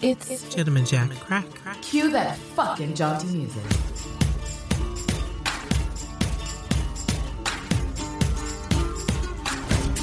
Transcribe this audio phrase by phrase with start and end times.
[0.00, 1.44] It's Gentleman Jack Crack.
[1.82, 3.62] cue that fucking jaunty music.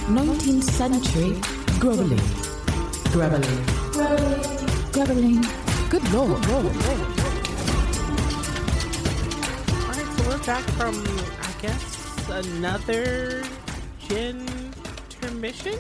[0.10, 1.40] Nineteenth century
[1.80, 2.20] groveling,
[3.14, 5.42] groveling, grubbling, grubbling.
[5.90, 6.46] Good lord.
[6.46, 6.64] All
[9.88, 10.96] right, so we're back from,
[11.42, 13.44] I guess, another
[14.10, 14.46] gin
[15.22, 15.80] intermission.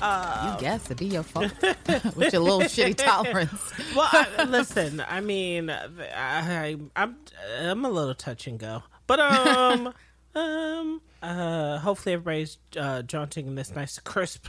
[0.00, 1.52] Uh, You guess it'd be your fault
[2.16, 3.72] with your little shitty tolerance.
[3.96, 7.16] well, I, listen, I mean, I, I, I'm
[7.60, 9.92] I'm a little touch and go, but um,
[10.34, 14.46] um, uh, hopefully everybody's uh, jaunting in this nice crisp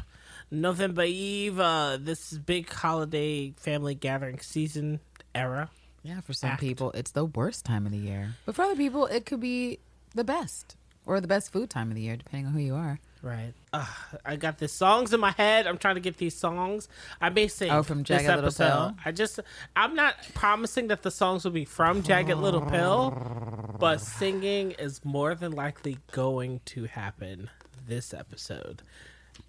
[0.51, 1.59] November Eve.
[1.59, 4.99] Uh, this big holiday family gathering season
[5.33, 5.69] era.
[6.03, 6.61] Yeah, for some Act.
[6.61, 8.35] people, it's the worst time of the year.
[8.45, 9.79] But for other people, it could be
[10.15, 10.75] the best
[11.05, 12.99] or the best food time of the year, depending on who you are.
[13.21, 13.53] Right.
[13.73, 13.85] Uh,
[14.25, 15.67] I got the songs in my head.
[15.67, 16.87] I'm trying to get these songs.
[17.19, 17.69] I may sing.
[17.69, 18.51] Oh, from Jagged Little.
[18.51, 18.95] Pill?
[19.03, 19.39] I just,
[19.75, 25.03] I'm not promising that the songs will be from Jagged Little Pill, but singing is
[25.03, 27.49] more than likely going to happen
[27.87, 28.83] this episode.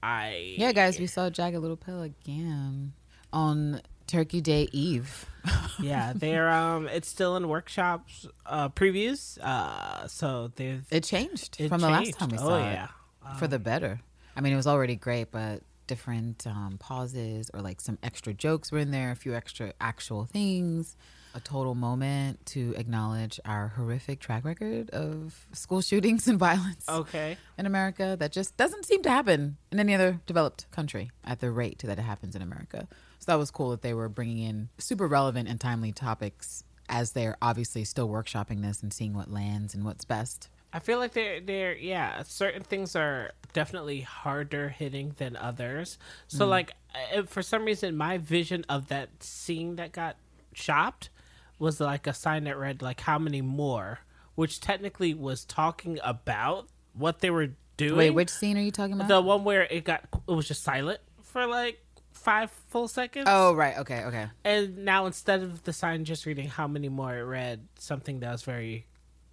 [0.02, 2.92] I Yeah, guys, we saw Jagged Little Pill again
[3.32, 5.26] on Turkey Day Eve.
[5.80, 9.38] yeah, they're um, it's still in workshops, uh, previews.
[9.40, 12.46] Uh, so they've It changed It from the last time we saw it.
[12.46, 12.88] Oh, saw yeah.
[13.24, 14.00] It for the better.
[14.36, 18.70] I mean, it was already great, but different um, pauses or like some extra jokes
[18.70, 20.96] were in there, a few extra actual things,
[21.34, 27.36] a total moment to acknowledge our horrific track record of school shootings and violence okay.
[27.58, 31.50] in America that just doesn't seem to happen in any other developed country at the
[31.50, 32.86] rate that it happens in America.
[33.18, 37.12] So that was cool that they were bringing in super relevant and timely topics as
[37.12, 40.48] they're obviously still workshopping this and seeing what lands and what's best.
[40.72, 45.98] I feel like they're they're yeah, certain things are definitely harder hitting than others.
[46.28, 46.72] So like
[47.16, 50.16] uh, for some reason my vision of that scene that got
[50.54, 51.10] chopped
[51.58, 54.00] was like a sign that read like how many more,
[54.34, 57.96] which technically was talking about what they were doing.
[57.96, 59.08] Wait, which scene are you talking about?
[59.08, 61.80] the one where it got it was just silent for like
[62.12, 63.26] 5 full seconds.
[63.28, 63.78] oh, right.
[63.78, 64.04] Okay.
[64.04, 64.26] Okay.
[64.44, 68.30] And now instead of the sign just reading how many more, it read something that
[68.32, 68.86] was very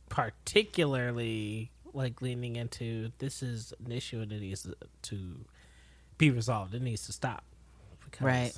[0.10, 4.68] particularly like leaning into this is an issue and it needs
[5.02, 5.18] to
[6.18, 6.74] be resolved.
[6.74, 7.44] It needs to stop.
[8.20, 8.54] Right.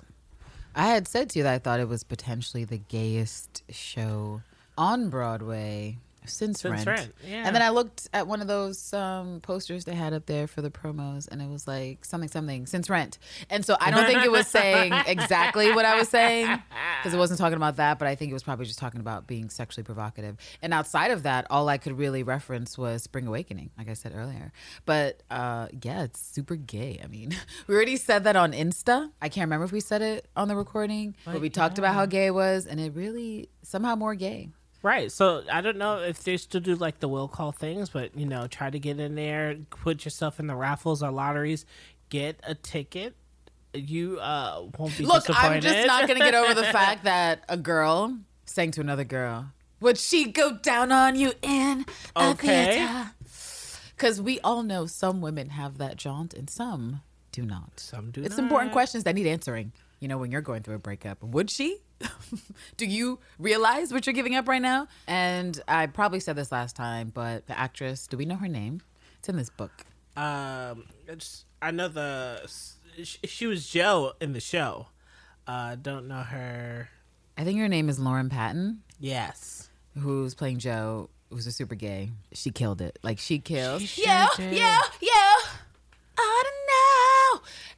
[0.76, 4.42] I had said to you that I thought it was potentially the gayest show
[4.78, 6.88] on Broadway since, Since Rent.
[6.88, 7.44] Rent, yeah.
[7.46, 10.62] And then I looked at one of those um, posters they had up there for
[10.62, 13.18] the promos, and it was like something, something since Rent.
[13.50, 16.48] And so I don't think it was saying exactly what I was saying
[17.00, 19.28] because it wasn't talking about that, but I think it was probably just talking about
[19.28, 20.38] being sexually provocative.
[20.62, 24.14] And outside of that, all I could really reference was Spring Awakening, like I said
[24.16, 24.52] earlier.
[24.86, 27.00] But uh, yeah, it's super gay.
[27.04, 27.36] I mean,
[27.68, 29.10] we already said that on Insta.
[29.22, 32.06] I can't remember if we said it on the recording, but we talked about how
[32.06, 34.50] gay it was, and it really somehow more gay.
[34.82, 35.12] Right.
[35.12, 38.26] So I don't know if they still do like the will call things, but you
[38.26, 41.66] know, try to get in there, put yourself in the raffles or lotteries,
[42.10, 43.16] get a ticket.
[43.74, 45.26] You uh won't be Look.
[45.30, 49.52] I'm just not gonna get over the fact that a girl sang to another girl.
[49.82, 51.86] Would she go down on you in
[52.16, 52.76] a Okay.
[52.78, 53.12] theater?
[53.96, 57.02] Because we all know some women have that jaunt and some
[57.32, 57.80] do not.
[57.80, 58.44] Some do It's not.
[58.44, 59.72] important questions that need answering.
[60.00, 61.80] You know, when you're going through a breakup, would she?
[62.78, 64.88] do you realize what you're giving up right now?
[65.08, 68.82] And I probably said this last time, but the actress, do we know her name?
[69.20, 69.72] It's in this book.
[70.16, 72.50] Um, it's, I know the
[73.04, 74.88] she was Jo in the show.
[75.48, 76.90] Uh, don't know her.
[77.38, 78.82] I think her name is Lauren Patten.
[79.00, 79.70] Yes.
[79.98, 82.12] who's playing Jo, who's a super gay.
[82.34, 83.00] She killed it.
[83.04, 83.82] Like she killed.
[83.82, 85.19] She yeah, yeah, yeah.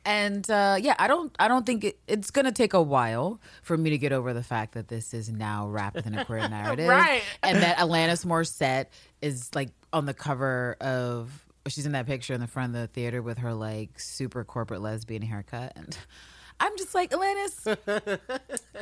[0.05, 0.37] I don't know.
[0.37, 1.35] And uh, yeah, I don't.
[1.39, 4.43] I don't think it, it's gonna take a while for me to get over the
[4.43, 7.23] fact that this is now wrapped in a queer narrative, Right.
[7.43, 8.87] And that Alanis Morissette
[9.21, 11.45] is like on the cover of.
[11.67, 14.81] She's in that picture in the front of the theater with her like super corporate
[14.81, 15.95] lesbian haircut, and
[16.61, 17.65] I'm just like Alanis.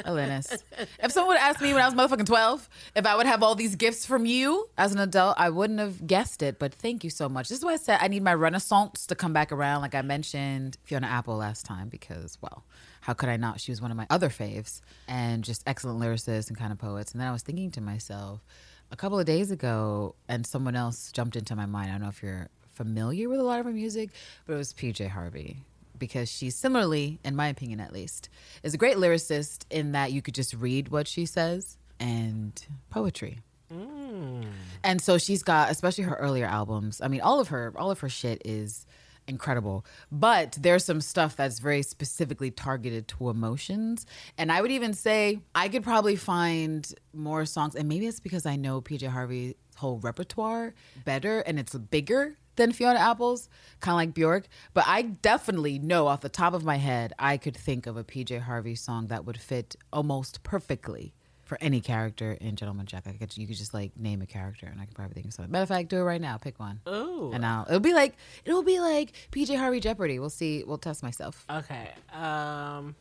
[0.05, 0.61] Alanis.
[1.01, 3.55] If someone would ask me when I was motherfucking 12 if I would have all
[3.55, 6.59] these gifts from you as an adult, I wouldn't have guessed it.
[6.59, 7.47] But thank you so much.
[7.47, 10.01] This is why I said I need my renaissance to come back around, like I
[10.01, 12.65] mentioned Fiona Apple last time, because, well,
[12.99, 13.61] how could I not?
[13.61, 17.13] She was one of my other faves and just excellent lyricists and kind of poets.
[17.13, 18.43] And then I was thinking to myself
[18.91, 21.91] a couple of days ago, and someone else jumped into my mind.
[21.91, 24.09] I don't know if you're familiar with a lot of her music,
[24.45, 25.63] but it was PJ Harvey
[25.99, 28.29] because she similarly, in my opinion at least,
[28.63, 33.39] is a great lyricist in that you could just read what she says and poetry.
[33.71, 34.45] Mm.
[34.83, 37.01] And so she's got, especially her earlier albums.
[37.01, 38.87] I mean, all of her, all of her shit is
[39.27, 39.85] incredible.
[40.11, 44.05] But there's some stuff that's very specifically targeted to emotions.
[44.37, 48.45] And I would even say I could probably find more songs, and maybe it's because
[48.45, 50.73] I know PJ Harvey's whole repertoire
[51.05, 54.47] better and it's bigger than Fiona Apple's, kind of like Bjork.
[54.73, 58.03] But I definitely know off the top of my head, I could think of a
[58.03, 61.13] PJ Harvey song that would fit almost perfectly
[61.49, 63.07] for any character in Gentleman Jack.
[63.07, 65.33] I could, you could just like name a character, and I could probably think of
[65.33, 65.51] something.
[65.51, 66.37] Matter of fact, do it right now.
[66.37, 66.79] Pick one.
[66.87, 67.31] Ooh.
[67.33, 68.15] And I'll, it'll be like
[68.45, 70.19] it'll be like PJ Harvey Jeopardy.
[70.19, 70.63] We'll see.
[70.63, 71.45] We'll test myself.
[71.49, 71.89] Okay.
[72.13, 72.95] Um.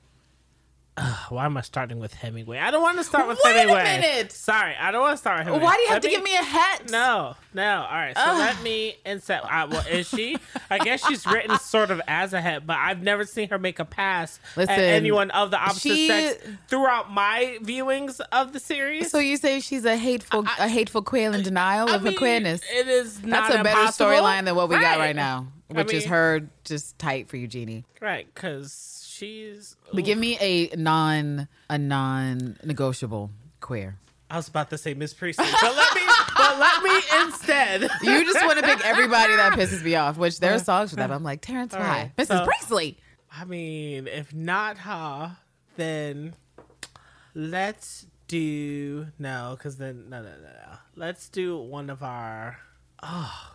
[0.98, 2.58] Ugh, why am I starting with Hemingway?
[2.58, 3.84] I don't want to start with Wait a Hemingway.
[3.84, 4.32] minute!
[4.32, 5.64] Sorry, I don't want to start with Hemingway.
[5.66, 6.90] Why do you have Let to give me a hat?
[6.90, 7.86] No, no.
[7.88, 9.42] All right, so let me inset.
[9.44, 10.36] Uh, well, is she?
[10.70, 13.78] I guess she's written sort of as a het, but I've never seen her make
[13.78, 18.60] a pass Listen, at anyone of the opposite she- sex throughout my viewings of the
[18.60, 19.10] series.
[19.10, 22.18] So you say she's a hateful, a hateful quail in denial I of her mean,
[22.18, 22.60] queerness.
[22.72, 25.92] It is not That's a better storyline than what we got right now, I which
[25.92, 27.84] is her just tight for Eugenie.
[28.00, 29.76] Right, because she's.
[29.92, 33.30] But give me a non, a non-negotiable
[33.60, 33.96] queer.
[34.30, 36.02] I was about to say Miss Priestley, but let me,
[36.36, 37.82] but let me instead.
[38.02, 40.90] You just want to pick everybody that pisses me off, which there are uh, songs
[40.90, 41.10] for that.
[41.10, 41.88] I'm like Terrence, All why?
[41.88, 42.26] right, Mrs.
[42.38, 42.98] so- Priestley.
[43.32, 45.36] I mean, if not her,
[45.76, 46.34] then
[47.34, 50.76] let's do no, because then no, no, no, no.
[50.96, 52.58] Let's do one of our.
[53.02, 53.54] Oh,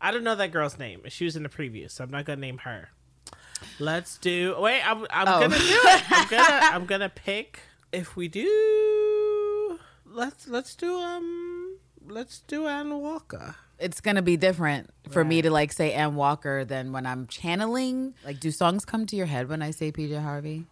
[0.00, 1.02] I don't know that girl's name.
[1.08, 2.88] She was in the preview, so I'm not gonna name her.
[3.78, 4.56] Let's do.
[4.58, 5.40] Wait, I'm, I'm Oh.
[5.40, 6.02] gonna do it.
[6.10, 7.60] I'm gonna I'm gonna pick.
[7.92, 11.76] If we do, let's let's do um
[12.06, 13.56] let's do Ann Walker.
[13.78, 18.14] It's gonna be different for me to like say Ann Walker than when I'm channeling.
[18.24, 20.66] Like, do songs come to your head when I say PJ Harvey?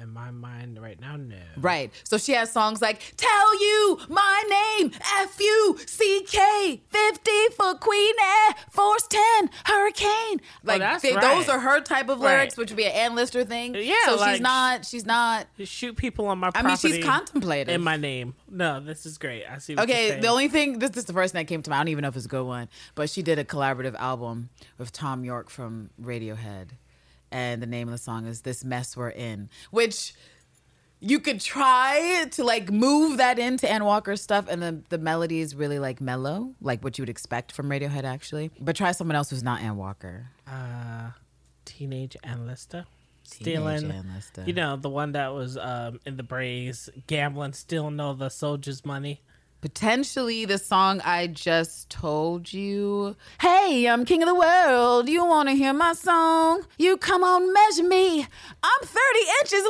[0.00, 1.36] In my mind right now, no.
[1.56, 1.90] Right.
[2.02, 4.90] So she has songs like Tell You My Name,
[5.22, 10.40] F U C K, 50 for Queen Air, Force 10, Hurricane.
[10.64, 11.20] Like they- right.
[11.22, 12.62] those are her type of lyrics, Right.
[12.62, 13.76] which would be an Anne Lister thing.
[13.76, 15.46] Yeah, So like- she's not, she's not.
[15.62, 17.68] Shoot people on my I mean, she's contemplative.
[17.72, 18.34] in my name.
[18.50, 19.44] No, this is great.
[19.48, 19.76] I see.
[19.76, 21.70] What you're Okay, the only thing this, this is the first thing that came to
[21.70, 21.78] mind.
[21.78, 24.50] I don't even know if it's a good one, but she did a collaborative album
[24.76, 26.70] with Thom Yorke from Radiohead,
[27.34, 30.14] and the name of the song is "This Mess We're In," which
[31.00, 35.40] you could try to like move that into Ann Walker's stuff, and the the melody
[35.40, 38.50] is really like mellow, like what you would expect from Radiohead, actually.
[38.60, 40.28] But try someone else who's not Ann Walker.
[40.46, 41.10] uh,
[41.64, 42.86] teenage Anne Lister.
[43.26, 48.12] Stealing, Ann you know, the one that was um, in the Braves, gambling, stealing all
[48.14, 49.22] the soldiers' money.
[49.64, 53.16] Potentially the song I just told you.
[53.40, 55.08] Hey, I'm king of the world.
[55.08, 56.66] You want to hear my song?
[56.76, 58.26] You come on, measure me.
[58.62, 58.98] I'm 30
[59.40, 59.64] inches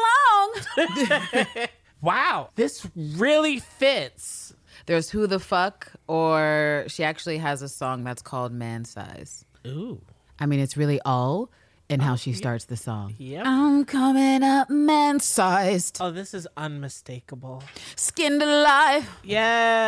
[1.06, 1.68] long.
[2.02, 4.52] Wow, this really fits.
[4.86, 9.46] There's Who the Fuck, or she actually has a song that's called Man Size.
[9.64, 10.00] Ooh,
[10.40, 11.50] I mean, it's really all
[11.88, 13.14] in uh, how she starts the song.
[13.18, 13.42] Yep.
[13.46, 17.62] I'm coming up man sized, oh, this is unmistakable.
[17.96, 19.08] skinned alive.
[19.22, 19.80] Yes,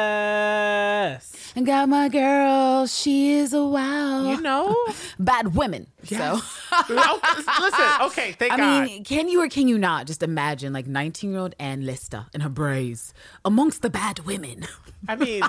[1.56, 4.30] And got my girl, she is a wow.
[4.30, 4.74] you know.
[5.18, 5.86] Bad women.
[6.04, 6.38] So.
[6.72, 7.20] Oh,
[7.60, 8.84] Listen, okay, thank I God.
[8.84, 12.26] mean, can you or can you not just imagine like 19 year old Anne Lister
[12.34, 13.14] in her braids
[13.44, 14.66] amongst the bad women?
[15.08, 15.42] I mean,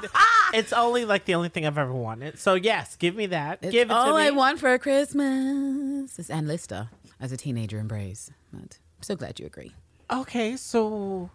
[0.54, 2.40] it's only like the only thing I've ever wanted.
[2.40, 3.62] So yes, give me that.
[3.62, 4.28] give it all to me.
[4.28, 6.90] I want for Christmas is Anne Lister
[7.20, 8.32] as a teenager in braids.
[8.52, 9.72] But I'm so glad you agree.
[10.12, 11.30] Okay, so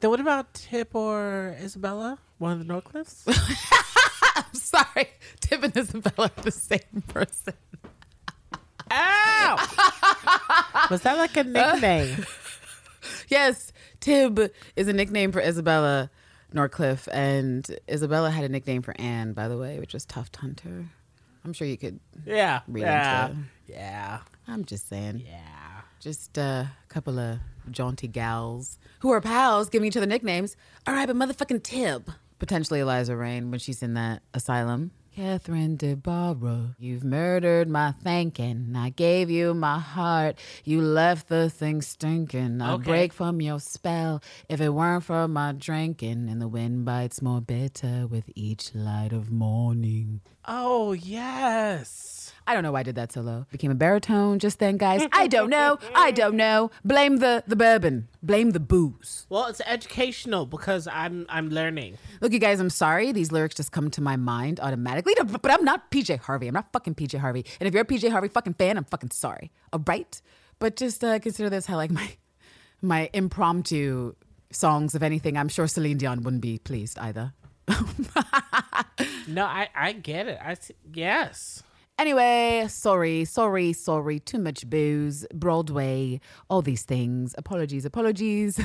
[0.00, 2.18] then what about Tib or Isabella?
[2.38, 3.22] One of the Norcliffes?
[4.36, 5.08] I'm sorry,
[5.40, 7.54] Tib and Isabella are the same person.
[8.90, 9.56] Ow!
[10.90, 12.24] Was that like a nickname?
[13.28, 16.10] Yes, Tib is a nickname for Isabella
[16.52, 20.86] Norcliffe, and Isabella had a nickname for Anne, by the way, which was Tuft Hunter.
[21.44, 22.00] I'm sure you could.
[22.26, 22.60] Yeah.
[22.66, 23.34] Read yeah.
[23.66, 24.18] Yeah.
[24.46, 25.22] I'm just saying.
[25.26, 25.40] Yeah.
[26.00, 27.38] Just a couple of
[27.70, 30.56] jaunty gals who are pals giving each other nicknames.
[30.86, 32.10] All right, but motherfucking Tib.
[32.38, 34.92] Potentially Eliza Raine when she's in that asylum.
[35.18, 38.74] Catherine DeBarra, you've murdered my thinking.
[38.76, 40.38] I gave you my heart.
[40.62, 42.62] You left the thing stinking.
[42.62, 42.84] I Okay.
[42.84, 44.22] break from your spell.
[44.48, 49.12] If it weren't for my drinking, and the wind bites more bitter with each light
[49.12, 50.20] of morning.
[50.44, 52.17] Oh, yes.
[52.48, 53.44] I don't know why I did that so low.
[53.52, 55.06] Became a baritone just then, guys.
[55.12, 55.78] I don't know.
[55.94, 56.70] I don't know.
[56.82, 58.08] Blame the the bourbon.
[58.22, 59.26] Blame the booze.
[59.28, 61.98] Well, it's educational because I'm I'm learning.
[62.22, 63.12] Look, you guys, I'm sorry.
[63.12, 65.12] These lyrics just come to my mind automatically.
[65.22, 66.48] But I'm not PJ Harvey.
[66.48, 67.44] I'm not fucking PJ Harvey.
[67.60, 69.52] And if you're a PJ Harvey fucking fan, I'm fucking sorry.
[69.70, 70.20] All right?
[70.58, 72.16] But just uh, consider this how like my
[72.80, 74.14] my impromptu
[74.50, 75.36] songs, of anything.
[75.36, 77.34] I'm sure Celine Dion wouldn't be pleased either.
[79.28, 80.38] No, I I get it.
[80.42, 81.62] I see, yes.
[81.98, 84.20] Anyway, sorry, sorry, sorry.
[84.20, 87.34] Too much booze, Broadway, all these things.
[87.36, 88.60] Apologies, apologies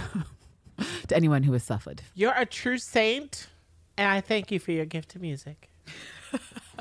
[1.07, 2.03] to anyone who has suffered.
[2.13, 3.47] You're a true saint,
[3.97, 5.71] and I thank you for your gift to music.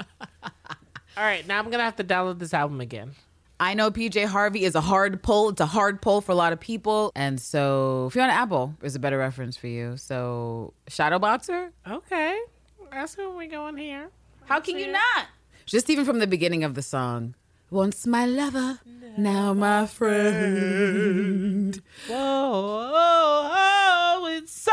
[1.14, 3.12] All right, now I'm gonna have to download this album again.
[3.60, 5.50] I know PJ Harvey is a hard pull.
[5.50, 7.12] It's a hard pull for a lot of people.
[7.14, 9.96] And so Fiona Apple is a better reference for you.
[9.96, 11.70] So Shadowboxer?
[11.88, 12.40] Okay,
[12.90, 14.08] that's where we going here.
[14.46, 15.26] How can you not?
[15.72, 17.34] Just even from the beginning of the song.
[17.70, 18.80] Once my lover,
[19.16, 21.80] now my friend.
[22.08, 24.70] Whoa, oh, oh, it's so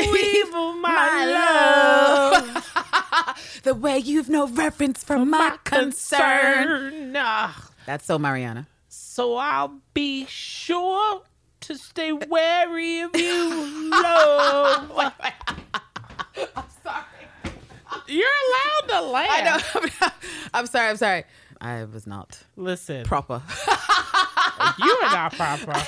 [0.14, 2.68] evil, my, My love.
[3.62, 7.14] The way you've no reverence for my concern.
[7.16, 8.66] Ah, That's so Mariana.
[8.90, 11.22] So I'll be sure
[11.60, 14.90] to stay wary of you, love.
[16.56, 17.04] I'm sorry.
[18.08, 19.28] You're allowed to laugh.
[19.30, 19.58] I know.
[20.54, 20.88] I'm sorry.
[20.88, 21.24] I'm sorry.
[21.60, 23.42] I was not Listen, proper.
[24.78, 25.74] you are not proper.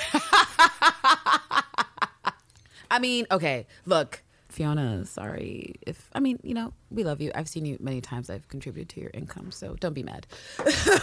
[2.89, 7.31] I mean, okay, look, Fiona, sorry if I mean, you know, we love you.
[7.35, 8.29] I've seen you many times.
[8.29, 10.27] I've contributed to your income, so don't be mad.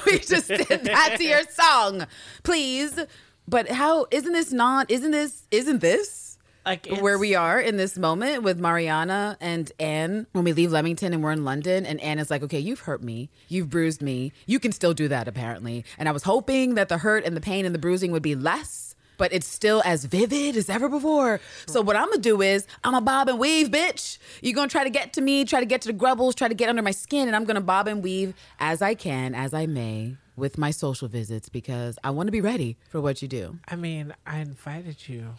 [0.07, 2.07] we just did that to your song,
[2.45, 2.99] please.
[3.47, 4.91] But how isn't this not?
[4.91, 5.43] Isn't this?
[5.51, 6.32] Isn't this?
[6.65, 11.13] Like where we are in this moment with Mariana and Anne when we leave Leamington
[11.13, 14.33] and we're in London and Anne is like, okay, you've hurt me, you've bruised me,
[14.47, 15.85] you can still do that apparently.
[15.99, 18.37] And I was hoping that the hurt and the pain and the bruising would be
[18.37, 21.41] less, but it's still as vivid as ever before.
[21.67, 24.19] So what I'm gonna do is I'm a bob and weave, bitch.
[24.41, 26.55] You're gonna try to get to me, try to get to the grubbles, try to
[26.55, 29.67] get under my skin, and I'm gonna bob and weave as I can, as I
[29.67, 30.17] may.
[30.35, 33.59] With my social visits because I want to be ready for what you do.
[33.69, 35.35] I mean, I invited you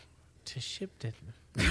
[0.46, 1.14] to Shibden.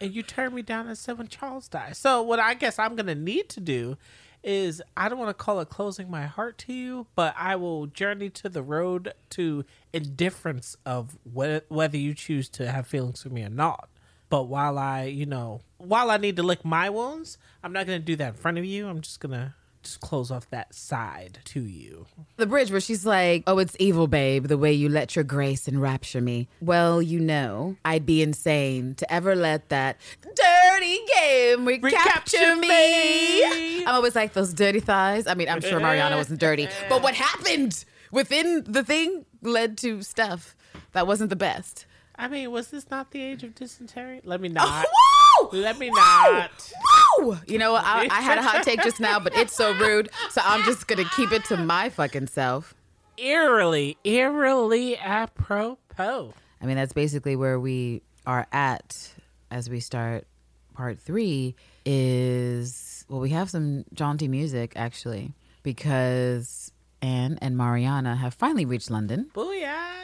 [0.00, 1.96] and you turned me down and said when Charles died.
[1.96, 3.96] So what I guess I'm gonna need to do
[4.42, 7.86] is I don't want to call it closing my heart to you, but I will
[7.86, 13.28] journey to the road to indifference of whe- whether you choose to have feelings for
[13.28, 13.88] me or not.
[14.30, 17.98] But while I, you know, while I need to lick my wounds, I'm not gonna
[17.98, 18.88] do that in front of you.
[18.88, 19.54] I'm just gonna
[20.00, 22.06] close off that side to you.
[22.36, 25.66] the bridge where she's like, Oh, it's evil, babe, the way you let your grace
[25.68, 26.48] enrapture me.
[26.60, 32.68] Well, you know, I'd be insane to ever let that dirty game recapture, Recapture me.
[32.68, 33.84] me.
[33.84, 35.26] I'm always like, Those dirty thighs.
[35.26, 40.02] I mean, I'm sure Mariana wasn't dirty, but what happened within the thing led to
[40.02, 40.56] stuff
[40.92, 41.86] that wasn't the best.
[42.20, 44.20] I mean, was this not the age of dysentery?
[44.24, 44.84] Let me not.
[44.86, 45.48] Whoa!
[45.52, 45.96] Let me Whoa!
[45.96, 46.72] not.
[47.18, 47.38] Whoa!
[47.46, 47.74] You know?
[47.74, 50.10] I, I had a hot take just now, but it's so rude.
[50.28, 52.74] So I'm just going to keep it to my fucking self.
[53.16, 56.34] Eerily, eerily apropos.
[56.60, 59.14] I mean, that's basically where we are at
[59.50, 60.26] as we start
[60.74, 61.54] part three.
[61.86, 66.70] Is well, we have some jaunty music actually because
[67.02, 70.00] Anne and Mariana have finally reached London, Booyah!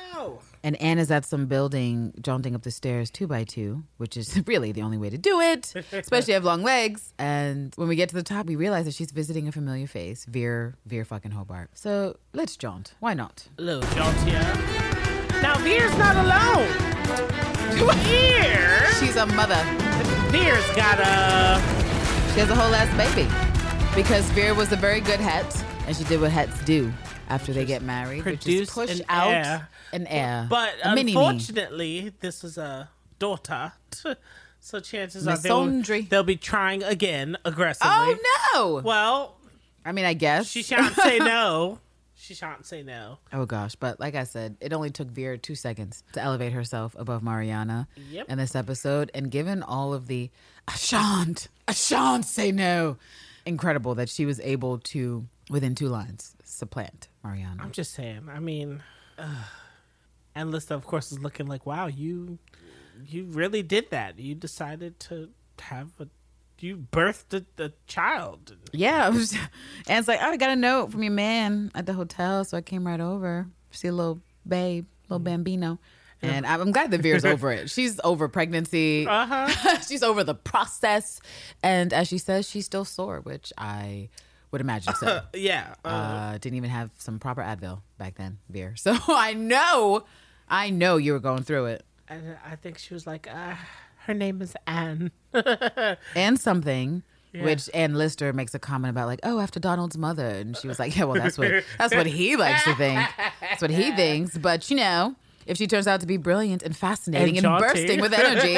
[0.67, 4.43] and Anne is at some building jaunting up the stairs two by two, which is
[4.47, 7.13] really the only way to do it, especially if you have long legs.
[7.19, 10.25] And when we get to the top, we realize that she's visiting a familiar face,
[10.25, 11.71] Vere, Vere fucking Hobart.
[11.75, 12.95] So let's jaunt.
[13.01, 13.47] Why not?
[13.59, 14.41] A little jaunt here.
[15.43, 16.67] Now, Vere's not alone.
[18.05, 19.63] Vere, She's a mother.
[20.31, 21.61] Vere's got a.
[22.33, 23.46] She has a whole ass baby
[23.97, 26.93] because Vere was a very good het, and she did what hets do
[27.31, 29.69] after they get married, which is produce push an out heir.
[29.95, 30.47] an heir.
[30.51, 31.19] But a mini me.
[31.19, 33.73] unfortunately, this is a daughter.
[34.59, 37.89] So chances are they'll, they'll be trying again aggressively.
[37.93, 38.17] Oh
[38.53, 38.81] no!
[38.85, 39.37] Well,
[39.85, 41.79] I mean, I guess she shan't say no.
[42.17, 43.19] She shan't say no.
[43.33, 46.97] Oh gosh, but like I said, it only took Vere two seconds to elevate herself
[46.99, 48.29] above Mariana Yep.
[48.29, 50.31] in this episode, and given all of the
[50.67, 52.97] I shan't, I shan't say no,
[53.47, 57.63] incredible that she was able to, within two lines, supplant Mariana.
[57.63, 58.29] I'm just saying.
[58.31, 58.83] I mean,
[59.19, 59.45] uh,
[60.35, 62.39] Anne Lister, of course, is looking like, wow, you,
[63.07, 64.19] you really did that.
[64.19, 66.09] You decided to have a,
[66.59, 68.57] you birthed a, a child.
[68.73, 71.93] Yeah, was, and it's like, oh, I got a note from your man at the
[71.93, 75.79] hotel, so I came right over, see a little babe, little bambino.
[76.27, 77.71] And I'm I'm glad that Vere's over it.
[77.71, 79.07] She's over pregnancy.
[79.07, 79.79] Uh huh.
[79.89, 81.21] she's over the process.
[81.63, 84.09] And as she says, she's still sore, which I
[84.53, 85.23] would imagine so.
[85.35, 85.75] Yeah.
[85.85, 88.75] Uh, Uh, didn't even have some proper Advil back then, Vere.
[88.77, 90.05] So I know,
[90.49, 91.85] I know you were going through it.
[92.09, 93.55] and I think she was like, uh,
[94.07, 95.11] her name is Anne.
[96.15, 97.03] and something.
[97.33, 97.45] Yeah.
[97.45, 100.79] Which Anne Lister makes a comment about, like, oh, after Donald's mother, and she was
[100.79, 102.99] like, yeah, well, that's what that's what he likes to think.
[103.43, 104.39] That's what he thinks.
[104.39, 105.17] But you know,
[105.47, 108.57] if she turns out to be brilliant and fascinating And and, bursting with energy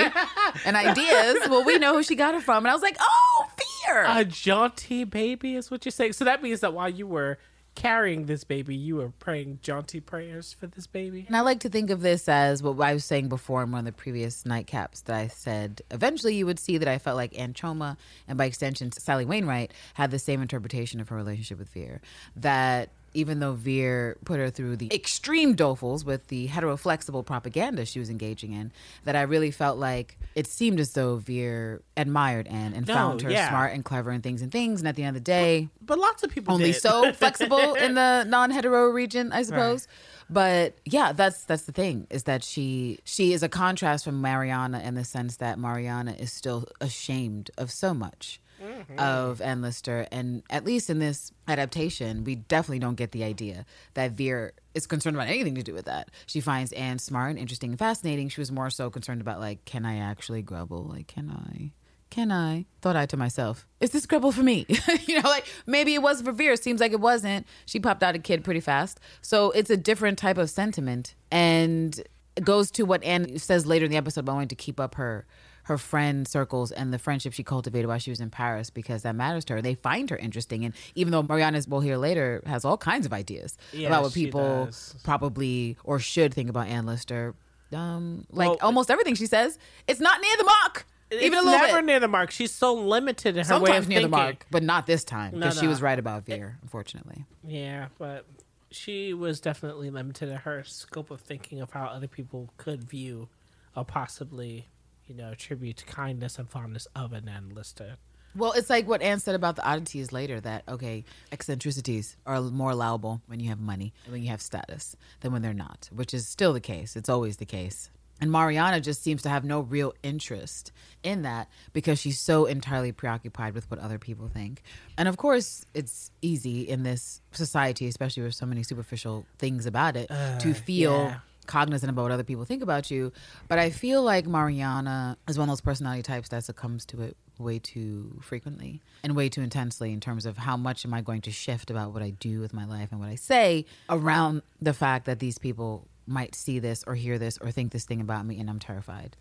[0.65, 2.65] and ideas, well, we know who she got it from.
[2.65, 3.47] And I was like, oh,
[3.87, 4.05] Vere.
[4.09, 6.15] a jaunty baby is what you're saying.
[6.15, 7.39] So that means that while you were
[7.75, 11.25] carrying this baby, you were praying jaunty prayers for this baby.
[11.29, 13.81] And I like to think of this as what I was saying before in one
[13.81, 17.39] of the previous nightcaps that I said eventually you would see that I felt like
[17.39, 21.69] Anne Choma and by extension Sally Wainwright had the same interpretation of her relationship with
[21.69, 22.01] Vere.
[22.35, 27.99] That even though Vere put her through the extreme dofuls with the heteroflexible propaganda she
[27.99, 28.73] was engaging in,
[29.05, 33.23] that I really felt like it seemed as though Vere admired Anne and No, found
[33.23, 33.49] her yeah.
[33.49, 34.81] smart and clever and things and things.
[34.81, 36.81] And at the end of the day, But lots of people only did.
[36.83, 39.89] so flexible in the non-hetero region, I suppose.
[40.31, 44.81] But yeah, that's that's the thing is that she she is a contrast from Mariana
[44.81, 48.99] in the sense that Mariana is still ashamed of so much Mm-hmm.
[48.99, 53.65] of Anne Lister, and at least in this adaptation, we definitely don't get the idea
[53.95, 56.11] that Vere is concerned about anything to do with that.
[56.27, 58.29] She finds Anne smart and interesting and fascinating.
[58.29, 60.83] She was more so concerned about like, can I actually grubble?
[60.83, 61.73] Like, can I?
[62.11, 62.67] Can I?
[62.81, 64.67] Thought I to myself, is this grubble for me?
[65.07, 66.57] you know, like maybe it was for Vere.
[66.57, 67.47] Seems like it wasn't.
[67.67, 68.99] She popped out a kid pretty fast.
[69.21, 71.15] So it's a different type of sentiment.
[71.31, 72.01] And
[72.37, 74.95] it goes to what Anne says later in the episode about wanting to keep up
[74.95, 75.27] her
[75.69, 79.15] her friend circles and the friendship she cultivated while she was in Paris because that
[79.15, 79.63] matters to her.
[79.63, 80.65] They find her interesting.
[80.65, 84.13] And even though Mariana's we'll hear later has all kinds of ideas Yeah, about what
[84.15, 84.97] people does.
[85.05, 87.35] probably or should think about Anne Lister.
[87.73, 90.87] Um, like Well, almost everything she says, it's not near the mark.
[91.13, 91.85] even a little never bit.
[91.85, 92.31] near the mark.
[92.31, 95.41] She's so limited in her way of near the mark, but not this time No,
[95.41, 97.25] because she was right about Vere, unfortunately.
[97.47, 98.25] Yeah, but
[98.71, 103.29] she was definitely limited in her scope of thinking of how other people could view
[103.77, 104.69] or possibly,
[105.09, 107.97] you know, attribute kindness and fondness of an Anne Lister.
[108.37, 112.71] Well, it's like what Anne said about the oddities later that, okay, eccentricities are more
[112.71, 116.13] allowable when you have money and when you have status than when they're not, which
[116.15, 116.95] is still the case.
[116.95, 117.91] It's always the case.
[118.21, 120.73] And Mariana just seems to have no real interest
[121.03, 124.63] in that because she's so entirely preoccupied with what other people think.
[124.97, 129.97] And of course, it's easy in this society, especially with so many superficial things about
[129.97, 131.19] it, to uh, feel yeah.
[131.49, 133.13] Cognizant about what other people think about you.
[133.49, 137.17] But I feel like Mariana is one of those personality types that succumbs to it
[137.39, 141.23] way too frequently and way too intensely in terms of how much am I going
[141.23, 144.75] to shift about what I do with my life and what I say around the
[144.75, 148.27] fact that these people might see this or hear this or think this thing about
[148.27, 149.17] me and I'm terrified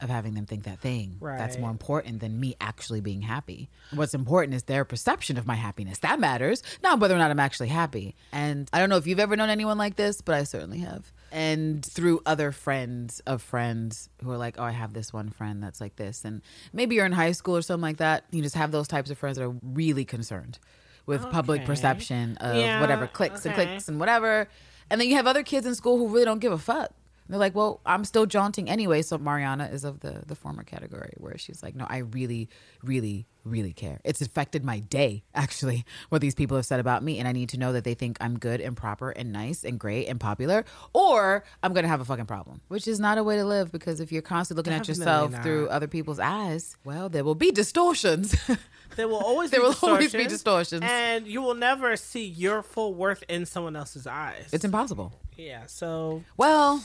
[0.00, 1.16] of having them think that thing.
[1.38, 3.70] That's more important than me actually being happy.
[3.94, 5.98] What's important is their perception of my happiness.
[5.98, 8.16] That matters, not whether or not I'm actually happy.
[8.32, 11.12] And I don't know if you've ever known anyone like this, but I certainly have.
[11.32, 15.62] And through other friends of friends who are like, oh, I have this one friend
[15.62, 16.24] that's like this.
[16.26, 16.42] And
[16.74, 18.24] maybe you're in high school or something like that.
[18.30, 20.58] You just have those types of friends that are really concerned
[21.06, 23.64] with public perception of Yeah, whatever clicks and okay.
[23.64, 24.46] clicks and whatever.
[24.90, 26.92] And then you have other kids in school who really don't give a fuck.
[27.32, 29.00] They're like, well, I'm still jaunting anyway.
[29.00, 32.50] So Mariana is of the the former category where she's like, no, I really,
[32.82, 34.00] really, really care.
[34.04, 37.48] It's affected my day actually what these people have said about me, and I need
[37.48, 40.66] to know that they think I'm good and proper and nice and great and popular,
[40.92, 42.60] or I'm gonna have a fucking problem.
[42.68, 45.42] Which is not a way to live because if you're constantly looking at yourself not.
[45.42, 48.36] through other people's eyes, well, there will be distortions.
[48.94, 50.82] There will always There be will always be distortions.
[50.84, 54.50] and you will never see your full worth in someone else's eyes.
[54.52, 55.18] it's impossible.
[55.34, 55.62] yeah.
[55.64, 56.82] So Well,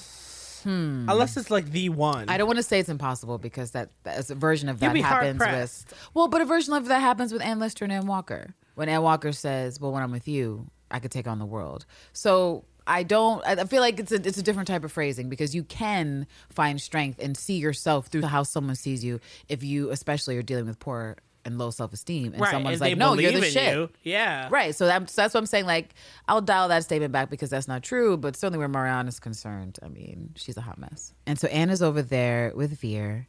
[0.67, 1.09] Hmm.
[1.09, 4.29] unless it's like the one, I don't want to say it's impossible because that that's
[4.29, 7.41] a version of that be happens with well, but a version of that happens with
[7.41, 8.53] Anne Lister and Ann Walker.
[8.75, 11.85] When Ann Walker says, "Well, when I'm with you, I could take on the world."
[12.11, 13.45] So I don't.
[13.45, 16.27] I I feel like it's a it's a different type of phrasing because you can
[16.49, 20.65] find strength and see yourself through how someone sees you if you, especially, are dealing
[20.65, 22.51] with poor and low self esteem, and right?
[22.51, 23.89] someone's and like, "No, you're the shit." you.
[24.03, 24.49] Yeah.
[24.51, 24.75] Right.
[24.75, 25.65] So, that, so that's what I'm saying.
[25.65, 25.95] Like,
[26.27, 28.17] I'll dial that statement back because that's not true.
[28.17, 31.13] But certainly where Marianne is concerned, I mean, she's a hot mess.
[31.25, 33.27] And so Anna's over there with Vere.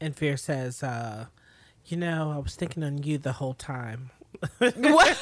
[0.00, 1.26] And Vere says, uh,
[1.86, 4.10] "You know, I was thinking on you the whole time.
[4.58, 5.08] What?
[5.08, 5.20] is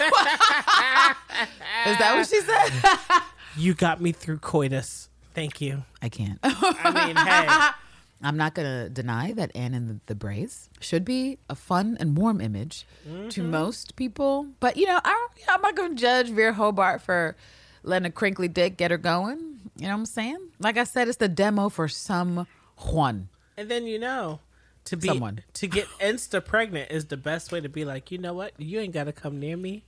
[1.98, 3.22] that what she said?
[3.56, 5.08] You got me through coitus.
[5.34, 5.82] Thank you.
[6.00, 6.38] I can't.
[6.44, 7.48] I mean, hey,
[8.22, 11.96] I'm not going to deny that Anne in the, the Brace should be a fun
[12.00, 13.50] and warm image to mm-hmm.
[13.50, 14.48] most people.
[14.58, 17.36] But, you know, I, I'm not going to judge Vere Hobart for
[17.82, 19.60] letting a crinkly dick get her going.
[19.76, 20.48] You know what I'm saying?
[20.58, 23.28] Like I said, it's the demo for some Juan.
[23.56, 24.40] and then you know."
[24.84, 25.44] To be Someone.
[25.52, 28.54] to get insta pregnant is the best way to be like, you know what?
[28.56, 29.84] You ain't gotta come near me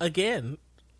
[0.00, 0.56] again.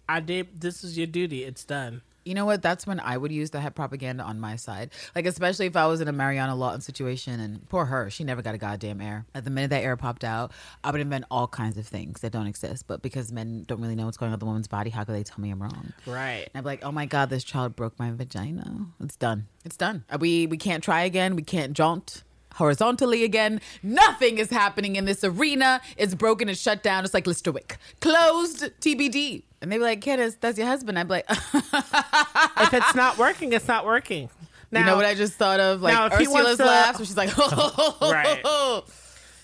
[0.07, 0.61] I did.
[0.61, 1.45] This is your duty.
[1.45, 2.03] It's done.
[2.25, 2.63] You know what?
[2.63, 4.91] That's when I would use the head propaganda on my side.
[5.15, 8.43] Like, especially if I was in a Mariana Lawton situation and poor her, she never
[8.43, 9.25] got a goddamn heir.
[9.35, 10.53] At the minute that heir popped out,
[10.85, 12.87] I would invent all kinds of things that don't exist.
[12.87, 15.15] But because men don't really know what's going on with the woman's body, how could
[15.15, 15.93] they tell me I'm wrong?
[16.07, 16.49] Right.
[16.53, 18.87] And I'd be like, oh my God, this child broke my vagina.
[19.01, 19.47] It's done.
[19.65, 20.05] It's done.
[20.11, 21.37] Uh, We, we can't try again.
[21.37, 22.23] We can't jaunt.
[22.55, 23.61] Horizontally again.
[23.83, 25.81] Nothing is happening in this arena.
[25.97, 27.05] It's broken and shut down.
[27.05, 27.77] It's like Listerwick.
[28.01, 29.43] Closed TBD.
[29.63, 30.99] And they'd be like, Candace, that's your husband.
[30.99, 34.31] I'd be like, if it's not working, it's not working.
[34.73, 35.83] Now, you know what I just thought of?
[35.83, 37.37] Like now, Ursula's to- laughs, where she's like,
[38.01, 38.41] Right.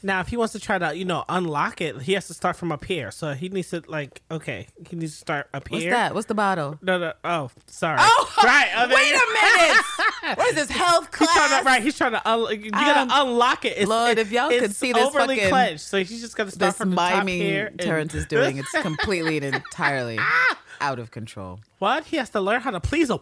[0.07, 2.57] Now, if he wants to try to, you know, unlock it, he has to start
[2.57, 3.11] from up here.
[3.11, 5.93] So he needs to, like, okay, he needs to start up What's here.
[5.93, 6.15] What's that?
[6.15, 6.79] What's the bottle?
[6.81, 7.13] No, no.
[7.25, 7.99] Oh, sorry.
[8.01, 8.89] Oh, right.
[8.89, 9.85] Wait a minute.
[10.37, 11.61] What is this health He's trying class?
[11.61, 13.75] to, right, he's trying to, un- you gotta Um, unlock it.
[13.77, 16.75] It's, Lord, if y'all could see this overly fucking- clenched, so he's just gonna start
[16.75, 17.67] from the top here.
[17.67, 20.19] and- Terrence is doing, it's completely and entirely
[20.81, 21.61] out of control.
[21.79, 22.05] what?
[22.07, 23.21] He has to learn how to please a.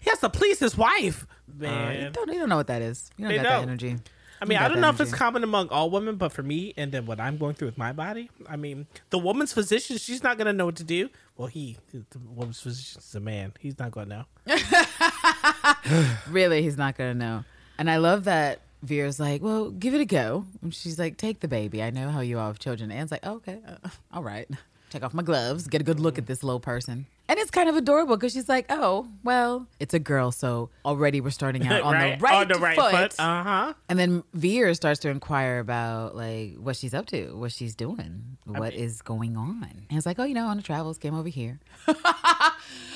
[0.00, 1.26] He has to please his wife.
[1.60, 3.10] Uh, you, Man, don't, you don't know what that is.
[3.18, 3.96] You don't They got that energy.
[4.40, 6.74] I mean, I don't that know if it's common among all women, but for me,
[6.76, 10.22] and then what I'm going through with my body, I mean, the woman's physician, she's
[10.22, 11.08] not gonna know what to do.
[11.36, 13.52] Well, he, the woman's physician, is a man.
[13.60, 14.54] He's not gonna know.
[16.30, 17.44] Really, he's not gonna know.
[17.78, 21.40] And I love that Vera's like, "Well, give it a go." And she's like, "Take
[21.40, 21.82] the baby.
[21.82, 24.48] I know how you are with children." Anne's like, oh, "Okay, uh, all right."
[24.90, 27.06] Take off my gloves, get a good look at this little person.
[27.28, 31.20] And it's kind of adorable because she's like, "Oh, well, it's a girl, so already
[31.20, 33.14] we're starting out on the right, on the right foot." foot.
[33.18, 33.74] Uh huh.
[33.88, 38.36] And then Vere starts to inquire about like what she's up to, what she's doing,
[38.44, 39.66] what is going on.
[39.88, 41.58] And it's like, oh, you know, on the travels, came over here.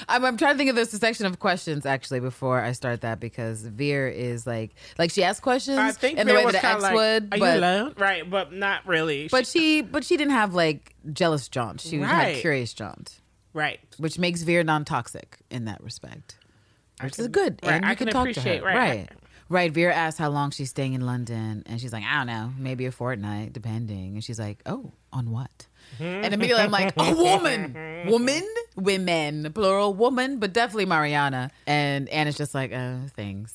[0.09, 3.21] I'm, I'm trying to think of this section of questions actually before I start that
[3.21, 6.63] because Vere is like, like she asks questions I think in the Vera way that
[6.63, 7.95] kinda like, would, Are you alone?
[7.99, 9.29] Right, but not really.
[9.29, 11.81] but she but she didn't have like jealous jaunt.
[11.81, 13.21] She had curious jaunt,
[13.53, 13.81] right.
[13.99, 16.37] which makes Vere non-toxic in that respect,
[17.03, 17.59] which is good.
[17.63, 18.89] right, and I can, can talk to appreciate- her, right, right.
[18.99, 19.11] right.
[19.53, 22.53] Right, Vera asks how long she's staying in London, and she's like, I don't know,
[22.57, 24.15] maybe a fortnight, depending.
[24.15, 25.67] And she's like, Oh, on what?
[25.99, 28.45] And immediately I'm like, A woman, woman,
[28.77, 31.51] women, plural, woman, but definitely Mariana.
[31.67, 33.53] And Anna's just like, Oh, things.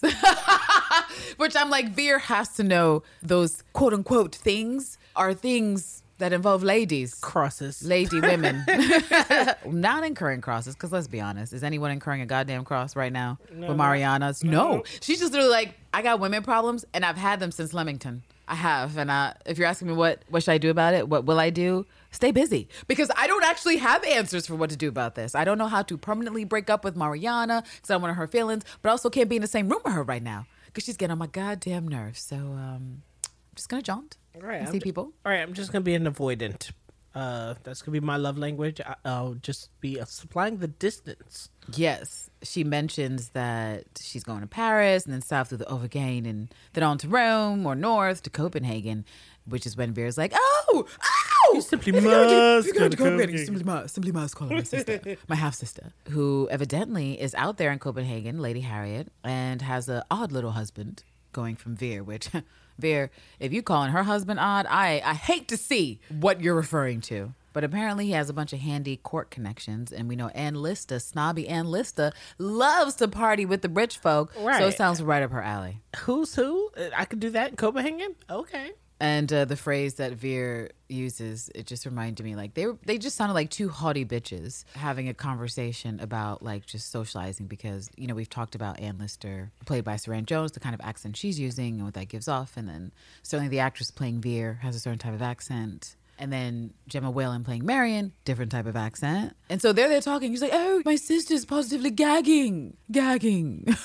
[1.38, 6.64] Which I'm like, Vere has to know those quote unquote things are things that involve
[6.64, 7.16] ladies.
[7.16, 7.84] Crosses.
[7.84, 8.66] lady women.
[9.66, 13.38] Not incurring crosses because let's be honest is anyone incurring a goddamn cross right now
[13.54, 14.84] with mariana's no.
[15.02, 18.24] She's just literally like i got women problems and i've had them since leamington.
[18.48, 21.10] I have and I, if you're asking me what what should i do about it
[21.10, 21.86] what will i do?
[22.12, 22.70] Stay busy.
[22.88, 25.36] Because i don't actually have answers for what to do about this.
[25.36, 28.28] I don't know how to permanently break up with mariana because i don't want her
[28.28, 30.86] feelings but I also can't be in the same room with her right now because
[30.86, 32.22] she's getting on my goddamn nerves.
[32.22, 35.54] So um i'm just gonna jaunt Right, and I'm see ju- people All right, I'm
[35.54, 36.72] just gonna be an avoidant.
[37.14, 38.82] Uh, that's gonna be my love language.
[38.86, 41.50] I, I'll just be uh, supplying the distance.
[41.74, 46.54] Yes, she mentions that she's going to Paris and then south through the Auvergne and
[46.74, 49.06] then on to Rome or north to Copenhagen,
[49.48, 52.76] which is when Vera's like, "Oh, oh, You simply if you're going to- must if
[52.76, 53.18] you're go to to Copenhagen.
[53.18, 57.20] You Copenhagen." Simply must, simply must call her my sister, my half sister, who evidently
[57.22, 61.78] is out there in Copenhagen, Lady Harriet, and has a odd little husband going from
[61.78, 62.28] Vere, which."
[62.78, 67.02] Vere, if you calling her husband odd, I, I hate to see what you're referring
[67.02, 67.34] to.
[67.54, 71.00] But apparently he has a bunch of handy court connections, and we know Anne Lister,
[71.00, 74.34] snobby Anne Lister, loves to party with the rich folk.
[74.38, 74.60] Right.
[74.60, 75.80] So it sounds right up her alley.
[76.00, 76.70] Who's who?
[76.78, 78.16] Uh, I could do that in Copenhagen.
[78.30, 78.72] Okay.
[79.00, 83.18] And uh, the phrase that Vere uses, it just reminded me like they they just
[83.18, 88.16] sounded like two haughty bitches having a conversation about like just socializing because you know
[88.16, 91.76] we've talked about Anne Lister, played by Suranne Jones, the kind of accent she's using
[91.76, 95.00] and what that gives off, and then certainly the actress playing Vere has a certain
[95.00, 95.96] type of accent.
[96.18, 99.36] And then Gemma Whelan playing Marian, different type of accent.
[99.50, 100.32] And so there they're talking.
[100.32, 103.68] He's like, "Oh, my sister's positively gagging, gagging."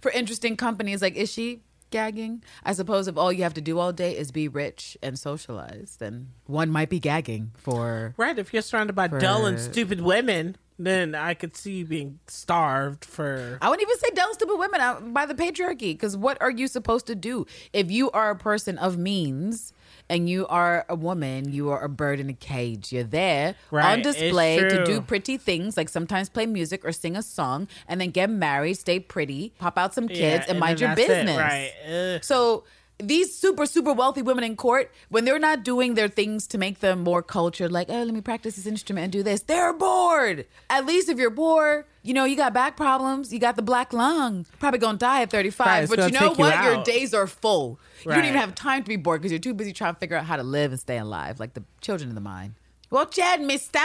[0.00, 0.92] for interesting company.
[0.92, 2.42] It's like, is she gagging?
[2.64, 5.96] I suppose if all you have to do all day is be rich and socialize,
[5.98, 8.14] then one might be gagging for.
[8.16, 8.38] Right.
[8.38, 13.04] If you're surrounded by dull and stupid women, then I could see you being starved
[13.04, 13.58] for.
[13.60, 15.92] I wouldn't even say dumb, stupid women uh, by the patriarchy.
[15.92, 19.72] Because what are you supposed to do if you are a person of means?
[20.10, 22.92] And you are a woman, you are a bird in a cage.
[22.92, 26.92] You're there on Right, it's display to do pretty things, like sometimes play music or
[26.92, 30.60] sing a song, and then get married, stay pretty, pop out some kids, Yeah, and
[30.60, 31.36] mind your that's it, business.
[31.38, 31.72] Right.
[31.86, 32.24] Ugh.
[32.24, 32.64] So
[32.98, 36.80] these super super wealthy women in court, when they're not doing their things to make
[36.80, 40.46] them more cultured, like oh let me practice this instrument and do this, they're bored.
[40.68, 43.92] At least if you're poor, you know you got back problems, you got the black
[43.92, 45.66] lung, probably gonna die at 35.
[45.66, 46.64] Right, but you know take you what?
[46.64, 47.78] Your days are full.
[48.04, 50.16] You don't even have time to be bored because you're too busy trying to figure
[50.16, 52.54] out how to live and stay alive, like the children of the mine
[52.90, 53.80] Well, Chad, Mister.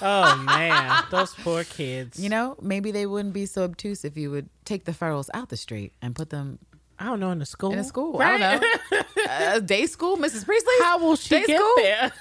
[0.00, 2.18] Oh man, those poor kids.
[2.18, 5.48] You know, maybe they wouldn't be so obtuse if you would take the ferals out
[5.48, 6.58] the street and put them
[7.02, 7.72] I don't know in the school.
[7.72, 8.16] in a school.
[8.16, 8.40] Right?
[8.40, 9.00] I don't know.
[9.28, 10.44] uh, day school, Mrs.
[10.44, 10.72] Priestley?
[10.82, 11.74] How will she Day get school?
[11.78, 12.12] there?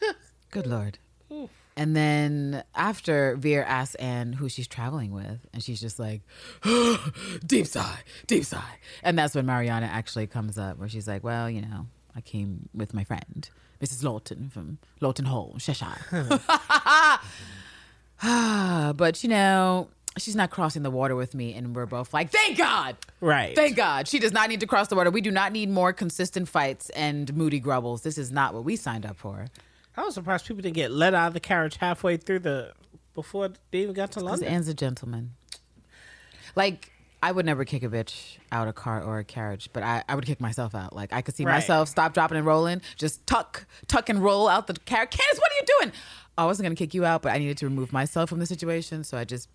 [0.50, 0.98] Good Lord.
[1.76, 6.22] And then after Vere asks Anne who she's traveling with, and she's just like,
[7.46, 8.78] deep sigh, deep sigh.
[9.02, 12.70] And that's when Mariana actually comes up, where she's like, well, you know, I came
[12.74, 13.50] with my friend,
[13.82, 14.02] Mrs.
[14.02, 15.98] Lawton from Lawton Hall, Cheshire.
[18.22, 21.54] but, you know, she's not crossing the water with me.
[21.54, 22.96] And we're both like, thank God.
[23.20, 23.54] Right.
[23.54, 24.08] Thank God.
[24.08, 25.10] She does not need to cross the water.
[25.10, 28.02] We do not need more consistent fights and moody grubbles.
[28.02, 29.46] This is not what we signed up for.
[29.96, 32.72] I was surprised people didn't get let out of the carriage halfway through the
[33.14, 34.48] before they even got to London.
[34.48, 35.32] Anne's a gentleman.
[36.56, 36.90] Like,
[37.22, 40.02] I would never kick a bitch out of a car or a carriage, but I,
[40.08, 40.94] I would kick myself out.
[40.94, 41.52] Like, I could see Right.
[41.54, 45.10] myself stop, dropping, and rolling, just tuck, tuck, and roll out the carriage.
[45.10, 45.92] Candace, what are you doing?
[46.36, 48.38] Oh, I wasn't going to kick you out, but I needed to remove myself from
[48.38, 49.04] the situation.
[49.04, 49.48] So I just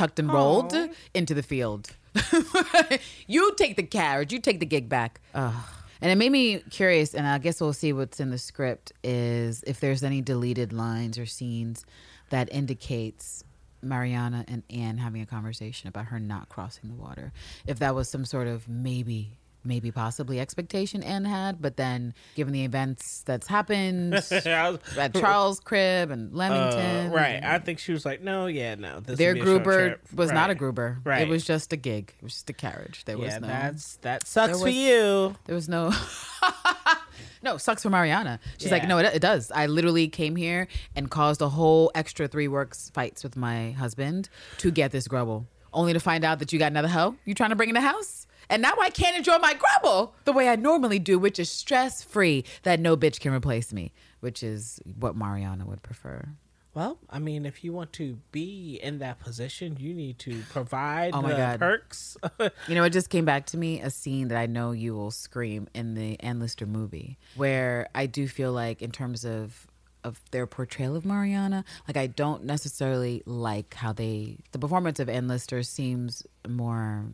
[0.00, 0.88] tucked and rolled Aw.
[1.12, 1.90] into the field.
[3.26, 5.20] you take the carriage, you take the gig back.
[5.34, 5.54] Ugh.
[6.00, 9.62] And it made me curious, and I guess we'll see what's in the script is
[9.66, 11.84] if there's any deleted lines or scenes
[12.30, 13.44] that indicates
[13.82, 17.32] Mariana and Anne having a conversation about her not crossing the water.
[17.66, 22.52] If that was some sort of maybe, maybe possibly expectation Anne had, but then given
[22.52, 27.42] the events that's happened was- at Charles' crib and uh, Leamington, right.
[27.42, 29.00] I think she was like, no, yeah, no.
[29.00, 30.98] This their would be a short Gruber was not a Gruber.
[31.04, 31.22] Right.
[31.22, 32.14] It was just a gig.
[32.16, 33.04] It was just a carriage.
[33.04, 33.46] There was no.
[33.46, 35.34] that's that sucks for you.
[35.46, 35.92] There was no.
[37.42, 38.40] no, sucks for Mariana.
[38.58, 39.50] She's like, no, it, it does.
[39.54, 44.28] I literally came here and caused a whole extra three works fights with my husband
[44.58, 47.50] to get this grubble, only to find out that you got another hoe you trying
[47.50, 48.19] to bring in the house.
[48.50, 52.02] And now I can't enjoy my grubble the way I normally do, which is stress
[52.02, 56.28] free, that no bitch can replace me, which is what Mariana would prefer.
[56.74, 61.14] Well, I mean, if you want to be in that position, you need to provide
[61.14, 61.58] Oh my God.
[61.58, 62.16] perks.
[62.68, 65.10] You know, it just came back to me a scene that I know you will
[65.10, 69.66] scream in the Anne Lister movie, where I do feel like, in terms of
[70.02, 75.08] of their portrayal of Mariana, like I don't necessarily like how they the performance of
[75.10, 77.04] Anne Lister seems more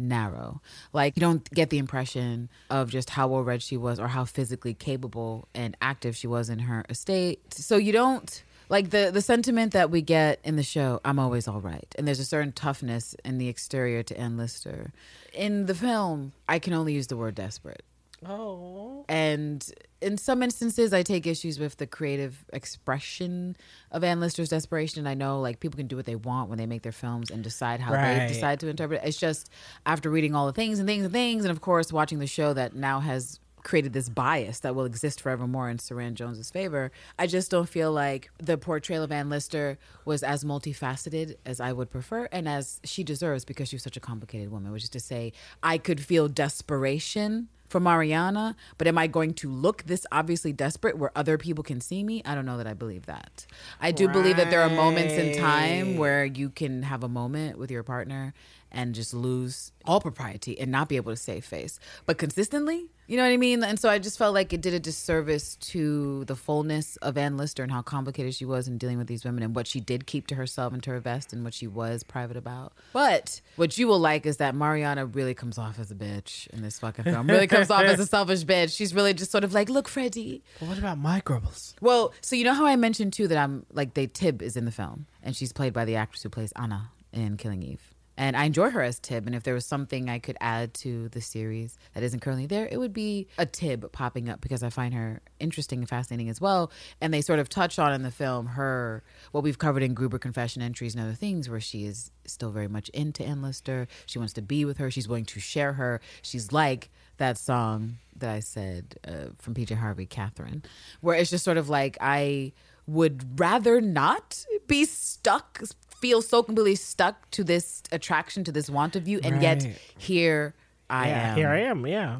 [0.00, 0.60] narrow.
[0.92, 4.24] Like you don't get the impression of just how well read she was or how
[4.24, 7.54] physically capable and active she was in her estate.
[7.54, 11.46] So you don't like the the sentiment that we get in the show, I'm always
[11.48, 11.92] all right.
[11.98, 14.92] And there's a certain toughness in the exterior to Anne Lister.
[15.32, 17.82] In the film, I can only use the word desperate.
[18.26, 19.66] Oh, And
[20.02, 23.56] in some instances, I take issues with the creative expression
[23.90, 25.00] of Anne Lister's desperation.
[25.00, 27.30] And I know like people can do what they want when they make their films
[27.30, 28.18] and decide how Right.
[28.20, 29.08] they decide to interpret it.
[29.08, 29.48] It's just
[29.86, 32.52] after reading all the things and things and things, and of course, watching the show
[32.52, 36.90] that now has created this bias that will exist forevermore in Suranne Jones's favor.
[37.18, 41.72] I just don't feel like the portrayal of Anne Lister was as multifaceted as I
[41.72, 45.00] would prefer and as she deserves because she's such a complicated woman, which is to
[45.00, 50.52] say, I could feel desperation for Mariana, but am I going to look this obviously
[50.52, 52.20] desperate where other people can see me?
[52.24, 53.46] I don't know that I believe that.
[53.80, 57.58] I do believe that there are moments in time where you can have a moment
[57.58, 58.34] with your partner
[58.72, 61.78] and just lose all propriety and not be able to save face.
[62.06, 63.64] But consistently, you know what I mean?
[63.64, 67.36] And so I just felt like it did a disservice to the fullness of Anne
[67.36, 70.06] Lister and how complicated she was in dealing with these women and what she did
[70.06, 72.72] keep to herself and to her vest and what she was private about.
[72.92, 76.62] But what you will like is that Mariana really comes off as a bitch in
[76.62, 77.26] this fucking film.
[77.28, 78.76] Really comes off as a selfish bitch.
[78.76, 81.74] She's really just sort of like, look, Freddie, but what about my grubbles?
[81.80, 84.66] well, so you know how I mentioned too that I'm like they Tib is in
[84.66, 87.82] the film and she's played by the actress who plays Anna in Killing Eve.
[88.20, 89.26] And I enjoy her as Tib.
[89.26, 92.68] And if there was something I could add to the series that isn't currently there,
[92.70, 96.38] it would be a Tib popping up because I find her interesting and fascinating as
[96.38, 96.70] well.
[97.00, 99.02] And they sort of touch on in the film her,
[99.32, 102.68] what we've covered in Gruber confession entries and other things, where she is still very
[102.68, 103.88] much into Anne Lister.
[104.04, 104.90] She wants to be with her.
[104.90, 106.02] She's willing to share her.
[106.20, 110.62] She's like that song that I said uh, from PJ Harvey, Catherine,
[111.00, 112.52] where it's just sort of like I
[112.86, 115.62] would rather not be stuck,
[116.00, 119.62] feel so completely stuck to this attraction, to this want of you, and yet
[119.98, 120.54] here
[120.88, 121.36] I yeah, am.
[121.36, 121.86] here I am.
[121.86, 122.18] Yeah.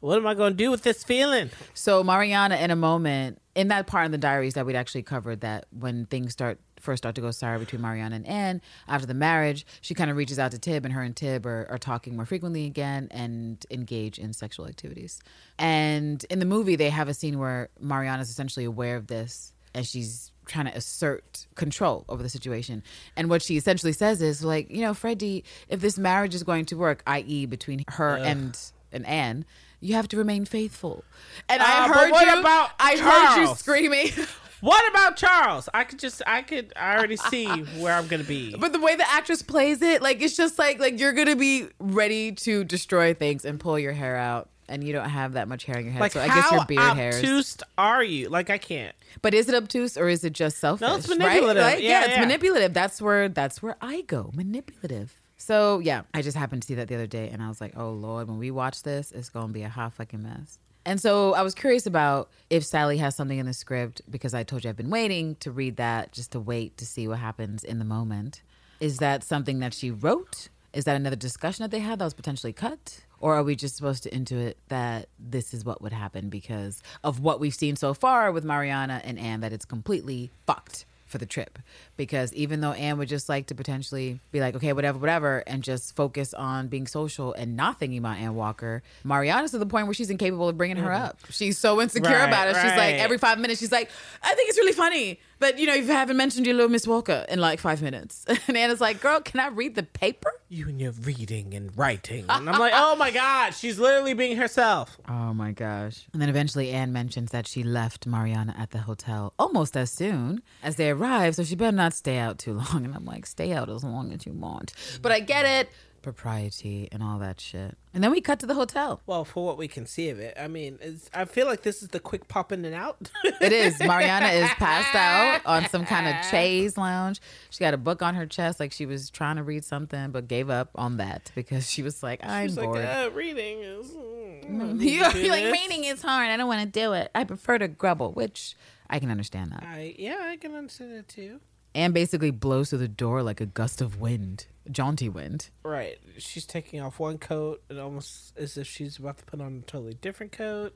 [0.00, 1.50] What am I going to do with this feeling?
[1.72, 5.40] So Mariana, in a moment, in that part in the diaries that we'd actually covered,
[5.40, 9.14] that when things start first start to go sour between Mariana and Anne after the
[9.14, 12.16] marriage, she kind of reaches out to Tib, and her and Tib are, are talking
[12.16, 15.22] more frequently again and engage in sexual activities.
[15.58, 19.86] And in the movie, they have a scene where Mariana's essentially aware of this, and
[19.86, 22.82] she's trying to assert control over the situation.
[23.16, 26.64] And what she essentially says is like, you know, Freddie, if this marriage is going
[26.66, 28.58] to work, i.e., between her and
[28.92, 29.44] and Anne,
[29.80, 31.04] you have to remain faithful.
[31.48, 32.40] And I Uh, but heard what you.
[32.40, 34.10] about I heard you screaming.
[34.60, 35.68] What about Charles?
[35.74, 38.56] I could just, I could, I already see where I'm to be.
[38.58, 41.66] but the way the actress plays it, like it's just like like you're gonna be
[41.78, 45.64] ready to destroy things and pull your hair out and you don't have that much
[45.64, 46.00] hair in your head.
[46.00, 47.16] Like so I guess your beard hairs.
[47.16, 48.28] obtuse are you?
[48.28, 48.94] Like I can't.
[49.22, 50.86] But is it obtuse or is it just selfish?
[50.86, 51.18] No, it's right?
[51.18, 51.62] manipulative.
[51.62, 52.20] Like, yeah, Yeah, it's yeah.
[52.20, 52.74] manipulative.
[52.74, 54.30] That's where that's where I go.
[54.34, 55.16] Manipulative.
[55.36, 57.74] So yeah, I just happened to see that the other day and I was like,
[57.76, 60.58] oh Lord, when we watch this, it's gonna be a hot fucking mess.
[60.86, 64.42] And so I was curious about if Sally has something in the script because I
[64.42, 67.64] told you I've been waiting to read that just to wait to see what happens
[67.64, 68.42] in the moment.
[68.80, 70.48] Is that something that she wrote?
[70.74, 73.00] Is that another discussion that they had that was potentially cut?
[73.24, 77.20] Or are we just supposed to intuit that this is what would happen because of
[77.20, 81.24] what we've seen so far with Mariana and Anne that it's completely fucked for the
[81.24, 81.58] trip?
[81.96, 85.62] Because even though Anne would just like to potentially be like, okay, whatever, whatever, and
[85.62, 89.86] just focus on being social and not thinking about Ann Walker, Mariana's to the point
[89.86, 91.04] where she's incapable of bringing her mm-hmm.
[91.04, 91.18] up.
[91.30, 92.56] She's so insecure Right, about it.
[92.56, 93.90] She's like, every five minutes, she's like,
[94.22, 95.20] I think it's really funny.
[95.38, 98.24] But you know, you haven't mentioned your little Miss Walker in like five minutes.
[98.46, 100.30] And Anna's like, girl, can I read the paper?
[100.48, 102.26] You and your reading and writing.
[102.28, 104.98] And I'm like, oh my God, she's literally being herself.
[105.08, 106.06] Oh my gosh.
[106.12, 110.42] And then eventually Anne mentions that she left Mariana at the hotel almost as soon
[110.62, 112.84] as they arrived, so she better not stay out too long.
[112.84, 114.72] And I'm like, stay out as long as you want.
[115.02, 115.68] But I get it.
[116.02, 117.78] Propriety and all that shit.
[117.94, 119.00] And then we cut to the hotel.
[119.06, 120.78] Well, for what we can see of it, I mean,
[121.14, 123.10] I feel like this is the quick pop in and out.
[123.40, 123.78] It is.
[123.84, 127.22] Mariana is passed out on some kind of chaise lounge.
[127.48, 130.28] She got a book on her chest, like she was trying to read something, but
[130.28, 132.84] gave up on that because she was like, I'm She's like, bored.
[132.84, 133.90] uh, reading is.
[133.90, 136.28] mm, You're, like, reading is hard.
[136.28, 137.10] I don't want to do it.
[137.14, 138.56] I prefer to grumble, which
[138.90, 139.62] I can understand that.
[139.62, 141.40] I yeah, I can understand it too.
[141.74, 145.50] Anne basically blows through the door like a gust of wind, jaunty wind.
[145.64, 149.62] Right, she's taking off one coat and almost as if she's about to put on
[149.66, 150.74] a totally different coat.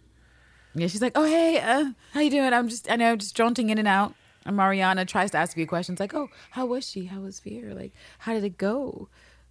[0.75, 2.53] Yeah, she's like, "Oh hey, uh, how you doing?
[2.53, 5.55] I'm just, I know, just jaunting in and out." And Mariana tries to ask a
[5.55, 7.07] few questions, like, "Oh, how was she?
[7.07, 7.75] How was Vere?
[7.75, 9.09] Like, how did it go?"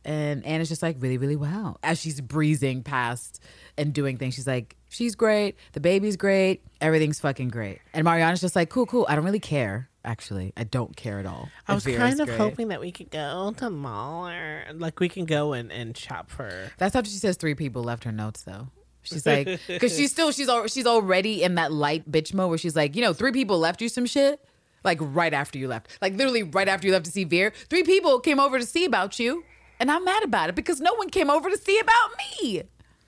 [0.07, 3.43] And Anna's just like, "Really, really well." As she's breezing past
[3.77, 5.57] and doing things, she's like, "She's great.
[5.73, 6.63] The baby's great.
[6.81, 9.05] Everything's fucking great." And Mariana's just like, "Cool, cool.
[9.09, 9.89] I don't really care.
[10.05, 12.93] Actually, I don't care at all." I was Vera's kind of great." hoping that we
[12.93, 16.49] could go to the mall or like we can go and, and shop for.
[16.77, 18.69] That's after she says three people left her notes though.
[19.03, 22.57] She's like, because she's still she's al- she's already in that light bitch mode where
[22.57, 24.39] she's like, you know, three people left you some shit,
[24.85, 27.51] like right after you left, like literally right after you left to see Vere.
[27.69, 29.43] Three people came over to see about you,
[29.79, 32.11] and I'm mad about it because no one came over to see about
[32.41, 32.63] me.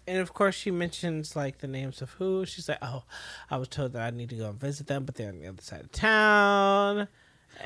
[0.08, 2.46] And of course, she mentions like the names of who.
[2.46, 3.04] She's like, "Oh,
[3.52, 5.48] I was told that I need to go and visit them, but they're on the
[5.48, 7.08] other side of town."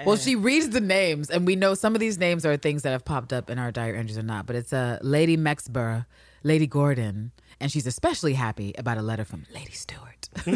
[0.06, 2.92] Well, she reads the names, and we know some of these names are things that
[2.92, 4.46] have popped up in our diary entries or not.
[4.46, 6.06] But it's uh, Lady Mexborough,
[6.42, 10.30] Lady Gordon, and she's especially happy about a letter from Lady Stewart.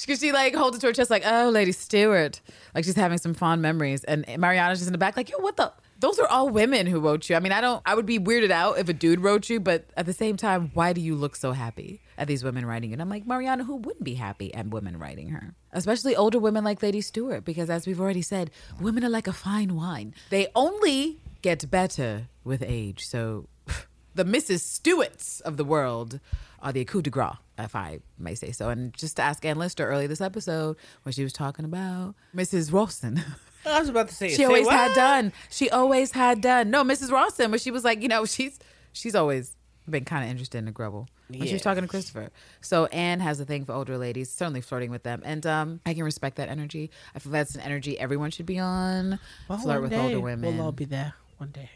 [0.00, 2.40] Because she like holds it to her chest, like, "Oh, Lady Stewart,"
[2.74, 4.02] like she's having some fond memories.
[4.04, 7.00] And Mariana's just in the back, like, "Yo, what the." Those are all women who
[7.00, 7.36] wrote you.
[7.36, 7.82] I mean, I don't.
[7.86, 10.70] I would be weirded out if a dude wrote you, but at the same time,
[10.74, 12.94] why do you look so happy at these women writing you?
[12.94, 15.54] And I'm like, Mariana, who wouldn't be happy at women writing her?
[15.72, 19.32] Especially older women like Lady Stewart, because as we've already said, women are like a
[19.32, 20.14] fine wine.
[20.30, 23.06] They only get better with age.
[23.06, 23.48] So,
[24.14, 24.60] the Mrs.
[24.60, 26.20] Stewarts of the world
[26.60, 28.68] are the coup de grace, if I may say so.
[28.68, 32.72] And just to ask Anne Lister earlier this episode, when she was talking about Mrs.
[32.72, 33.22] Rawson.
[33.66, 34.74] I was about to say, she say always what?
[34.74, 35.32] had done.
[35.50, 36.70] She always had done.
[36.70, 37.10] No, Mrs.
[37.10, 38.58] Rawson, but she was like, you know, she's
[38.92, 39.56] she's always
[39.88, 42.30] been kind of interested in the grubble when she was talking to Christopher.
[42.60, 45.94] So Anne has a thing for older ladies, certainly flirting with them, and um, I
[45.94, 46.90] can respect that energy.
[47.14, 49.18] I feel that's an energy everyone should be on.
[49.48, 50.56] Well, Flirt with day older women.
[50.56, 51.70] We'll all be there one day.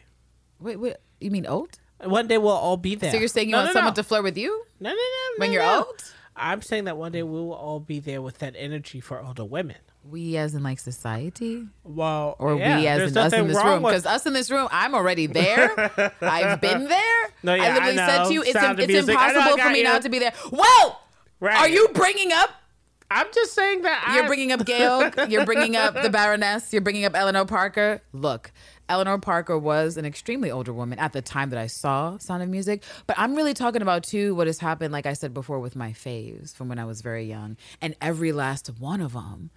[0.58, 1.78] wait, wait, you mean old?
[2.02, 3.10] One day we'll all be there.
[3.12, 3.96] So you're saying you No, want no, someone no.
[3.96, 5.34] to flirt with you No, no, no.
[5.36, 5.84] when no, you're no.
[5.84, 6.02] old?
[6.34, 9.44] I'm saying that one day we will all be there with that energy for older
[9.44, 9.76] women.
[10.08, 13.82] We as in like society, Well, or yeah, we as in us in this room?
[13.82, 15.70] with- Because us in this room, I'm already there.
[16.20, 17.30] I've been there.
[17.42, 19.14] No, yeah, I literally I said to you, it's, Sound it's Music.
[19.16, 19.84] I know, I impossible for me you.
[19.84, 20.32] not to be there.
[20.50, 20.96] Whoa!
[21.38, 21.56] Right.
[21.58, 22.50] Are you bringing up?
[23.12, 25.10] I'm just saying that You're I- bringing up Gail.
[25.28, 26.72] You're bringing up the Baroness.
[26.72, 28.00] You're bringing up Eleanor Parker.
[28.12, 28.52] Look,
[28.88, 32.48] Eleanor Parker was an extremely older woman at the time that I saw Sound of
[32.48, 32.82] Music.
[33.06, 35.90] But I'm really talking about too what has happened, like I said before, with my
[35.90, 39.50] faves from when I was very young, and every last one of them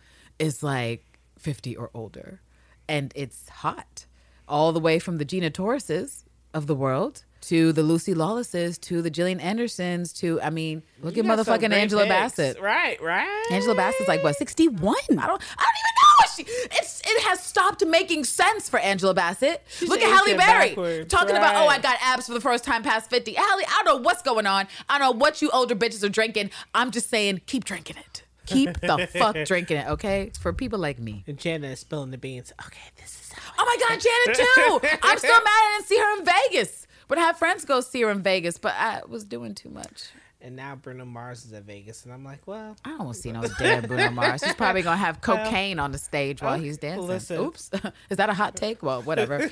[0.43, 2.41] is like 50 or older,
[2.88, 4.06] and it's hot,
[4.47, 7.23] all the way from the Gina Torreses of the world.
[7.47, 11.73] To the Lucy Lawlesses, to the Gillian Andersons, to I mean, look You at motherfucking
[11.73, 12.13] Angela picks.
[12.38, 12.62] Bassett.
[12.62, 13.45] Right, right.
[13.51, 14.95] Angela Bassett's like what, sixty one?
[15.10, 16.13] I don't, I don't even know.
[16.19, 16.43] What she,
[16.77, 19.61] it's it has stopped making sense for Angela Bassett.
[19.86, 22.82] Look at Halle Berry backwards, talking about, oh, I got abs for the first time
[22.82, 23.34] past fifty.
[23.34, 24.65] Halle, I don't know what's going on.
[24.88, 26.49] I don't know what you older bitches are drinking.
[26.74, 28.24] I'm just saying, keep drinking it.
[28.54, 30.24] Keep the fuck drinking it, okay?
[30.24, 31.24] It's for people like me.
[31.28, 32.54] And Janet is spilling the beans.
[32.66, 33.54] Okay, this is how.
[33.60, 34.38] Oh my God, Janet
[34.82, 34.97] too.
[35.04, 36.88] I'm so mad I didn't see her in Vegas.
[37.08, 40.06] But I had friends go see her in Vegas, but I was doing too much.
[40.41, 43.22] and now Bruno Mars is at Vegas, and I'm like, well, I don't want to
[43.22, 44.43] see no dead Bruno Mars.
[44.43, 47.08] He's probably gonna have cocaine on the stage while he's dancing.
[47.08, 47.39] listen.
[47.39, 47.72] Oops,
[48.10, 48.82] is that a hot take?
[48.82, 49.49] Well, whatever.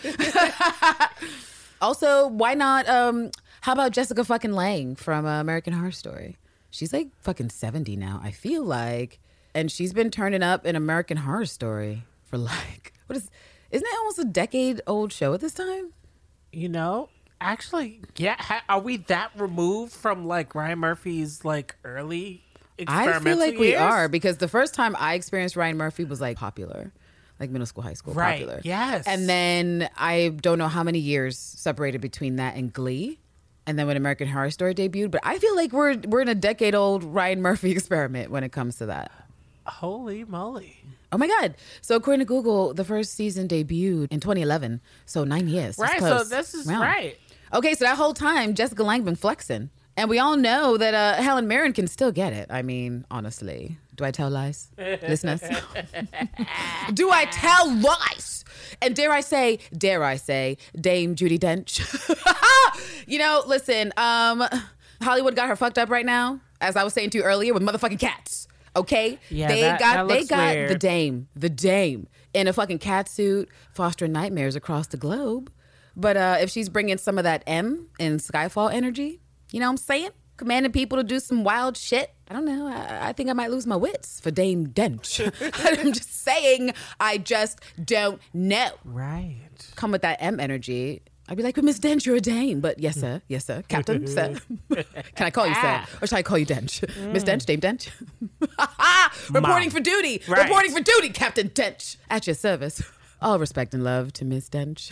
[1.82, 2.88] also, why not?
[2.88, 3.32] Um,
[3.62, 6.38] how about Jessica fucking Lange from uh, American Horror Story?
[6.72, 8.20] She's like fucking seventy now.
[8.24, 9.20] I feel like,
[9.54, 13.30] and she's been turning up in American Horror Story for like what is?
[13.70, 15.92] Isn't it almost a decade old show at this time?
[16.54, 17.08] you know,
[17.40, 22.44] actually, yeah, ha- are we that removed from like Ryan Murphy's like early?
[22.88, 26.36] I feel like we are because the first time I experienced Ryan Murphy was like
[26.38, 26.92] popular,
[27.40, 28.60] like middle school, high school, Right, popular.
[28.64, 29.06] yes.
[29.08, 33.20] And then I don't know how many years separated between that and Glee,
[33.68, 35.12] and then when American Horror Story debuted.
[35.12, 38.52] But I feel like we're we're in a decade old Ryan Murphy experiment when it
[38.52, 39.12] comes to that.
[39.68, 40.78] Holy moly!
[41.12, 41.56] Oh my God!
[41.82, 45.78] So according to Google, the first season debuted in 2011, so nine years.
[45.78, 46.82] Right, so this is Wow.
[46.82, 47.18] right.
[47.54, 49.70] Okay, so that whole time, Jessica Lange been flexing.
[49.98, 52.48] And we all know that uh, Helen Mirren can still get it.
[52.50, 53.78] I mean, honestly.
[54.02, 54.72] Do I tell lies?
[54.80, 55.44] Listeners?
[56.96, 58.44] Do I tell lies?
[58.82, 61.78] And dare I say, dare I say, Dame Judi Dench.
[63.08, 64.44] you know, listen, um,
[65.04, 67.62] Hollywood got her fucked up right now, as I was saying to you earlier, with
[67.62, 68.48] motherfucking cats.
[68.76, 69.20] Okay?
[69.30, 73.08] Yeah, they that- got that they got the dame, the dame, in a fucking cat
[73.08, 75.52] suit, fostering nightmares across the globe.
[75.96, 79.20] But uh, if she's bringing some of that M and Skyfall energy,
[79.52, 80.10] you know what I'm saying?
[80.42, 82.16] Commanding people to do some wild shit.
[82.28, 82.66] I don't know.
[82.66, 85.22] I, I think I might lose my wits for Dame Dench.
[85.80, 88.72] I'm just saying, I just don't know.
[88.84, 89.38] Right.
[89.76, 91.04] Come with that M energy.
[91.30, 92.60] I'd be like, but Miss Dench, you're a Dame.
[92.60, 93.18] But yes, sir.
[93.18, 93.22] Mm.
[93.28, 93.62] Yes, sir.
[93.68, 94.36] Captain, sir.
[94.74, 95.62] Can I call you sir?
[95.64, 95.88] Ah.
[96.02, 96.80] Or should I call you Dench?
[96.88, 97.12] Mm.
[97.14, 97.92] Miss Dench, Dame Dench.
[99.30, 99.70] Reporting Mom.
[99.70, 100.24] for duty.
[100.28, 100.42] Right.
[100.42, 101.98] Reporting for duty, Captain Dench.
[102.10, 102.82] At your service.
[103.22, 104.92] All respect and love to Miss Dench.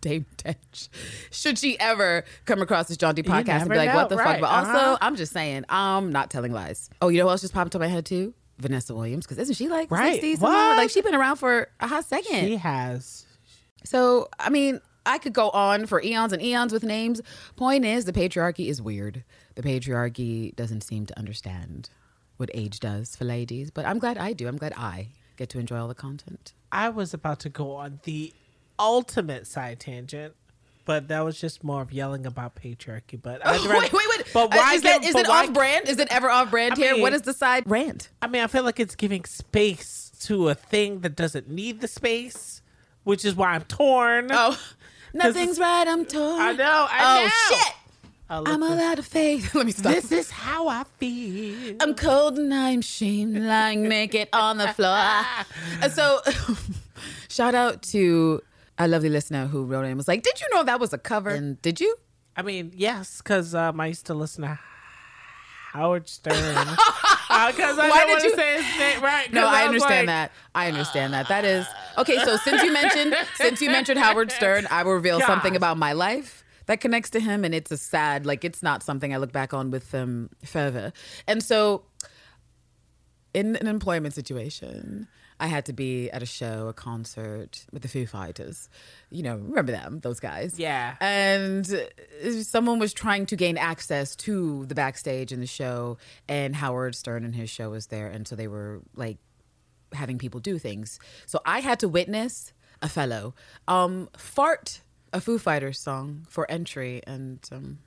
[0.02, 0.88] Dame Dench.
[1.30, 3.96] Should she ever come across this jaunty podcast and be like, know.
[3.96, 4.40] what the fuck?
[4.40, 4.98] But also, Uh-huh.
[5.00, 6.88] I'm just saying, I'm not telling lies.
[7.02, 8.34] Oh, you know what else just popped into my head too?
[8.58, 10.20] Vanessa Williams, because isn't she like Right.
[10.22, 10.40] 60s?
[10.40, 10.76] What?
[10.76, 12.46] Like she's been around for a hot second.
[12.46, 13.24] She has.
[13.84, 17.22] So, I mean, I could go on for eons and eons with names.
[17.56, 19.24] Point is, the patriarchy is weird.
[19.54, 21.88] The patriarchy doesn't seem to understand
[22.36, 24.46] what age does for ladies, but I'm glad I do.
[24.46, 26.52] I'm glad I get to enjoy all the content.
[26.70, 28.32] I was about to go on the
[28.80, 30.34] ultimate side tangent,
[30.86, 33.20] but that was just more of yelling about patriarchy.
[33.22, 34.26] But I'd rather- wait, wait, wait.
[34.32, 34.74] But Uh, why?
[34.74, 35.88] is, give- that, is it off brand?
[35.88, 36.92] Is it ever off brand I here?
[36.94, 38.08] mean- what is the side rant?
[38.22, 41.88] I mean, I feel like it's giving space to a thing that doesn't need the
[41.88, 42.62] space,
[43.04, 44.28] which is why I'm torn.
[44.30, 44.58] Oh,
[45.14, 45.86] nothing's right.
[45.86, 46.40] I'm torn.
[46.40, 46.86] I know.
[46.90, 47.56] I oh, know.
[47.56, 47.74] shit.
[48.32, 48.78] Oh, I'm listen.
[48.78, 49.54] allowed to faith.
[49.56, 49.92] Let me stop.
[49.92, 51.76] This is how I feel.
[51.80, 55.12] I'm cold and I'm shamed, lying naked on the floor.
[55.90, 56.20] So,
[57.28, 58.40] shout out to
[58.80, 60.98] a lovely listener who wrote in and was like, Did you know that was a
[60.98, 61.30] cover?
[61.30, 61.96] And did you?
[62.36, 64.58] I mean, yes, because um, I used to listen to
[65.72, 66.66] Howard Stern.
[67.46, 69.32] Because I Why don't did want you- to say his name right.
[69.32, 70.32] No, I was understand like, that.
[70.52, 71.28] I understand that.
[71.28, 71.64] That is
[71.96, 72.18] okay.
[72.24, 75.92] So since you mentioned since you mentioned Howard Stern, I will reveal something about my
[75.92, 79.30] life that connects to him, and it's a sad, like it's not something I look
[79.30, 80.92] back on with um, fervor.
[81.28, 81.84] And so,
[83.32, 85.06] in an employment situation,
[85.40, 88.68] I had to be at a show, a concert with the Foo Fighters.
[89.10, 90.58] You know, remember them, those guys.
[90.58, 90.96] Yeah.
[91.00, 95.96] And uh, someone was trying to gain access to the backstage in the show,
[96.28, 98.06] and Howard Stern and his show was there.
[98.06, 99.16] And so they were like
[99.92, 101.00] having people do things.
[101.26, 103.34] So I had to witness a fellow
[103.66, 104.82] um, fart
[105.12, 107.02] a Foo Fighters song for entry.
[107.06, 107.78] And um,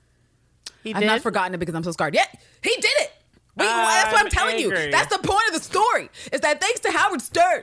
[0.82, 2.14] He I've not forgotten it because I'm so scarred.
[2.14, 2.26] Yeah,
[2.62, 3.12] he did it.
[3.56, 4.70] Wait, that's what I'm I'm telling you.
[4.90, 6.10] That's the point of the story.
[6.32, 7.62] Is that thanks to Howard Stern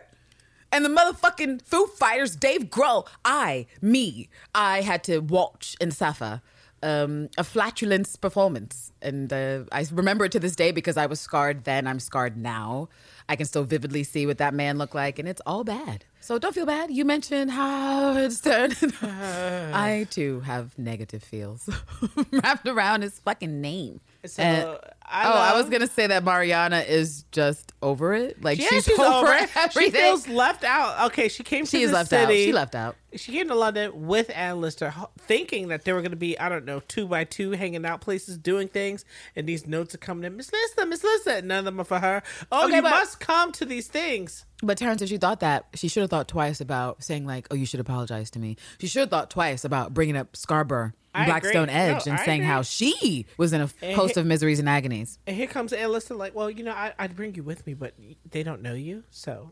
[0.72, 6.42] and the motherfucking Foo Fighters, Dave Grohl, I, me, I had to watch and suffer
[6.84, 11.20] um, a flatulence performance, and uh, I remember it to this day because I was
[11.20, 11.86] scarred then.
[11.86, 12.90] I'm scarred now.
[13.30, 16.06] I can still vividly see what that man looked like, and it's all bad.
[16.22, 16.90] So don't feel bad.
[16.92, 18.74] You mentioned Howard Stern.
[19.04, 21.70] I too have negative feels
[22.32, 24.02] wrapped around his fucking name.
[24.26, 24.78] So, And-
[25.14, 28.42] I oh, I was gonna say that Mariana is just over it.
[28.42, 29.34] Like Yeah, she's, she's, over, over.
[29.34, 29.50] it.
[29.74, 31.08] She feels left out.
[31.08, 32.24] Okay, she came to is left city.
[32.24, 32.30] out.
[32.46, 32.96] She left out.
[33.16, 36.48] She came to London with Anne Lister, thinking that there were going to be, I
[36.48, 39.04] don't know, two by two hanging out places doing things,
[39.36, 40.38] and these notes are coming in.
[40.38, 41.42] Miss Lister, Miss Lister.
[41.42, 42.24] None of them are for her.
[42.54, 44.46] Oh, Okay, you but- must come to these things.
[44.64, 47.56] But Terrence, if she thought that, she should have thought twice about saying like, "Oh,
[47.56, 51.26] you should apologize to me." She should have thought twice about bringing up Scarborough, I
[51.26, 51.76] Blackstone agree.
[51.76, 55.20] Edge, No, and I saying how she was in a host of miseries and agonies.
[55.28, 57.94] And here comes Lister, like, well, you know, I, I'd bring you with me, but
[58.30, 59.52] they don't know you, so.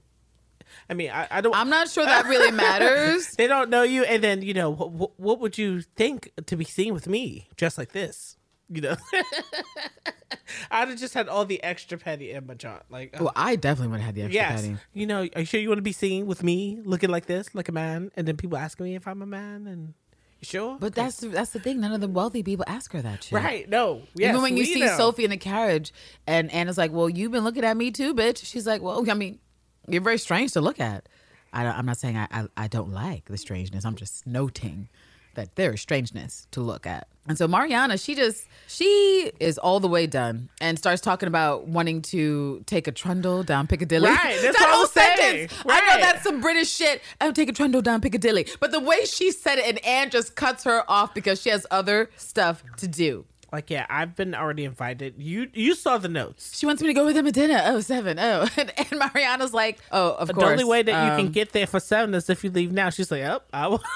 [0.90, 1.56] I mean, I, I don't.
[1.56, 3.32] I'm not sure that really matters.
[3.38, 6.64] they don't know you, and then you know, what, what would you think to be
[6.64, 8.38] seen with me, just like this?
[8.70, 8.96] you know.
[10.72, 12.80] I'd have just had all the extra petty in my jaw.
[12.90, 14.78] Like, uh, Well, I definitely would have had the extra yes, petty.
[14.94, 17.54] you know, are you sure you want to be seen with me looking like this,
[17.54, 18.12] like a man?
[18.16, 19.94] And then people asking me if I'm a man, and
[20.42, 20.78] sure?
[20.80, 21.80] But that's that's the thing.
[21.80, 23.34] None of the wealthy people ask her that shit.
[23.34, 23.68] right.
[23.70, 24.96] No, yes, Even when you see know.
[24.98, 25.94] Sophie in the carriage,
[26.28, 29.14] and Anna's like, "Well, you've been looking at me too, bitch." She's like, "Well, I
[29.14, 29.40] mean,
[29.88, 31.08] you're very strange to look at."
[31.52, 33.86] I, I'm not saying I, I I don't like the strangeness.
[33.86, 34.90] I'm just noting
[35.36, 37.08] that there is strangeness to look at.
[37.30, 41.68] And so Mariana, she just she is all the way done and starts talking about
[41.68, 44.10] wanting to take a trundle down Piccadilly.
[44.10, 45.54] Right, that's that whole sentence.
[45.68, 47.04] I know that's some British shit.
[47.22, 48.48] I'll take a trundle down Piccadilly.
[48.60, 51.68] But the way she said it, and Anne just cuts her off because she has
[51.70, 53.26] other stuff to do.
[53.52, 55.16] Like, yeah, I've been already invited.
[55.18, 56.58] You you saw the notes.
[56.58, 57.62] She wants me to go with them at dinner.
[57.64, 58.18] Oh, seven.
[58.20, 60.46] Oh, and, and Mariana's like, oh, of The course.
[60.46, 62.72] The only way that you Um, can get there for seven is if you leave
[62.72, 62.90] now.
[62.90, 63.84] She's like, oh, I will.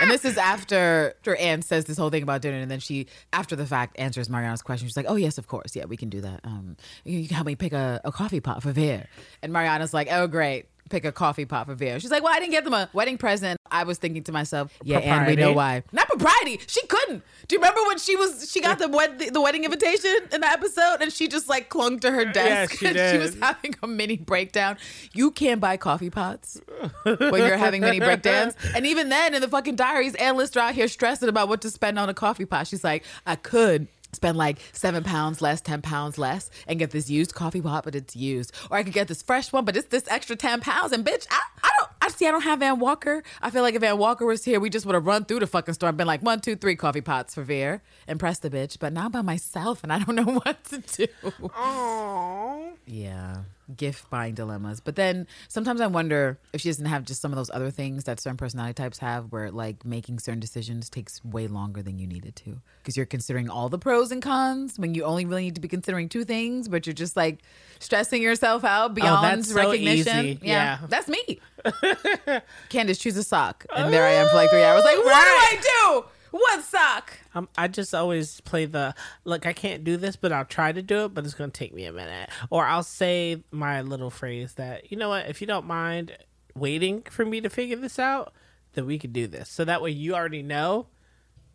[0.00, 3.06] And this is after after Anne says this whole thing about dinner, and then she,
[3.32, 4.88] after the fact, answers Mariana's question.
[4.88, 6.40] She's like, "Oh yes, of course, yeah, we can do that.
[6.44, 9.06] Um, you, can help me pick a, a coffee pot for Vere."
[9.42, 11.98] And Mariana's like, "Oh great." Pick a coffee pot for Vere.
[12.00, 13.58] She's like, Well, I didn't get them a wedding present.
[13.70, 15.84] I was thinking to myself, Yeah, and we know why.
[15.92, 16.60] Not propriety.
[16.66, 17.22] She couldn't.
[17.46, 20.48] Do you remember when she was she got the wed- the wedding invitation in the
[20.48, 23.86] episode and she just like clung to her desk she and she was having a
[23.86, 24.76] mini breakdown.
[25.14, 26.60] You can't buy coffee pots
[27.04, 28.54] when you're having mini breakdowns.
[28.74, 31.70] And even then, in the fucking diaries, analysts are out here stressing about what to
[31.70, 32.66] spend on a coffee pot.
[32.66, 37.10] She's like, I could spend like seven pounds less, ten pounds less, and get this
[37.10, 38.52] used coffee pot, but it's used.
[38.70, 40.92] Or I could get this fresh one, but it's this extra ten pounds.
[40.92, 41.90] And bitch, I, I don't.
[42.10, 42.26] I see.
[42.26, 43.22] I don't have Van Walker.
[43.40, 45.46] I feel like if Van Walker was here, we just would have run through the
[45.46, 48.78] fucking store and been like one, two, three coffee pots for Vere, impress the bitch.
[48.80, 51.06] But now I'm by myself, and I don't know what to do.
[51.40, 52.72] Aww.
[52.86, 53.42] Yeah.
[53.76, 54.80] Gift buying dilemmas.
[54.80, 58.02] But then sometimes I wonder if she doesn't have just some of those other things
[58.04, 62.08] that certain personality types have where like making certain decisions takes way longer than you
[62.08, 62.60] needed to.
[62.82, 65.68] Because you're considering all the pros and cons when you only really need to be
[65.68, 67.42] considering two things, but you're just like
[67.78, 70.26] stressing yourself out oh, beyond that's so recognition.
[70.26, 70.40] easy.
[70.42, 70.78] Yeah.
[70.88, 71.38] That's me.
[72.68, 73.66] Candace, choose a sock.
[73.74, 74.84] And there I am for like three hours.
[74.84, 75.58] Like, what Right.
[75.60, 76.04] do I do?
[76.32, 77.18] What sock?
[77.34, 78.94] Um, I just always play the
[79.24, 79.46] look.
[79.46, 81.14] I can't do this, but I'll try to do it.
[81.14, 82.30] But it's gonna take me a minute.
[82.50, 85.28] Or I'll say my little phrase that you know what?
[85.28, 86.16] If you don't mind
[86.54, 88.32] waiting for me to figure this out,
[88.74, 89.48] then we could do this.
[89.48, 90.86] So that way you already know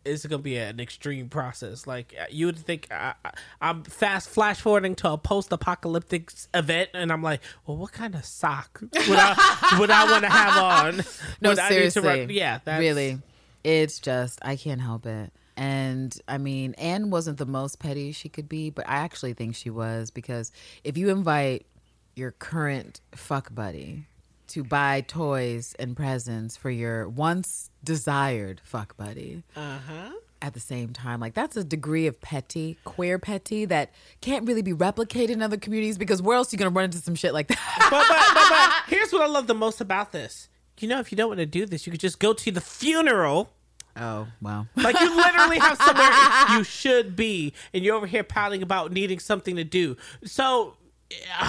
[0.06, 1.86] it's gonna be an extreme process.
[1.86, 3.14] Like uh, you would think I,
[3.60, 8.14] I'm fast flash forwarding to a post apocalyptic event, and I'm like, well, what kind
[8.14, 10.96] of sock would I would I want to have on?
[11.40, 12.34] No, Would I need to seriously.
[12.34, 13.18] yeah, that's really.
[13.64, 15.32] It's just I can't help it.
[15.56, 19.54] And I mean, Anne wasn't the most petty she could be, but I actually think
[19.54, 20.52] she was because
[20.84, 21.66] if you invite
[22.14, 24.06] your current fuck buddy
[24.48, 30.10] to buy toys and presents for your once desired fuck buddy Uh huh.
[30.42, 33.90] at the same time, like that's a degree of petty, queer petty that
[34.20, 36.98] can't really be replicated in other communities because where else are you gonna run into
[36.98, 37.58] some shit like that?
[37.78, 40.48] but, but, but, but here's what I love the most about this.
[40.78, 42.60] You know, if you don't want to do this, you could just go to the
[42.60, 43.50] funeral.
[43.96, 44.66] oh, wow.
[44.76, 46.10] Like you literally have somewhere
[46.58, 49.96] you should be, and you're over here pouting about needing something to do.
[50.24, 50.76] So,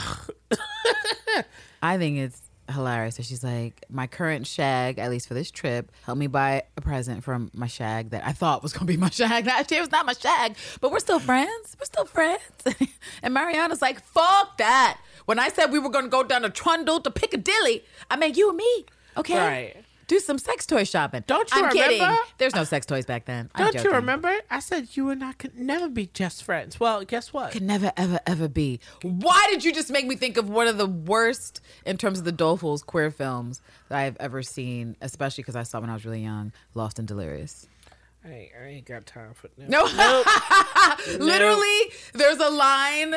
[1.81, 3.15] I think it's hilarious.
[3.15, 6.82] So she's like, my current shag, at least for this trip, helped me buy a
[6.82, 9.47] present from my shag that I thought was gonna be my shag.
[9.47, 11.76] Actually, it was not my shag, but we're still friends.
[11.80, 12.41] We're still friends.
[13.24, 14.99] and Mariana's like, fuck that.
[15.26, 18.49] When I said we were gonna go down to Trundle to Piccadilly, I meant you
[18.49, 18.86] and me.
[19.18, 19.38] Okay.
[19.38, 19.76] Right.
[20.07, 21.23] Do some sex toy shopping.
[21.27, 21.99] Don't you I'm kidding.
[21.99, 22.21] remember?
[22.37, 23.49] There's no sex toys back then.
[23.53, 24.33] I'm don't you remember?
[24.49, 26.79] I said you and I could never be just friends.
[26.79, 27.51] Well, guess what?
[27.51, 28.79] could never ever ever be.
[29.01, 32.25] Why did you just make me think of one of the worst in terms of
[32.25, 36.05] the Dolefuls queer films that I've ever seen, especially because I saw when I was
[36.05, 37.67] really young, Lost and Delirious.
[38.23, 39.85] I ain't, I ain't got time for no.
[39.85, 40.23] No,
[41.19, 41.79] literally,
[42.13, 43.15] there's a line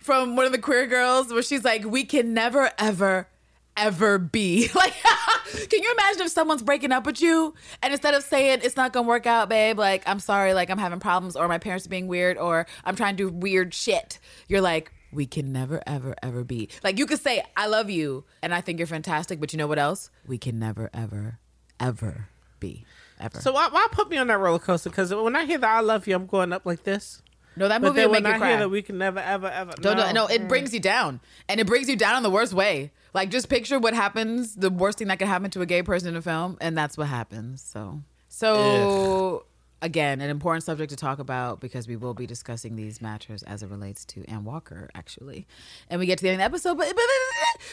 [0.00, 3.28] from one of the queer girls where she's like, "We can never ever."
[3.76, 4.92] Ever be like,
[5.70, 8.92] can you imagine if someone's breaking up with you and instead of saying it's not
[8.92, 11.88] gonna work out, babe, like I'm sorry, like I'm having problems, or my parents are
[11.88, 16.14] being weird, or I'm trying to do weird shit, you're like, we can never, ever,
[16.22, 16.68] ever be.
[16.84, 19.66] Like you could say, I love you and I think you're fantastic, but you know
[19.66, 20.10] what else?
[20.26, 21.38] We can never, ever,
[21.80, 22.28] ever
[22.60, 22.84] be.
[23.20, 23.40] Ever.
[23.40, 24.90] So why, why put me on that roller coaster?
[24.90, 27.22] Because when I hear that I love you, I'm going up like this.
[27.56, 28.48] no, that movie will when make you I cry.
[28.48, 29.72] hear that we can never, ever, ever.
[29.82, 31.20] No, no, it brings you down.
[31.48, 32.90] And it brings you down in the worst way.
[33.14, 36.08] Like just picture what happens, the worst thing that could happen to a gay person
[36.08, 37.62] in a film, and that's what happens.
[37.62, 39.44] So so
[39.82, 43.62] again, an important subject to talk about because we will be discussing these matters as
[43.62, 45.46] it relates to Ann Walker, actually.
[45.90, 47.04] And we get to the end of the episode, but but,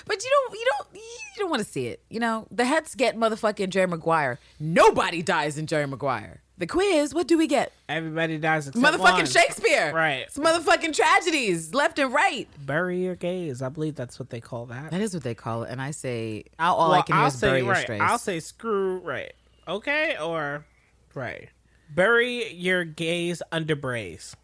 [0.06, 1.02] but you don't you don't you
[1.38, 2.02] don't want to see it.
[2.10, 4.40] You know, the heads get motherfucking Jerry Maguire.
[4.60, 6.42] Nobody dies in Jerry Maguire.
[6.60, 7.72] The quiz, what do we get?
[7.88, 9.26] Everybody dies except Motherfucking one.
[9.26, 9.94] Shakespeare.
[9.94, 10.26] Right.
[10.28, 12.50] It's motherfucking tragedies left and right.
[12.66, 13.62] Bury your gays.
[13.62, 14.92] I believe that's what they call that.
[14.92, 15.72] That is what they call it.
[15.72, 17.82] And I say, all, all I can hear I'll is say bury your right.
[17.82, 18.02] strays.
[18.04, 19.32] I'll say screw right.
[19.70, 20.66] Okay, or
[21.14, 21.48] right.
[21.96, 24.36] Bury your gays under brace.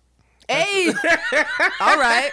[0.48, 0.94] Hey,
[1.82, 2.32] all right.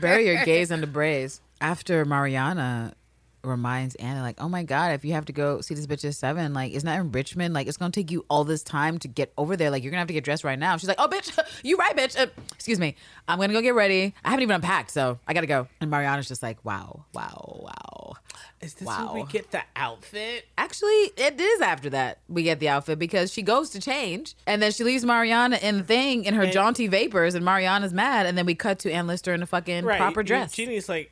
[0.00, 1.40] Bury your gaze under brace.
[1.60, 2.94] After Mariana
[3.42, 6.14] reminds Anna, like, oh my God, if you have to go see this bitch at
[6.14, 7.54] seven, like, it's not in Richmond?
[7.54, 9.70] Like, it's going to take you all this time to get over there.
[9.70, 10.76] Like, you're going to have to get dressed right now.
[10.76, 12.18] She's like, oh, bitch, you right, bitch.
[12.18, 12.96] Uh, excuse me.
[13.28, 14.14] I'm going to go get ready.
[14.24, 15.68] I haven't even unpacked, so I got to go.
[15.80, 18.14] And Mariana's just like, wow, wow, wow.
[18.60, 19.12] Is this Wow.
[19.14, 20.44] we get the outfit?
[20.58, 24.60] Actually, it is after that we get the outfit because she goes to change and
[24.60, 28.36] then she leaves Mariana in the thing in her jaunty vapors and Mariana's mad and
[28.36, 30.52] then we cut to Anne Lister in a fucking proper dress.
[30.52, 31.10] Jeannie's like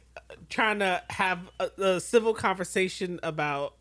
[0.48, 3.74] trying to have a, a civil conversation about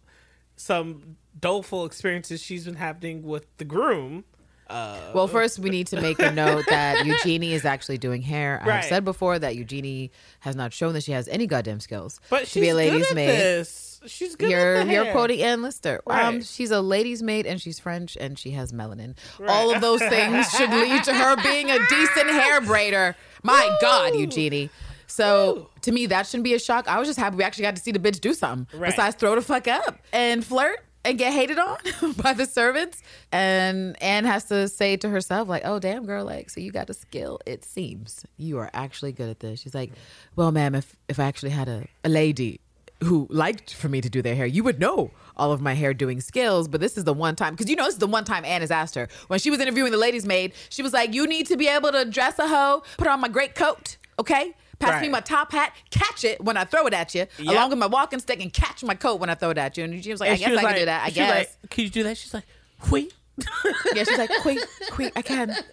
[0.56, 4.24] some doleful experiences she's been having with the groom.
[4.70, 8.60] well, first we need to make a note that Eugenie is actually doing hair.
[8.62, 8.76] I Right.
[8.78, 10.12] have said before that Eugenie
[10.42, 13.28] has not shown that she has any goddamn skills But she's be a at maid.
[13.30, 14.02] this.
[14.08, 16.02] She's good You're at the you're quoting Anne Lister.
[16.06, 19.16] Um, she's a ladies' maid and she's French and she has melanin.
[19.48, 23.16] All of those things should lead to her being a decent hair braider.
[23.44, 24.70] My God, Eugenie.
[25.08, 26.88] So to me, that shouldn't be a shock.
[26.88, 28.92] I was just happy we actually got to see the bitch do something Right.
[28.92, 31.78] besides throw the fuck up and flirt and get hated on
[32.18, 33.02] by the servants.
[33.32, 36.90] And Anne has to say to herself, like, "Oh damn, girl, like, so you got
[36.90, 37.40] a skill.
[37.46, 39.92] It seems you are actually good at this." She's like,
[40.36, 42.60] "Well, ma'am, if if I actually had a, a lady."
[43.04, 45.94] who liked for me to do their hair, you would know all of my hair
[45.94, 46.68] doing skills.
[46.68, 48.62] But this is the one time, because you know, this is the one time Anne
[48.62, 49.08] has asked her.
[49.28, 51.92] When she was interviewing the ladies' maid, she was like, You need to be able
[51.92, 54.56] to dress a hoe, put on my great coat, okay?
[54.80, 57.48] Pass me my top hat, catch it when I throw it at you, Yep.
[57.54, 59.84] along with my walking stick, and catch my coat when I throw it at you.
[59.84, 61.04] And she was like, I And she guess I was can do that.
[61.06, 61.30] I guess.
[61.64, 62.18] Like, can you do that?
[62.18, 62.46] She's like,
[62.92, 63.14] wait.
[63.96, 64.60] yeah, she's like, Quick,
[64.92, 65.56] quick, I can.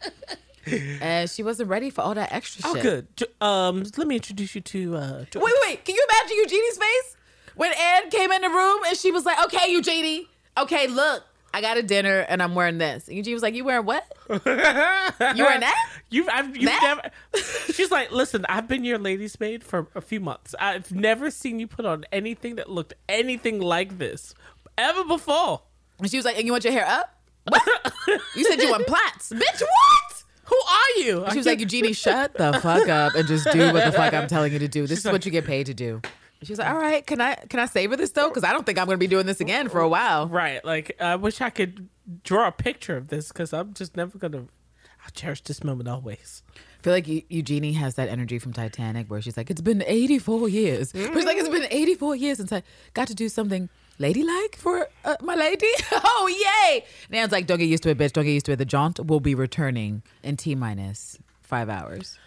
[0.66, 2.86] And she wasn't ready for all that extra Oh, shit.
[2.86, 3.46] Oh, good.
[3.46, 4.96] Um, let me introduce you to.
[4.96, 5.84] Uh, to Wait, wait, wait.
[5.84, 7.16] Can you imagine Eugenie's face
[7.54, 10.26] when Anne came in the room and she was like, "Okay, Eugenie.
[10.56, 11.22] Okay, look,
[11.54, 14.04] I got a dinner and I'm wearing this." And Eugenie was like, "You wearing what?
[14.28, 16.80] You wearing that?" You've, I've, you've That?
[16.82, 17.42] never.
[17.72, 20.54] She's like, listen, I've been your lady's maid for a few months.
[20.60, 24.32] I've never seen you put on anything that looked anything like this
[24.78, 25.62] ever before.
[25.98, 27.16] And she was like, "And you want your hair up?
[27.48, 27.62] What?
[28.36, 29.60] you said you want plaits, bitch.
[29.60, 31.24] What?" Who are you?
[31.30, 34.26] She was like, Eugenie, shut the fuck up and just do what the fuck I'm
[34.28, 34.86] telling you to do.
[34.86, 36.02] This is like- what you get paid to do.
[36.42, 38.28] She was like, all right, can I can I savor this though?
[38.28, 40.28] Because I don't think I'm gonna be doing this again for a while.
[40.28, 40.62] right.
[40.64, 41.88] Like, I wish I could
[42.22, 44.44] draw a picture of this because I'm just never gonna.
[45.04, 46.42] I'll cherish this moment always.
[46.56, 49.82] I feel like Eu- Eugenie has that energy from Titanic where she's like, it's been
[49.86, 50.92] 84 years.
[50.92, 52.62] But She's like, it's been 84 years since I
[52.94, 53.68] got to do something
[53.98, 55.66] ladylike for uh, my lady.
[55.92, 56.84] oh, yay.
[57.10, 58.12] Nan's like, don't get used to it, bitch.
[58.12, 58.56] Don't get used to it.
[58.56, 62.18] The jaunt will be returning in T minus five hours.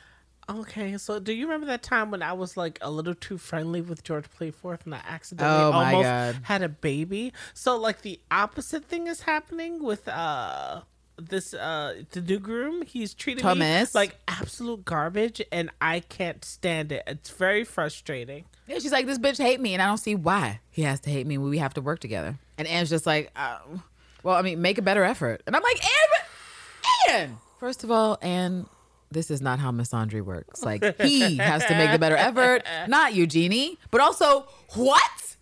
[0.50, 3.82] Okay, so do you remember that time when I was like a little too friendly
[3.82, 6.40] with George Playforth and I accidentally Oh, almost God.
[6.44, 7.34] had a baby?
[7.54, 10.82] So like the opposite thing is happening with uh
[11.20, 12.84] this uh the new groom.
[12.84, 13.94] He's treating Thomas.
[13.94, 17.04] me like absolute garbage and I can't stand it.
[17.08, 18.46] It's very frustrating.
[18.68, 21.10] Yeah, she's like, this bitch hate me, and I don't see why he has to
[21.10, 22.38] hate me when we have to work together.
[22.58, 23.82] And Anne's just like, um,
[24.24, 25.42] well, I mean, make a better effort.
[25.48, 27.38] And I'm like, Anne, Anne.
[27.62, 28.66] First of all, Anne,
[29.12, 30.64] this is not how misandry works.
[30.64, 33.78] Like, he has to make the better effort, not Eugenie.
[33.92, 35.36] But also, what?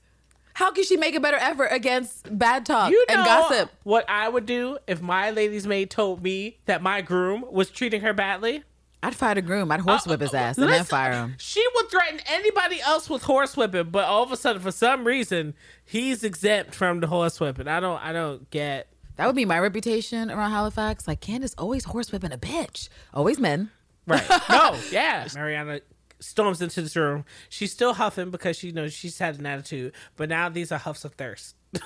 [0.53, 3.71] How can she make a better effort against bad talk You know and gossip?
[3.83, 8.01] what I would do if my lady's maid told me that my groom was treating
[8.01, 8.63] her badly?
[9.03, 9.71] I'd fire the groom.
[9.71, 11.35] I'd horsewhip his uh, uh, ass and then fire him.
[11.37, 15.53] She would threaten anybody else with horsewhipping, but all of a sudden, for some reason,
[15.83, 17.67] he's exempt from the horsewhipping.
[17.67, 18.87] I don't, I don't get.
[19.17, 21.07] That would be my reputation around Halifax.
[21.07, 22.89] Like, Candace always horsewhipping a bitch.
[23.13, 23.71] Always men.
[24.07, 24.25] Right?
[24.49, 25.27] no, yeah.
[25.33, 25.81] Mariana
[26.19, 27.25] storms into this room.
[27.49, 31.05] She's still huffing because she knows she's had an attitude, but now these are huffs
[31.05, 31.55] of thirst.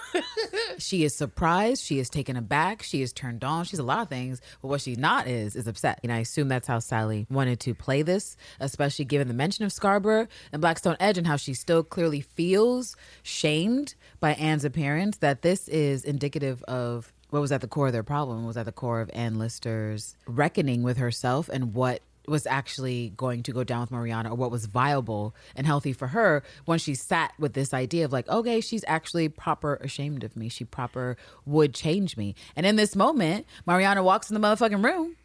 [0.80, 1.84] She is surprised.
[1.84, 2.84] She is taken aback.
[2.84, 3.66] She is turned on.
[3.66, 4.42] She's a lot of things.
[4.62, 6.00] But what she's not is is upset.
[6.04, 9.74] And I assume that's how Sally wanted to play this, especially given the mention of
[9.74, 15.18] Scarborough and Blackstone Edge and how she still clearly feels shamed by Anne's appearance.
[15.18, 18.66] That this is indicative of what was at the core of their problem, was at
[18.66, 23.64] the core of Anne Lister's reckoning with herself and what was actually going to go
[23.64, 27.54] down with Mariana or what was viable and healthy for her when she sat with
[27.54, 30.48] this idea of like, okay, she's actually proper ashamed of me.
[30.48, 32.36] She proper would change me.
[32.56, 35.16] And in this moment, Mariana walks in the motherfucking room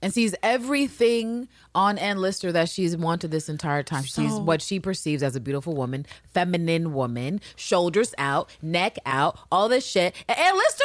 [0.00, 4.04] and sees everything on Anne Lister that she's wanted this entire time.
[4.04, 9.38] She sees what she perceives as a beautiful woman, feminine woman, shoulders out, neck out,
[9.50, 10.14] all this shit.
[10.28, 10.84] And Anne Lister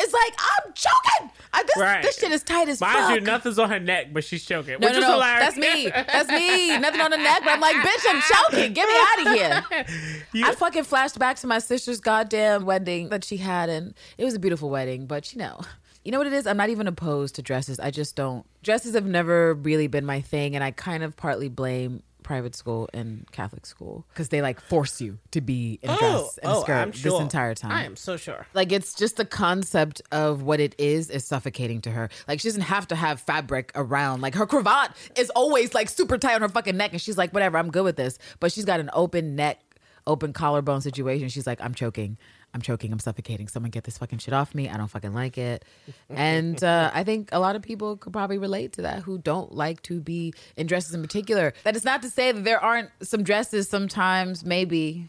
[0.00, 1.30] It's like I'm choking.
[1.52, 2.02] I, this Right.
[2.02, 3.08] this shit is tight as Mind fuck.
[3.08, 4.78] Mind you, nothing's on her neck, but she's choking.
[4.80, 5.12] no, which no, is no.
[5.14, 5.54] hilarious.
[5.54, 5.90] That's me.
[5.90, 6.78] That's me.
[6.78, 8.72] Nothing on the neck, but I'm like, bitch, I'm choking.
[8.72, 9.86] Get me out of here.
[10.32, 14.24] You- I fucking flashed back to my sister's goddamn wedding that she had, and it
[14.24, 15.06] was a beautiful wedding.
[15.06, 15.60] But you know,
[16.04, 16.46] you know what it is?
[16.46, 17.78] I'm not even opposed to dresses.
[17.80, 18.46] I just don't.
[18.62, 22.88] Dresses have never really been my thing, and I kind of partly blame private school
[22.94, 26.62] and Catholic school because they like force you to be in dress and oh, oh,
[26.62, 27.10] skirt Oh, I'm sure.
[27.10, 27.72] this entire time.
[27.72, 28.46] I am so sure.
[28.54, 32.08] Like it's just the concept of what it is is suffocating to her.
[32.28, 34.20] Like she doesn't have to have fabric around.
[34.20, 37.32] Like her cravat is always like super tight on her fucking neck, and she's like,
[37.34, 38.16] whatever, I'm good with this.
[38.38, 39.58] But she's got an open neck,
[40.06, 41.30] open collarbone situation.
[41.30, 42.16] She's like, I'm choking.
[42.52, 42.92] I'm choking.
[42.92, 43.48] I'm suffocating.
[43.48, 44.68] Someone get this fucking shit off me.
[44.68, 45.64] I don't fucking like it.
[46.08, 49.54] And uh, I think a lot of people could probably relate to that who don't
[49.54, 51.54] like to be in dresses in particular.
[51.64, 55.08] That is not to say that there aren't some dresses sometimes, maybe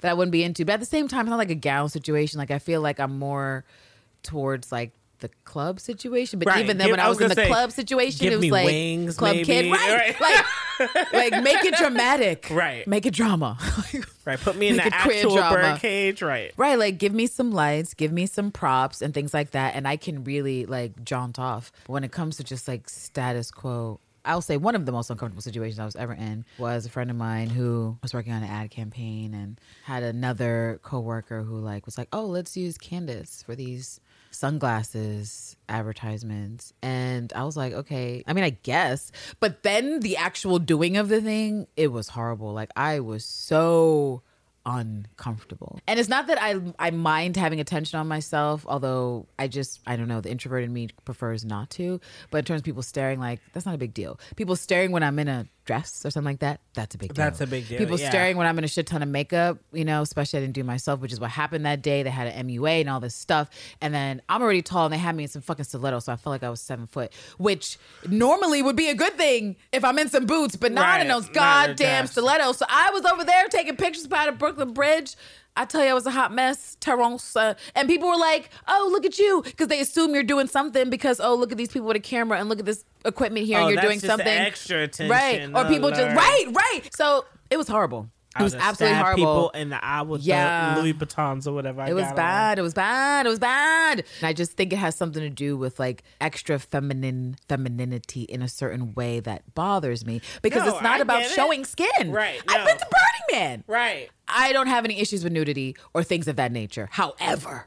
[0.00, 0.64] that I wouldn't be into.
[0.64, 2.38] But at the same time, it's not like a gown situation.
[2.38, 3.64] Like I feel like I'm more
[4.22, 6.38] towards like the club situation.
[6.38, 6.64] But Right.
[6.64, 8.50] even then, Give- when I I was was in the say, club situation, it was
[8.50, 9.70] like wings, club kid, maybe.
[9.72, 10.14] right?
[10.20, 12.86] Like, like make it dramatic, Right.
[12.86, 13.58] Make it drama,
[14.24, 14.38] Right.
[14.40, 15.54] Put me in the actual drama.
[15.56, 16.22] birdcage.
[16.22, 16.52] Right.
[16.56, 19.86] Right, like give me some lights, give me some props and things like that, and
[19.88, 21.72] I can really like jaunt off.
[21.86, 25.08] But when it comes to just like status quo, I'll say one of the most
[25.10, 28.42] uncomfortable situations I was ever in was a friend of mine who was working on
[28.42, 33.42] an ad campaign and had another coworker who like was like, "Oh, let's use Candace
[33.42, 33.98] for these
[34.30, 40.58] sunglasses advertisements." And I was like, "Okay, I mean, I guess." But then the actual
[40.58, 42.52] doing of the thing, it was horrible.
[42.52, 44.22] Like I was so
[44.66, 45.80] uncomfortable.
[45.86, 49.96] And it's not that I I mind having attention on myself, although I just I
[49.96, 52.00] don't know, the introvert in me prefers not to.
[52.30, 54.20] But in terms of people staring, like that's not a big deal.
[54.36, 57.24] People staring when I'm in a dress or something like that, that's a big deal.
[57.24, 58.10] That's a big deal, People yeah.
[58.10, 60.64] staring when I'm in a shit ton of makeup, you know, especially I didn't do
[60.64, 62.02] myself, which is what happened that day.
[62.02, 63.48] They had an MUA and all this stuff.
[63.80, 66.16] And then I'm already tall and they had me in some fucking stilettos, so I
[66.16, 69.96] felt like I was seven foot, which normally would be a good thing if I'm
[70.00, 72.56] in some boots, but not Right, in those not in a goddamn stilettos.
[72.58, 75.14] So I was over there taking pictures by the Brooklyn Bridge.
[75.56, 77.34] I tell you, I was a hot mess, Terrence.
[77.36, 79.42] Uh, and people were like, oh, look at you.
[79.44, 82.38] Because they assume you're doing something because, oh, look at these people with a camera
[82.38, 84.26] and look at this equipment here Oh, and you're doing something.
[84.28, 85.10] extra attention.
[85.10, 85.50] Right.
[85.54, 86.82] Or people just, right, right.
[86.94, 88.08] So it was horrible.
[88.36, 89.16] It I was absolutely horrible.
[89.16, 90.74] People in the eye with Yeah.
[90.76, 91.82] the Louis Vuittons or whatever.
[91.82, 92.16] I It was got on.
[92.16, 92.58] bad.
[92.60, 93.26] It was bad.
[93.26, 94.04] It was bad.
[94.20, 98.40] And I just think it has something to do with like extra feminine femininity in
[98.40, 101.34] a certain way that bothers me because No, it's not I about get it.
[101.34, 102.12] showing skin.
[102.12, 103.64] Right, I've been to Burning Man.
[103.66, 104.08] Right.
[104.28, 106.88] I don't have any issues with nudity or things of that nature.
[106.92, 107.66] However,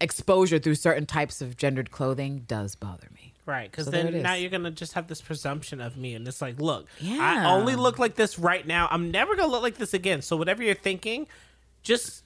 [0.00, 3.33] exposure through certain types of gendered clothing does bother me.
[3.46, 6.40] Right, because So then now you're gonna just have this presumption of me, and it's
[6.40, 8.88] like, look, I only look like this right now.
[8.90, 10.22] I'm never gonna look like this again.
[10.22, 11.26] So whatever you're thinking,
[11.82, 12.24] just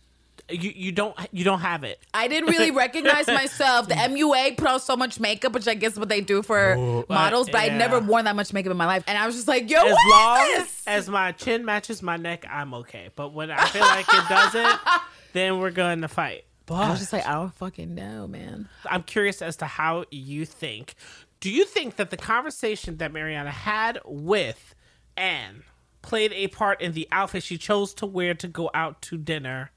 [0.48, 2.00] you you don't you don't have it.
[2.14, 3.88] I didn't really recognize myself.
[3.88, 6.74] The MUA put on so much makeup, which I guess is what they do for
[6.74, 9.04] Ooh, models, but uh, I'd never worn that much makeup in my life.
[9.06, 10.82] And I was just like, yo, As what is long this?
[10.86, 13.08] as my chin matches my neck, I'm okay.
[13.14, 14.80] But when I feel like it doesn't,
[15.32, 16.44] then we're going to fight.
[16.68, 18.68] But I was just like, I don't fucking know, man.
[18.84, 20.94] I'm curious as to how you think.
[21.40, 24.74] Do you think that the conversation that Mariana had with
[25.16, 25.62] Anne
[26.02, 29.70] played a part in the outfit she chose to wear to go out to dinner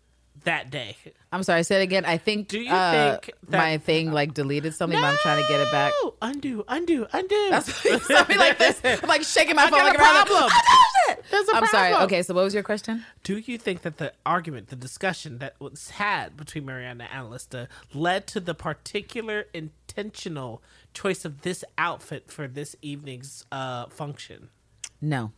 [0.44, 0.98] that day?
[1.32, 2.04] I'm sorry, I said it again.
[2.06, 5.42] I think Do you uh, think that- my thing like deleted something, but I'm trying
[5.42, 5.94] to get it back.
[6.04, 6.14] No!
[6.22, 7.48] Undo, undo, undo.
[7.50, 7.74] That's
[8.08, 8.80] something like this.
[8.84, 10.50] I'm like shaking my I phone got like a around, like, problem.
[10.52, 11.90] "I it!" There's a I'm sorry.
[11.92, 12.06] problem.
[12.08, 13.06] Okay, so what was your question?
[13.24, 17.68] Do you think that the argument, the discussion that was had between Mariana and Alista
[17.94, 20.62] led to the particular intentional
[20.94, 24.50] choice of this outfit for this evening's uh, function?
[25.02, 25.32] No.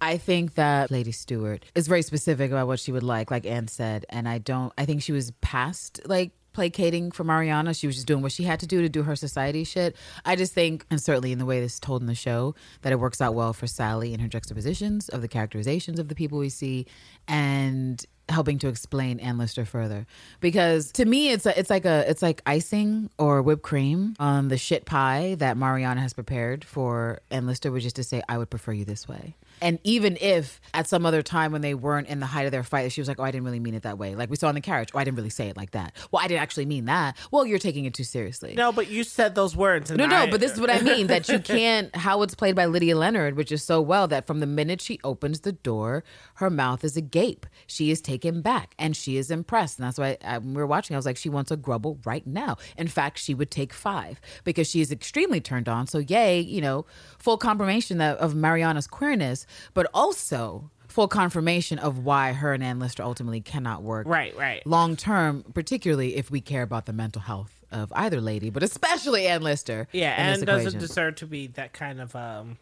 [0.00, 3.68] I think that Lady Stewart is very specific about what she would like, like Anne
[3.68, 4.06] said.
[4.08, 7.74] And I don't, I think she was past like placating for Mariana.
[7.74, 9.94] She was just doing what she had to do to do her society shit.
[10.24, 12.92] I just think, and certainly in the way this is told in the show, that
[12.92, 16.38] it works out well for Sally and her juxtapositions of the characterizations of the people
[16.38, 16.86] we see
[17.28, 20.06] and helping to explain Anne Lister further
[20.40, 24.48] because to me it's a, it's like a it's like icing or whipped cream on
[24.48, 28.36] the shit pie that Mariana has prepared for Anne Lister which is to say I
[28.38, 32.08] would prefer you this way and even if at some other time when they weren't
[32.08, 33.82] in the height of their fight she was like oh I didn't really mean it
[33.84, 35.70] that way like we saw in the carriage oh I didn't really say it like
[35.72, 38.88] that well I didn't actually mean that well you're taking it too seriously No, but
[38.90, 39.90] you said those words.
[39.90, 42.54] No, no, I- but this is what I mean that you can't, how it's played
[42.54, 46.04] by Lydia Leonard, which is so well that from the minute she opens the door,
[46.34, 47.46] her mouth is agape.
[47.66, 49.78] She is taken back and she is impressed.
[49.78, 51.98] And that's why I, when we were watching, I was like, she wants a grubble
[52.04, 52.56] right now.
[52.76, 55.86] In fact, she would take five because she is extremely turned on.
[55.86, 56.86] So, yay, you know,
[57.18, 62.78] full confirmation that, of Mariana's queerness, but also full confirmation of why her and Anne
[62.78, 64.66] Lister ultimately cannot work Right, right.
[64.66, 69.26] long term, particularly if we care about the mental health of either lady, but especially
[69.26, 69.88] Anne Lister.
[69.92, 70.80] Yeah, and doesn't equation.
[70.80, 72.58] deserve to be that kind of um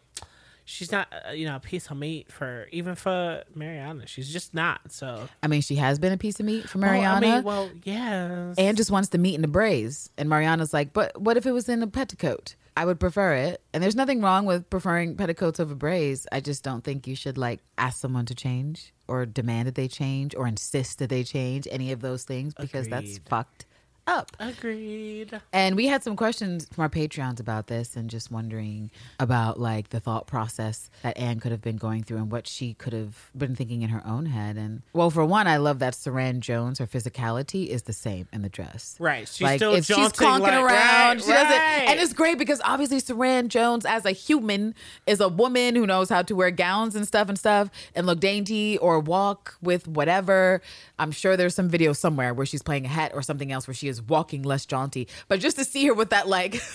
[0.67, 4.07] she's not uh, you know a piece of meat for even for Mariana.
[4.07, 4.91] She's just not.
[4.91, 7.27] So I mean, she has been a piece of meat for Well, Mariana.
[7.27, 8.57] I mean, well, yes.
[8.57, 10.09] Anne just wants the meat in the braise.
[10.17, 12.55] And Mariana's like, but what if it was in a petticoat?
[12.77, 13.61] I would prefer it.
[13.73, 16.27] And there's nothing wrong with preferring petticoats over braise.
[16.31, 19.87] I just don't think you should like ask someone to change or demand that they
[19.87, 23.65] change or insist that they change any of those things because that's fucked
[24.07, 24.35] up.
[24.39, 25.39] Agreed.
[25.51, 29.89] And we had some questions from our Patreons about this and just wondering about like
[29.89, 33.31] the thought process that Anne could have been going through and what she could have
[33.35, 34.57] been thinking in her own head.
[34.57, 38.41] And well, for one, I love that Suranne Jones, her physicality is the same in
[38.41, 38.95] the dress.
[38.99, 39.27] Right.
[39.27, 42.61] She's like still if she's conking like, around, right, she doesn't, and it's great because
[42.63, 44.75] obviously Suranne Jones, as a human,
[45.07, 48.19] is a woman who knows how to wear gowns and stuff and stuff and look
[48.19, 50.61] dainty or walk with whatever.
[50.99, 53.73] I'm sure there's some video somewhere where she's playing a hat or something else where
[53.73, 56.61] she is walking less jaunty, but just to see her with that like.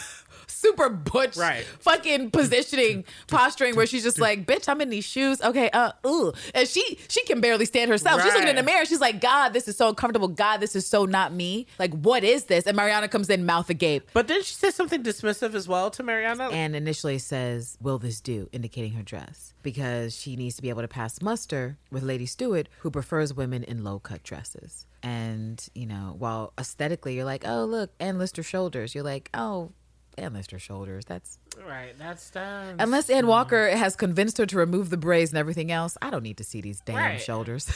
[0.47, 1.65] Super butch, Right.
[1.79, 6.33] fucking positioning, posturing, where she's just like, "Bitch, I'm in these shoes." Okay, uh, ooh,
[6.55, 8.21] and she she can barely stand herself.
[8.23, 8.85] She's looking in the mirror.
[8.85, 10.29] She's like, "God, this is so uncomfortable.
[10.29, 11.67] God, this is so not me.
[11.79, 15.03] Like, what is this?" And Mariana comes in, mouth agape, But then she says something
[15.03, 16.49] dismissive as well to Mariana.
[16.51, 20.83] and initially says, "Will this do?" indicating her dress because she needs to be able
[20.83, 24.85] to pass muster with Lady Stewart, who prefers women in low cut dresses.
[25.03, 29.73] And you know, while aesthetically you're like, "Oh, look, Anne Lister shoulders," you're like, "Oh."
[30.19, 31.05] Anne Lister shoulders.
[31.07, 31.95] That's right.
[31.97, 32.77] That's done.
[32.79, 33.29] unless Ann mm-hmm.
[33.29, 35.97] Walker has convinced her to remove the braids and everything else.
[36.03, 37.21] I don't need to see these damn Right.
[37.21, 37.65] shoulders.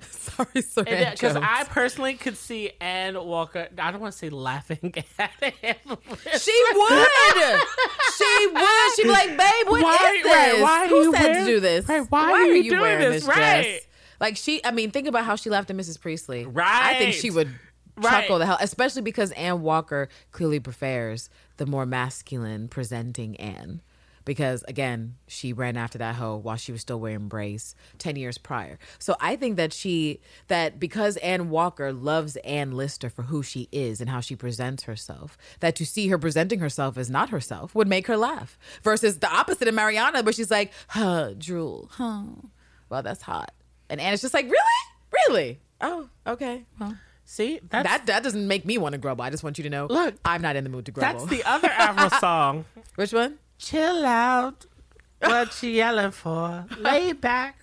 [0.00, 3.68] Sorry, Suranne Because I personally could see Ann Walker.
[3.78, 5.76] I don't want to say laughing at him.
[6.38, 7.08] She would.
[8.16, 8.92] she would.
[8.96, 10.32] She'd be like, babe, what is Why- this?
[10.32, 11.88] right, why are Who you said wearing- to do this?
[11.88, 13.24] right, why are you doing wearing this?
[13.24, 13.36] dress?
[13.66, 13.80] Right.
[14.20, 16.00] Like she, I mean, think about how she laughed at Mrs.
[16.00, 16.44] Priestley.
[16.46, 16.94] Right.
[16.94, 17.48] I think she would
[18.00, 18.20] Right.
[18.22, 23.80] chuckle the hell, especially because Ann Walker clearly prefers the more masculine presenting Anne.
[24.24, 28.36] Because again, she ran after that hoe while she was still wearing brace 10 years
[28.38, 28.78] prior.
[28.98, 33.68] So I think that she, that because Ann Walker loves Anne Lister for who she
[33.72, 37.74] is and how she presents herself, that to see her presenting herself as not herself
[37.74, 38.58] would make her laugh.
[38.82, 42.24] Versus the opposite of Mariana, where she's like, huh, drool, huh.
[42.90, 43.52] Well, that's hot.
[43.90, 45.28] And Anna's just like, really?
[45.28, 45.60] Really?
[45.80, 46.64] Oh, okay.
[46.78, 49.22] Well, See, that that doesn't make me want to grumble.
[49.22, 51.26] I just want you to know, Look, I'm not in the mood to grumble.
[51.26, 52.64] that's the other Avril song.
[52.94, 53.38] Which one?
[53.58, 54.64] Chill out.
[55.20, 56.64] What you yelling for?
[56.78, 57.58] Lay back.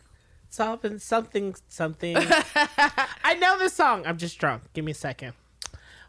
[0.49, 2.15] Something, something, something.
[3.23, 4.05] I know this song.
[4.05, 4.61] I'm just drunk.
[4.73, 5.34] Give me a second.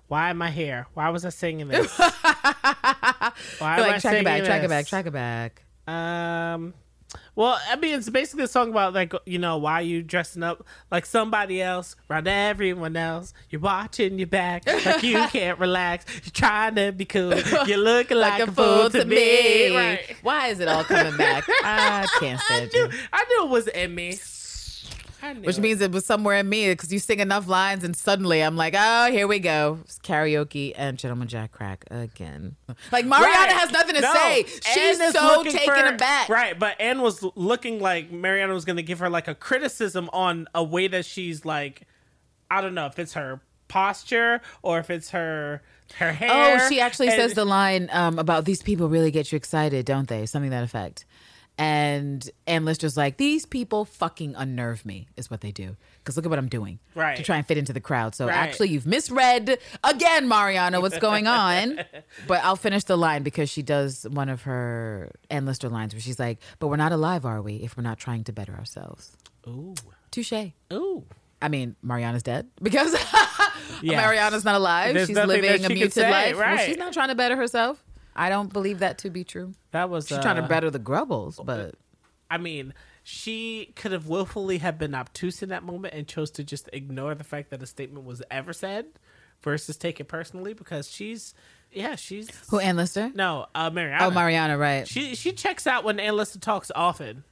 [0.09, 0.87] Why am I here?
[0.95, 1.99] Why was I singing this?
[1.99, 4.69] Why am I like track singing it back, track it this?
[4.69, 5.63] back, track it back.
[5.89, 6.75] Um,
[7.37, 10.67] well, I mean, it's basically a song about like you know why you dressing up
[10.91, 13.35] like somebody else around everyone else.
[13.51, 16.07] You're watching your back like you can't relax.
[16.25, 17.35] You're trying to be cool.
[17.67, 19.77] You're looking like, a fool to me.
[19.77, 20.17] Right.
[20.23, 21.45] Why is it all coming back?
[21.63, 22.91] I can't I stand knew, you.
[23.13, 24.19] I knew it was in me.
[25.35, 25.61] Which it.
[25.61, 28.75] means it was somewhere in me because you sing enough lines and suddenly I'm like,
[28.77, 29.79] oh, here we go.
[29.83, 32.57] It's karaoke and Gentleman Jack Crack again.
[32.93, 33.51] Like Mariana Right.
[33.51, 34.45] has nothing to No, say.
[34.45, 36.29] She's so taken for- aback.
[36.29, 40.09] Right, but Anne was looking like Mariana was going to give her like a criticism
[40.13, 41.83] on a way that she's like,
[42.51, 45.63] I don't know if it's her posture or if it's her
[45.99, 46.59] her hair.
[46.61, 49.87] Oh, she actually And- says the line um, about these people really get you excited,
[49.87, 50.27] don't they?
[50.27, 51.05] Something that effect.
[51.59, 55.77] And Anne Lister's like, these people fucking unnerve me, is what they do.
[55.99, 56.79] Because look at what I'm doing.
[56.95, 57.17] Right.
[57.17, 58.15] To try and fit into the crowd.
[58.15, 58.35] So Right.
[58.35, 61.81] actually, you've misread again, Mariana, what's going on.
[62.27, 66.01] but I'll finish the line because she does one of her Anne Lister lines where
[66.01, 69.17] she's like, but we're not alive, are we, if we're not trying to better ourselves?
[69.49, 69.75] Ooh,
[70.11, 70.33] Touche.
[70.73, 71.05] ooh.
[71.41, 72.95] I mean, Mariana's dead because
[73.83, 74.01] Yeah.
[74.01, 74.95] Mariana's not alive.
[74.95, 76.37] There's she's living a muted say, life.
[76.37, 76.67] Well, right.
[76.67, 77.83] she's not trying to better herself.
[78.17, 79.53] I don't believe that to be true.
[79.73, 81.75] That was She's uh, trying to better the Grubbles, but
[82.31, 86.45] I mean, she could have willfully have been obtuse in that moment and chose to
[86.45, 88.87] just ignore the fact that a statement was ever said
[89.43, 91.35] versus take it personally because she's
[91.71, 93.13] yeah she's who Anne Lister?
[93.15, 94.07] no uh Mariana.
[94.07, 94.89] Oh, Mariana, right?
[94.89, 97.23] She she checks out when Anne Lister talks often.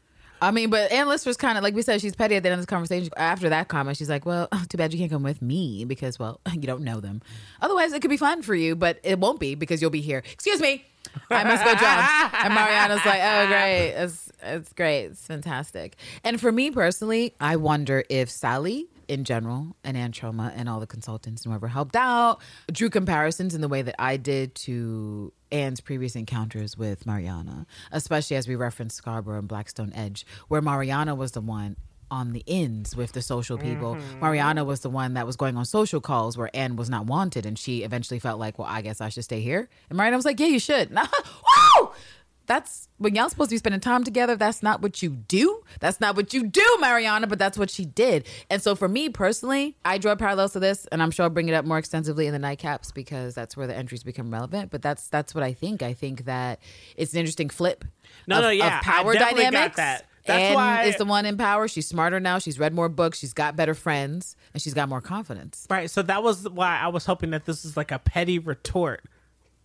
[0.44, 2.00] I mean, but Ann was kind of like we said.
[2.00, 3.10] She's petty at the end of this conversation.
[3.16, 6.40] After that comment, she's like, "Well, too bad you can't come with me because, well,
[6.52, 7.22] you don't know them.
[7.62, 10.22] Otherwise, it could be fun for you, but it won't be because you'll be here.
[10.32, 10.84] Excuse me,
[11.30, 16.40] I must go jump." and Mariana's like, "Oh, great, it's it's great, it's fantastic." And
[16.40, 20.86] for me personally, I wonder if Sally in general and Anne Choma and all the
[20.86, 22.40] consultants and whoever helped out
[22.72, 28.36] drew comparisons in the way that I did to Anne's previous encounters with Mariana, especially
[28.36, 31.76] as we referenced Scarborough and Blackstone Edge, where Mariana was the one
[32.10, 33.94] on the ends with the social people.
[33.94, 34.20] Mm-hmm.
[34.20, 37.46] Mariana was the one that was going on social calls where Anne was not wanted,
[37.46, 39.68] and she eventually felt like, well, I guess I should stay here.
[39.88, 40.90] And Mariana was like, yeah, you should.
[41.80, 41.90] Woo!
[42.46, 44.36] That's when y'all supposed to be spending time together.
[44.36, 45.62] That's not what you do.
[45.80, 48.26] That's not what you do, Mariana, but that's what she did.
[48.50, 51.48] And so for me personally, I draw parallels to this, and I'm sure I'll bring
[51.48, 54.70] it up more extensively in the nightcaps because that's where the entries become relevant.
[54.70, 55.82] But that's that's what I think.
[55.82, 56.60] I think that
[56.96, 57.84] it's an interesting flip
[58.26, 59.76] No, of, no, yeah, of I power definitely got dynamics.
[59.76, 60.04] that.
[60.26, 61.68] That's why- is the one in power.
[61.68, 62.38] She's smarter now.
[62.38, 63.18] She's read more books.
[63.18, 65.66] She's got better friends, and she's got more confidence.
[65.70, 65.90] Right.
[65.90, 69.02] So that was why I was hoping that this is like a petty retort.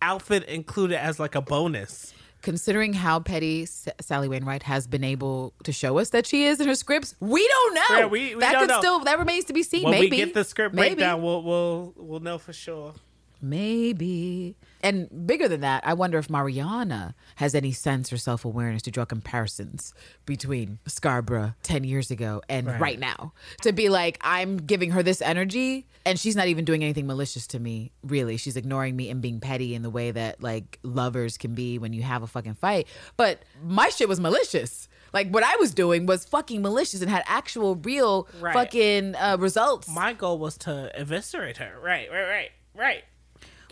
[0.02, 2.14] Outfit included as like a bonus.
[2.42, 6.58] Considering how petty S- Sally Wainwright has been able to show us that she is
[6.60, 7.98] in her scripts, we don't know.
[7.98, 8.78] Yeah, we- we that don't could know.
[8.80, 9.82] still that remains to be seen.
[9.84, 10.94] When Maybe we get the script Maybe.
[10.96, 12.94] breakdown, we'll we'll we'll know for sure.
[13.42, 14.56] Maybe.
[14.82, 18.90] And bigger than that, I wonder if Mariana has any sense or self awareness to
[18.90, 19.92] draw comparisons
[20.26, 22.80] between Scarborough 10 years ago and right.
[22.80, 22.98] Right.
[22.98, 23.32] now.
[23.62, 27.46] To be like, I'm giving her this energy and she's not even doing anything malicious
[27.48, 28.36] to me, really.
[28.38, 31.92] She's ignoring me and being petty in the way that like lovers can be when
[31.92, 32.86] you have a fucking fight.
[33.16, 34.88] But my shit was malicious.
[35.12, 38.54] Like what I was doing was fucking malicious and had actual, real Right.
[38.54, 39.88] fucking uh, results.
[39.88, 41.78] My goal was to eviscerate her.
[41.82, 43.04] Right, right, right, right.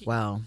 [0.04, 0.42] Well,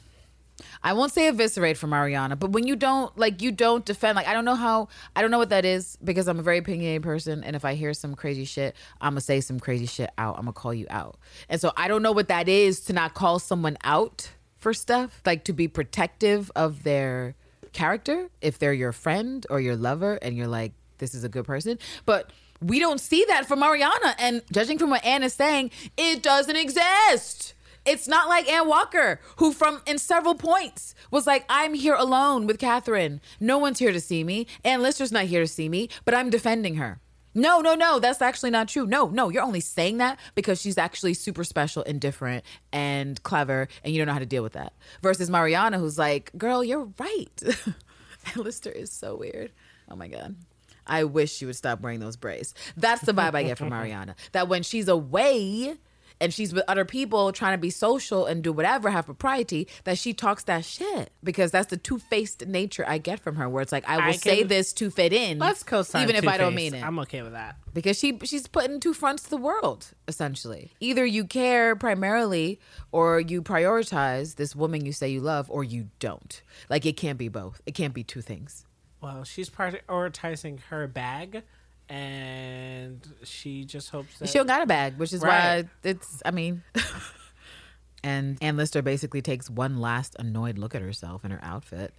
[0.83, 4.27] I won't say eviscerate for Mariana, but when you don't like you don't defend like
[4.27, 7.03] I don't know how I don't know what that is because I'm a very opinionated
[7.03, 10.35] person and if I hear some crazy shit, I'm gonna say some crazy shit out.
[10.37, 11.17] I'm gonna call you out.
[11.49, 15.21] And so I don't know what that is to not call someone out for stuff,
[15.25, 17.35] like to be protective of their
[17.73, 21.45] character if they're your friend or your lover and you're like this is a good
[21.45, 21.77] person.
[22.05, 26.21] But we don't see that from Mariana and judging from what Anne is saying, it
[26.21, 27.55] doesn't exist.
[27.85, 32.45] It's not like Ann Walker, who from in several points was like, I'm here alone
[32.45, 33.21] with Catherine.
[33.39, 34.45] No one's here to see me.
[34.63, 36.99] Anne Lister's not here to see me, but I'm defending her.
[37.33, 38.85] No, no, no, that's actually not true.
[38.85, 43.67] No, no, you're only saying that because she's actually super special and different and clever
[43.83, 44.73] and you don't know how to deal with that.
[45.01, 47.41] Versus Mariana, who's like, girl, you're right.
[48.35, 49.51] Lister is so weird.
[49.89, 50.35] Oh my God.
[50.85, 52.53] I wish she would stop wearing those braids.
[52.75, 54.15] That's the vibe I get from Mariana.
[54.33, 55.77] That when she's away
[56.21, 59.97] and she's with other people trying to be social and do whatever, have propriety, that
[59.97, 61.11] she talks that shit.
[61.21, 64.03] Because that's the two faced nature I get from her, where it's like, I will
[64.03, 65.39] I say this to fit in.
[65.39, 66.83] Let's co-sign Even if I don't mean it.
[66.85, 67.57] I'm okay with that.
[67.73, 72.59] because she she's putting two fronts to the world essentially either you care primarily
[72.91, 77.17] or you prioritize this woman you say you love or you don't like it can't
[77.17, 78.65] be both it can't be two things
[79.01, 81.43] Well, she's prioritizing her bag,
[81.91, 85.65] and she just hopes that she don't got a bag which is Right.
[85.65, 86.63] why it's i mean
[88.03, 91.93] and Anne Lister basically takes one last annoyed look at herself in her outfit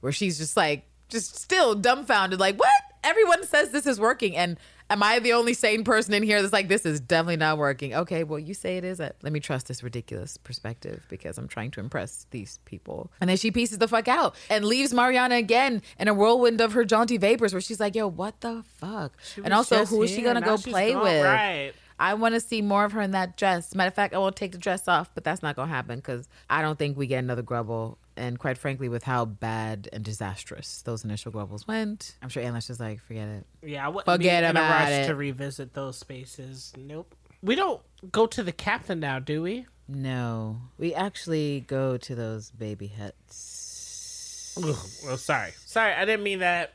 [0.00, 2.70] where she's just like just still dumbfounded like what
[3.06, 4.58] everyone says this is working and
[4.90, 7.94] am i the only sane person in here that's like this is definitely not working
[7.94, 11.70] okay well you say it is let me trust this ridiculous perspective because i'm trying
[11.70, 15.80] to impress these people and then she pieces the fuck out and leaves mariana again
[15.98, 19.54] in a whirlwind of her jaunty vapors where she's like yo what the fuck and
[19.54, 21.02] also who is she gonna go play gone.
[21.02, 21.72] with Right.
[21.98, 23.74] I want to see more of her in that dress.
[23.74, 25.96] Matter of fact, I won't take the dress off, but that's not going to happen
[25.96, 27.96] because I don't think we get another grubble.
[28.16, 32.66] And quite frankly, with how bad and disastrous those initial grubbles went, I'm sure Anla's
[32.66, 33.46] just like, forget it.
[33.62, 35.06] Yeah, I wouldn't Forget be in a rush it.
[35.08, 36.72] to revisit those spaces.
[36.78, 37.14] Nope.
[37.42, 39.66] We don't go to the captain now, do we?
[39.88, 44.54] No, we actually go to those baby huts.
[44.58, 45.52] Ugh, well, sorry.
[45.66, 46.72] Sorry, I didn't mean that.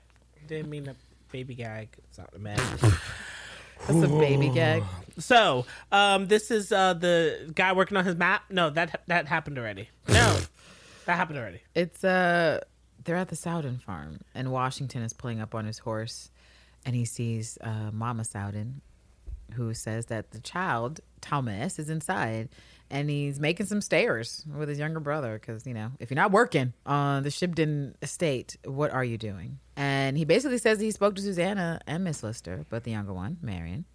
[0.47, 0.95] Didn't mean the
[1.31, 1.89] baby gag.
[2.09, 2.57] It's not a man.
[3.87, 4.83] That's a baby gag.
[5.17, 8.43] so, um, this is uh the guy working on his map.
[8.51, 9.89] No, that that happened already.
[10.07, 10.37] No,
[11.05, 11.61] that happened already.
[11.75, 12.59] It's uh
[13.03, 16.29] they're at the Sowden farm and Washington is pulling up on his horse
[16.85, 18.81] and he sees uh Mama Sowden
[19.53, 22.49] who says that the child Thomas is inside
[22.91, 26.31] and he's making some stairs with his younger brother because you know if you're not
[26.31, 31.15] working on the Shibden estate what are you doing and he basically says he spoke
[31.15, 33.85] to Susanna and Miss Lister but the younger one Marian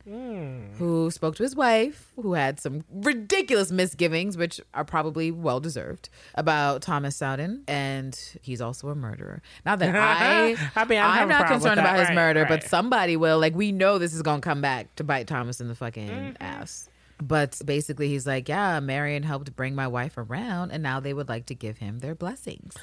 [0.78, 6.08] who spoke to his wife, who had some ridiculous misgivings, which are probably well deserved,
[6.34, 9.42] about Thomas Sowden, and he's also a murderer.
[9.64, 13.16] Not that I, I mean, I I'm not concerned about his Right, murder, but somebody
[13.16, 13.38] will.
[13.38, 16.42] Like we know this is gonna come back to bite Thomas in the fucking Mm-hmm.
[16.42, 16.88] ass.
[17.22, 21.28] But basically, he's like, yeah, Marian helped bring my wife around, and now they would
[21.28, 22.74] like to give him their blessings.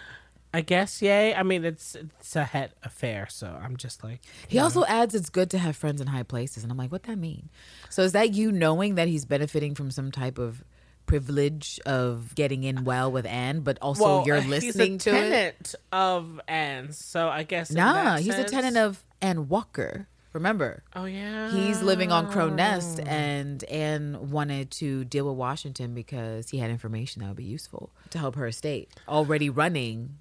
[0.56, 1.34] I guess yay.
[1.34, 5.30] I mean, it's it's a het affair, so I'm just like He also adds it's
[5.30, 7.50] good to have friends in high places, and I'm like, what that mean?
[7.90, 10.64] So is that you knowing that he's benefiting from some type of
[11.08, 15.16] privilege of getting in well with Anne, but also well, you're listening he's a to
[15.16, 15.76] it?
[15.92, 20.08] of Anne's, so I guess Nah, he's a tenant of Ann Walker.
[20.34, 25.94] Remember, Oh yeah, he's living on Crow Nest, and Anne wanted to deal with Washington
[25.94, 28.90] because he had information that would be useful to help her estate.
[29.08, 30.18] Already running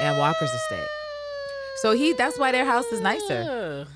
[0.00, 0.86] Ann Walker's estate.
[1.82, 3.86] So he that's why their house is nicer.
[3.88, 3.92] Ah.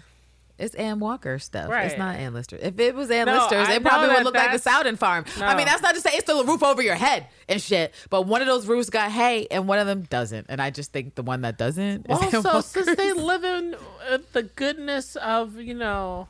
[0.58, 1.70] It's Ann Walker stuff.
[1.70, 1.86] Right.
[1.86, 2.58] It's not Anne Lister.
[2.60, 5.24] If it was Ann No, Lister's, I it probably would look like the Sowden farm.
[5.40, 7.94] I mean, that's not to say it's still a roof over your head and shit.
[8.10, 10.46] But one of those roofs got hay and one of them doesn't.
[10.48, 13.76] And I just think the one that doesn't is Ann Also, since they live in
[14.10, 16.28] uh, the goodness of you know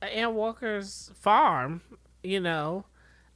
[0.00, 1.82] Ann Walker's farm,
[2.22, 2.86] you know,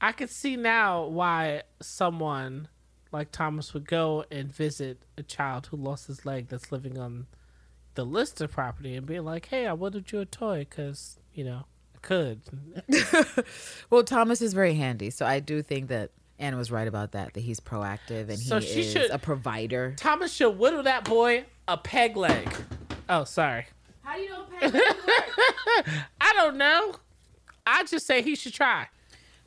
[0.00, 2.68] I could see now why someone
[3.12, 7.26] like Thomas would go and visit a child who lost his leg that's living on
[7.96, 11.44] the list of property and be like, "Hey, I wanted you a toy because you
[11.44, 12.40] know I could."
[13.90, 15.10] well, Thomas is very handy.
[15.10, 18.60] So I do think that Ann was right about that, that he's proactive and So
[18.60, 19.94] he she is should- a provider.
[19.98, 22.48] Thomas should whittle that boy a peg leg.
[23.08, 23.66] Oh, sorry.
[24.02, 24.82] How do you know peg leg
[26.20, 26.94] I don't know.
[27.66, 28.86] I just say he should try.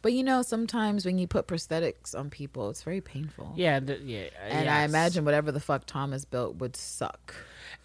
[0.01, 3.53] But you know, sometimes when you put prosthetics on people, it's very painful.
[3.57, 4.23] Yeah, th- uh, yeah.
[4.41, 7.35] And I imagine whatever the fuck Thomas built would suck.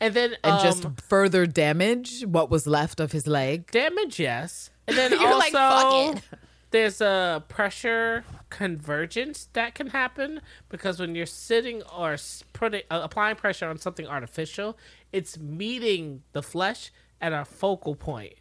[0.04, 3.70] And then And um, just further damage what was left of his leg.
[3.70, 4.70] damage, yes.
[4.86, 6.22] And then You're also like,
[6.70, 12.16] there's a pressure convergence that can happen because when you're sitting or
[12.52, 14.76] putting uh, applying pressure on something artificial,
[15.12, 18.34] it's meeting the flesh at a focal point.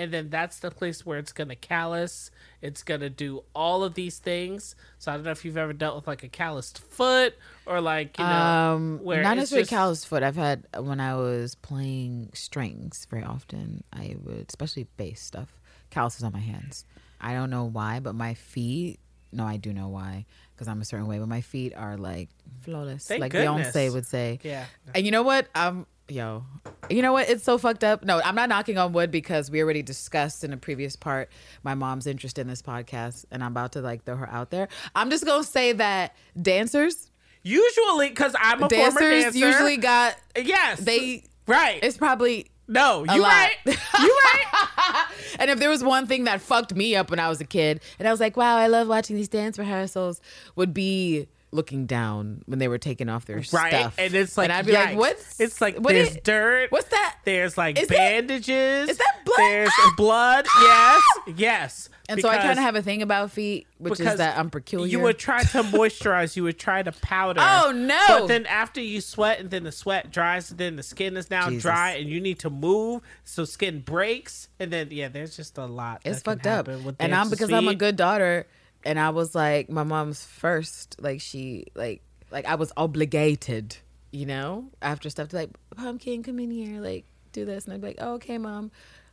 [0.00, 2.30] And then that's the place where it's gonna callus.
[2.62, 4.74] It's gonna do all of these things.
[4.98, 7.34] So I don't know if you've ever dealt with like a calloused foot
[7.66, 10.22] or like you know Um, where not necessarily just- calloused foot.
[10.22, 13.84] I've had when I was playing strings very often.
[13.92, 16.86] I would, especially bass stuff, calluses on my hands.
[17.20, 19.00] I don't know why, but my feet.
[19.32, 20.24] No, I do know why
[20.54, 21.18] because I'm a certain way.
[21.18, 22.30] But my feet are like
[22.62, 23.68] flawless, Thank like goodness.
[23.76, 24.40] Beyonce would say.
[24.42, 24.64] Yeah.
[24.94, 25.46] And you know what?
[25.54, 26.44] Um, yo,
[26.88, 27.28] you know what?
[27.28, 28.04] It's so fucked up.
[28.04, 31.30] No, I'm not knocking on wood because we already discussed in a previous part
[31.62, 34.68] my mom's interest in this podcast, and I'm about to like throw her out there.
[34.94, 37.10] I'm just gonna say that dancers,
[37.42, 39.38] Usually, because I'm a dancers former dancer.
[39.38, 41.24] usually got yes, they.
[41.46, 41.78] right.
[41.82, 43.56] It's probably no, you right.
[43.64, 45.04] You right.
[45.40, 47.80] and if there was one thing that fucked me up when I was a kid,
[47.98, 50.20] and I was like, wow, I love watching these dance rehearsals,
[50.54, 53.46] would be looking down when they were taking off their right?
[53.46, 53.94] stuff.
[53.98, 54.86] And it's like, and I'd be yikes.
[54.86, 56.70] like, what's It's like what there's is- dirt.
[56.70, 57.16] What's that?
[57.24, 58.88] There's like Is bandages.
[58.88, 59.36] is that blood?
[59.38, 59.94] There's ah!
[59.96, 60.46] blood.
[60.48, 61.00] Ah!
[61.26, 61.88] Yes, yes.
[62.08, 64.50] And so I kind of have a thing about feet, which is because that I'm
[64.50, 64.90] peculiar.
[64.90, 66.34] You would try to moisturize.
[66.34, 67.40] You would try to powder.
[67.42, 68.04] Oh, no.
[68.08, 71.30] But then after you sweat, and then the sweat dries, and then the skin is
[71.30, 71.62] now Jesus.
[71.62, 75.66] dry, and you need to move, so skin breaks, and then yeah, there's just a
[75.66, 76.00] lot.
[76.04, 76.68] it's that fucked up.
[76.98, 78.46] And I'm because I'm a good daughter,
[78.84, 80.96] and I was like my mom's first.
[81.00, 83.76] Like she like like I was obligated,
[84.10, 87.80] you know, after stuff to like pumpkin, come in here, like do this, and I'd
[87.80, 88.70] be like, oh, okay, mom.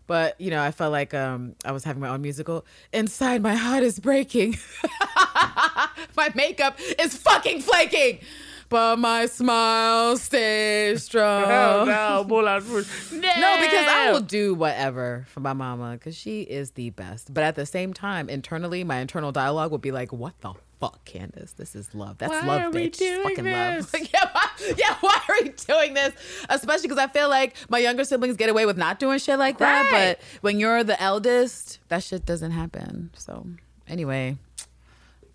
[0.07, 2.65] But you know, I felt like um I was having my own musical.
[2.93, 4.57] Inside, my heart is breaking.
[6.15, 8.19] my makeup is fucking flaking,
[8.69, 11.43] but my smile stays strong.
[11.45, 12.87] Oh no, Moulin Rouge.
[13.11, 17.33] No, No, because I will do whatever for my mama because she is the best.
[17.33, 21.03] But at the same time, internally, my internal dialogue would be like, "What the fuck,
[21.05, 21.53] Candace?
[21.53, 22.17] This is love.
[22.17, 22.97] That's Why love, bitch.
[23.23, 23.93] Fucking this?
[23.93, 24.07] love.
[24.13, 24.95] yeah, why, yeah.
[25.01, 26.13] Why are we doing this?
[26.49, 29.57] Especially because I feel like my younger siblings get away with not doing shit like
[29.59, 29.91] that.
[29.91, 30.17] Right.
[30.17, 33.11] But when you're the eldest, that shit doesn't happen.
[33.15, 33.47] So
[33.87, 34.37] anyway,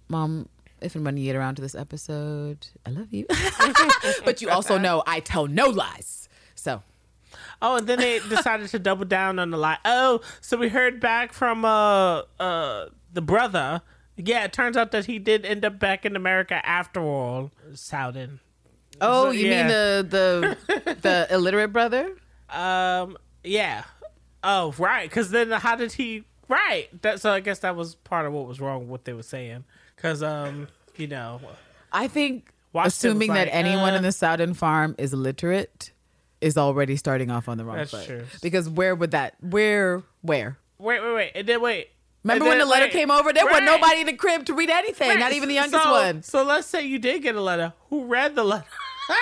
[0.09, 0.49] mom.
[0.83, 3.26] If and when you get around to this episode, I love you.
[4.24, 6.28] but you also know I tell no lies.
[6.55, 6.83] So
[7.61, 9.78] Oh, and then they decided to double down on the lie.
[9.85, 13.83] Oh, so we heard back from uh uh the brother.
[14.16, 17.51] Yeah, it turns out that he did end up back in America after all.
[17.74, 18.41] Sounding.
[19.01, 19.59] Oh, So, you yeah.
[19.59, 22.16] mean the the the illiterate brother?
[22.51, 23.16] Um.
[23.43, 23.84] Yeah.
[24.45, 25.09] Oh, right.
[25.09, 26.25] Because then how did he?
[26.49, 26.88] Right.
[27.03, 27.21] That.
[27.21, 29.64] So I guess that was part of what was wrong with what they were saying.
[30.03, 30.66] Because um,
[30.96, 31.41] you know,
[31.92, 35.92] I think Washington assuming was that like, anyone uh, in the Sowden farm is literate
[36.41, 38.07] is already starting off on the wrong That's foot.
[38.07, 38.24] true.
[38.42, 40.58] Because where would that where where?
[40.79, 41.91] wait, wait, wait, and then wait.
[42.24, 43.33] Remember And when the letter wait, came over?
[43.33, 43.64] There was right.
[43.64, 45.18] nobody in the crib to read anything, Right.
[45.18, 46.22] not even the youngest so, one.
[46.22, 47.72] So let's say you did get a letter.
[47.91, 48.66] Who read the letter?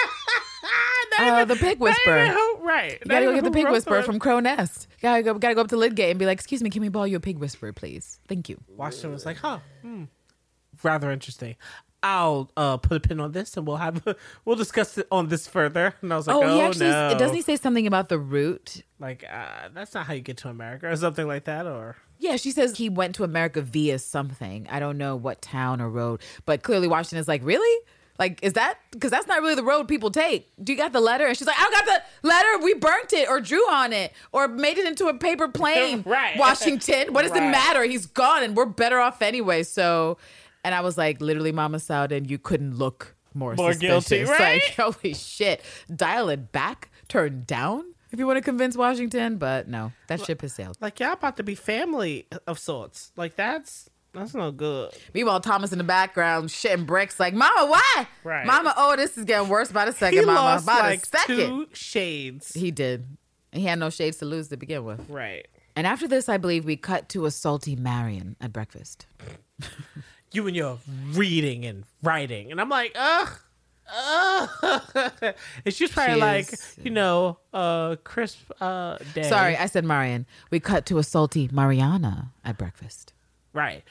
[1.19, 2.29] Uh, the pig whisperer.
[2.29, 2.99] who- right.
[3.05, 4.89] You gotta go get the pig whisperer from Crow Nest.
[5.03, 7.05] Gotta go, gotta go up to Lidgate and be like, "Excuse me, can we borrow
[7.05, 8.19] you a pig whisperer, please?
[8.29, 10.05] Thank you." Washington was like, huh, hmm.
[10.83, 11.57] Rather interesting.
[12.03, 14.03] I'll uh, put a pin on this, and we'll have
[14.45, 15.95] we'll discuss it on this further.
[16.03, 18.19] And I was like, oh, Oh, he actually no, doesn't he say something about the
[18.19, 18.83] route?
[18.99, 22.37] like uh, that's not how you get to America or something like that, or Yeah,
[22.37, 24.67] she says he went to America via something.
[24.71, 27.85] I don't know what town or road, but clearly Washington is like, really?
[28.19, 30.51] Like, is that because that's not really the road people take?
[30.63, 31.27] Do you got the letter?
[31.27, 32.59] And she's like, I got the letter.
[32.63, 36.03] We burnt it or drew on it or made it into a paper plane.
[36.07, 36.37] Right.
[36.39, 37.15] Washington.
[37.15, 37.83] What does it matter?
[37.85, 39.63] He's gone and we're better off anyway.
[39.63, 40.19] So,
[40.65, 44.09] and I was like, literally, Mama Sowden, you couldn't look more, More suspicious.
[44.09, 44.63] guilty, right?
[44.79, 45.63] Like, holy shit.
[45.95, 49.37] Dial it back, turn down if you want to convince Washington.
[49.39, 50.77] But no, that ship has sailed.
[50.81, 53.13] like y'all about to be family of sorts.
[53.17, 54.93] Like that's that's no good.
[55.15, 58.09] Meanwhile, Thomas in the background shitting bricks like, Mama, why?
[58.25, 58.45] Right.
[58.45, 60.41] Mama, oh, this is getting worse by the second, He Mama.
[60.41, 61.37] lost by like the second.
[61.37, 62.53] two shades.
[62.53, 63.07] He did.
[63.53, 65.09] He had no shades to lose to begin with.
[65.09, 65.47] Right.
[65.77, 69.07] And after this, I believe we cut to a salty Marian at breakfast.
[70.33, 70.79] You and your
[71.13, 73.29] reading and writing, and I'm like, ugh.
[73.93, 74.49] Ugh.
[75.65, 79.25] and she's probably She like, is- you know, uh, crisp uh, day.
[79.29, 80.27] Sorry, I said Marian.
[80.51, 83.13] We cut to a salty Mariana at breakfast.
[83.53, 83.83] Right.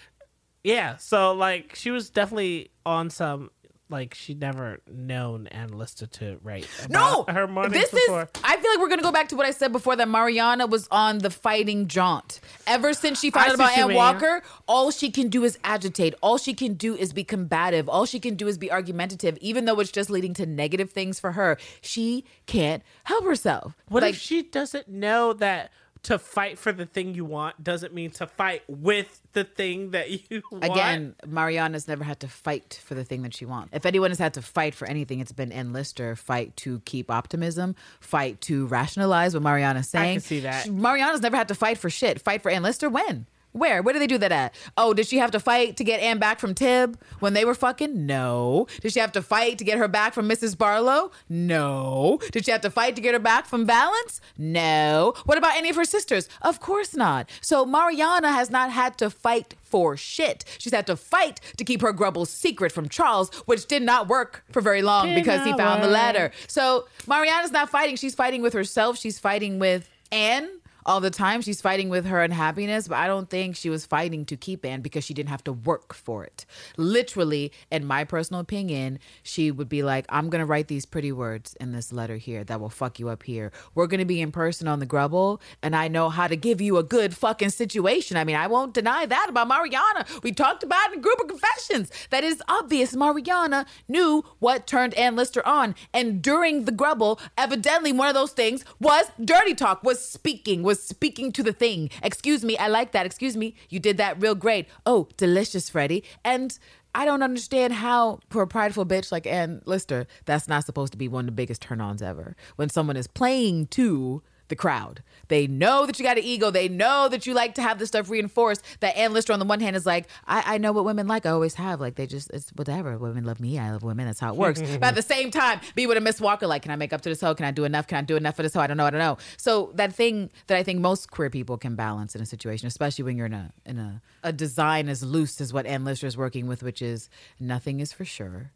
[0.64, 0.96] Yeah.
[0.98, 3.52] So like she was definitely on some
[3.90, 6.68] like she'd never known Anne Lister to write.
[6.90, 8.24] No, about her mornings this before.
[8.24, 8.42] is.
[8.44, 10.88] I feel like we're gonna go back to what I said before that Mariana was
[10.92, 12.40] on the fighting jaunt.
[12.68, 13.94] Ever since she found out about Ann.
[13.94, 16.14] Walker, all she can do is agitate.
[16.22, 17.90] All she can do is be combative.
[17.90, 21.20] All she can do is be argumentative, even though it's just leading to negative things
[21.20, 21.58] for her.
[21.82, 23.76] She can't help herself.
[23.88, 25.72] What like, if she doesn't know that
[26.04, 30.10] to fight for the thing you want doesn't mean to fight with the thing that
[30.32, 30.64] you want?
[30.64, 33.70] Again, Mariana's never had to fight for the thing that she wants.
[33.74, 36.16] If anyone has had to fight for anything, it's been Anne Lister.
[36.16, 40.10] Fight to keep optimism, fight to rationalize what Mariana's saying.
[40.12, 40.64] I can see that.
[40.64, 42.22] She- Mariana's never had to fight for shit.
[42.22, 43.26] Fight for Anne Lister when?
[43.60, 43.82] Where?
[43.82, 44.56] Where did they do that at?
[44.78, 47.54] Oh, did she have to fight to get Anne back from Tib when they were
[47.54, 48.06] fucking?
[48.06, 48.68] No.
[48.82, 50.58] Did she have to fight to get her back from Mrs.
[50.58, 51.12] Barlow?
[51.28, 52.20] No.
[52.32, 54.22] Did she have to fight to get her back from Valence?
[54.38, 55.14] No.
[55.26, 56.30] What about any of her sisters?
[56.42, 57.30] Of course not.
[57.42, 60.46] So Mariana has not had to fight for shit.
[60.58, 64.44] She's had to fight to keep her grubble secret from Charles, which did not work
[64.52, 66.32] for very long Did because he found the letter.
[66.48, 67.96] So Mariana's not fighting.
[67.96, 68.98] She's fighting with herself.
[68.98, 70.50] She's fighting with Anne
[70.86, 71.42] all the time.
[71.42, 74.82] She's fighting with her unhappiness, but I don't think she was fighting to keep Anne
[74.82, 76.46] because she didn't have to work for it.
[76.78, 81.12] Literally, in my personal opinion, she would be like, I'm going to write these pretty
[81.12, 83.52] words in this letter here that will fuck you up here.
[83.76, 86.62] We're going to be in person on the grubble, and I know how to give
[86.62, 88.18] you a good fucking situation.
[88.18, 90.06] I mean, I won't deny that about Mariana.
[90.24, 91.92] We talked about it in group of confessions.
[92.10, 92.96] That is obvious.
[92.96, 95.76] Mariana knew what turned Anne Lister on.
[95.94, 100.79] And during the grubble, evidently one of those things was dirty talk, was speaking, was
[100.88, 101.90] speaking to the thing.
[102.04, 103.06] Excuse me, I like that.
[103.06, 104.68] Excuse me, you did that real great.
[104.86, 106.04] Oh, delicious, Freddie.
[106.24, 106.58] And
[106.96, 110.98] I don't understand how, for a prideful bitch like Anne Lister, that's not supposed to
[110.98, 112.36] be one of the biggest turn ons ever.
[112.56, 115.02] When someone is playing to the crowd.
[115.30, 116.52] They know that you got an ego.
[116.52, 118.64] They know that you like to have this stuff reinforced.
[118.82, 121.26] That Anne Lister on the one hand is like, I, I know what women like.
[121.26, 121.80] I always have.
[121.80, 122.98] Like they just it's whatever.
[122.98, 123.58] Women love me.
[123.58, 124.08] I love women.
[124.08, 124.62] That's how it works.
[124.80, 126.48] but at the same time, be with a Miss Walker.
[126.48, 127.36] Like, can I make up to this hoe?
[127.36, 127.88] Can I do enough?
[127.88, 128.62] Can I do enough for this hoe?
[128.62, 128.86] I don't know.
[128.86, 129.18] I don't know.
[129.38, 133.06] So that thing that I think most queer people can balance in a situation, especially
[133.06, 136.18] when you're in a in a a design as loose as what Anne Lister is
[136.18, 137.10] working with, which is
[137.40, 138.52] nothing is for sure.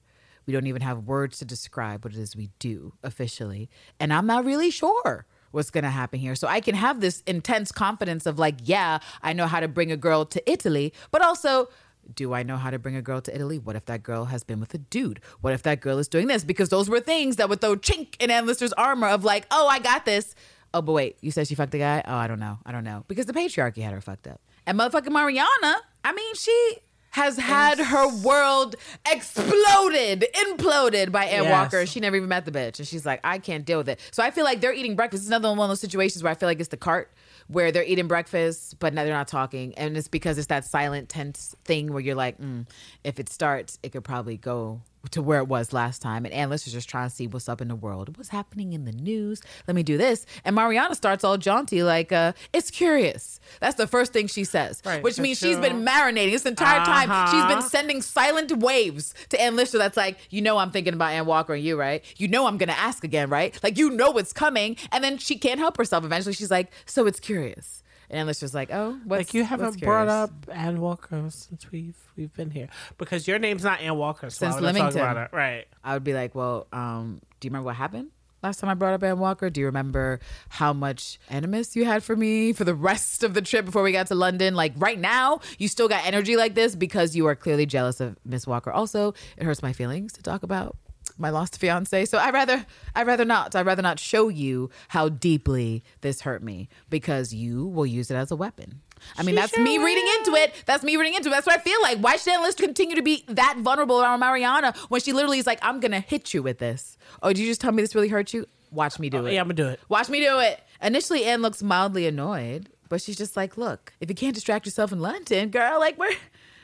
[0.46, 3.70] We don't even have words to describe what it is we do officially.
[4.00, 6.36] And I'm not really sure what's going to happen here.
[6.36, 9.92] So I can have this intense confidence of like, yeah, I know how to bring
[9.92, 11.70] a girl to Italy, but also,
[12.14, 13.60] do I know how to bring a girl to Italy?
[13.60, 15.22] What if that girl has been with a dude?
[15.42, 16.44] What if that girl is doing this?
[16.44, 19.68] Because those were things that would throw chink in Anne Lister's armor of like, oh,
[19.68, 20.36] I got this.
[20.74, 22.04] Oh, but wait, you said she fucked a guy?
[22.06, 22.58] Oh, I don't know.
[22.66, 23.06] I don't know.
[23.08, 24.42] Because the patriarchy had her fucked up.
[24.66, 26.78] And motherfucking Mariana, I mean, she
[27.14, 28.76] has had her world
[29.12, 31.52] exploded, imploded by Ann Yes.
[31.52, 31.86] Walker.
[31.86, 32.80] She never even met the bitch.
[32.80, 34.00] And she's like, I can't deal with it.
[34.12, 35.22] So I feel like they're eating breakfast.
[35.22, 37.12] It's another one of those situations where I feel like it's the cart
[37.48, 39.74] where they're eating breakfast, but now they're not talking.
[39.76, 42.68] And it's because it's that silent, tense thing where you're like, mm,
[43.04, 44.82] if it starts, it could probably go
[45.12, 46.24] to where it was last time.
[46.26, 48.18] And Anne Lister's just trying to see what's up in the world.
[48.18, 49.42] What's happening in the news?
[49.68, 50.26] Let me do this.
[50.46, 53.40] And Mariana starts all jaunty, like, uh, it's curious.
[53.60, 57.10] That's the first thing she says, Right, which means she's been marinating this entire time.
[57.28, 57.68] She's been Uh-huh.
[57.70, 61.54] sending silent waves to Anne Lister that's like, you know, I'm thinking about Ann Walker
[61.54, 62.04] and you, right?
[62.18, 63.58] You know, I'm going to ask again, right?
[63.62, 64.78] Like, you know what's coming.
[64.92, 66.06] And then she can't help herself.
[66.06, 67.83] Eventually, she's like, so it's curious.
[68.14, 71.98] And Ann was like, oh, what's like you haven't brought up Ann Walker since we've
[72.16, 72.68] we've been here
[73.00, 74.30] because your name's not Ann Walker.
[74.30, 75.02] So Since why talk Leamington.
[75.02, 75.36] about it?
[75.36, 75.66] right?
[75.84, 78.10] I would be like, well, um, do you remember what happened?
[78.44, 79.50] last time I brought up Ann Walker?
[79.50, 80.20] Do you remember
[80.50, 83.94] how much animus you had for me for the rest of the trip before we
[83.94, 84.54] got to London?
[84.54, 88.18] Like right now, you still got energy like this because you are clearly jealous of
[88.26, 88.70] Miss Walker.
[88.70, 90.78] Also, it hurts my feelings to talk about
[91.18, 92.06] my lost fiance.
[92.06, 92.66] So I rather
[92.96, 93.56] I rather not.
[93.56, 98.16] I rather not show you how deeply this hurt me because you will use it
[98.16, 98.82] as a weapon.
[99.18, 100.54] I mean, She that's sure me reading into it.
[100.66, 101.34] That's me reading into it.
[101.34, 101.98] That's what I feel like.
[102.00, 105.46] Why should Anne Lister continue to be that vulnerable around Mariana when she literally is
[105.48, 106.98] like, I'm gonna hit you with this?
[107.22, 108.46] Oh, did you just tell me this really hurt you?
[108.72, 109.34] Watch me do Oh, it.
[109.34, 109.80] yeah, I'm gonna do it.
[109.90, 110.62] Watch me do it.
[110.82, 114.92] Initially, Anne looks mildly annoyed, but she's just like, "Look, if you can't distract yourself
[114.92, 116.14] in London, girl, like where,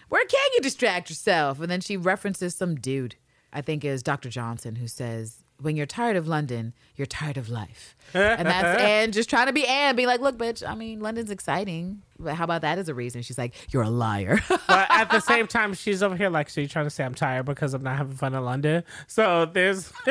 [0.10, 3.16] where can you distract yourself?" And then she references some dude,
[3.54, 4.30] I think is Dr.
[4.30, 9.12] Johnson, who says, "When you're tired of London, you're tired of life." and that's Anne
[9.12, 12.44] just trying to be Anne, being like, "Look, bitch, I mean, London's exciting, but how
[12.44, 15.74] about that as a reason?" She's like, "You're a liar." But at the same time,
[15.74, 18.16] she's over here like, so you're trying to say I'm tired because I'm not having
[18.16, 18.84] fun in London.
[19.08, 19.92] So there's,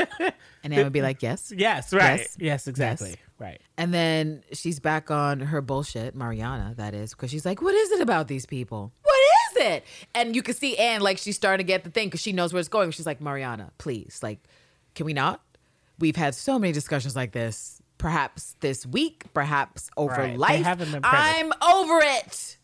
[0.65, 2.37] and Anne would be like, "Yes." yes, right, Yes.
[2.41, 3.19] yes, exactly, Yes.
[3.39, 3.61] right.
[3.77, 7.93] And then she's back on her bullshit, Mariana, that is, because she's like, What is
[7.93, 8.93] it about these people?
[9.03, 9.18] What
[9.59, 9.85] it?
[10.15, 12.53] And you can see Anne, like, she's starting to get the thing because she knows
[12.53, 12.91] where it's going.
[12.91, 14.39] She's like, Mariana, please, like,
[14.95, 15.41] can we not?
[15.99, 20.39] We've had so many discussions like this, perhaps this week, perhaps over Right.
[20.39, 20.65] Life.
[21.05, 22.57] I'm over it.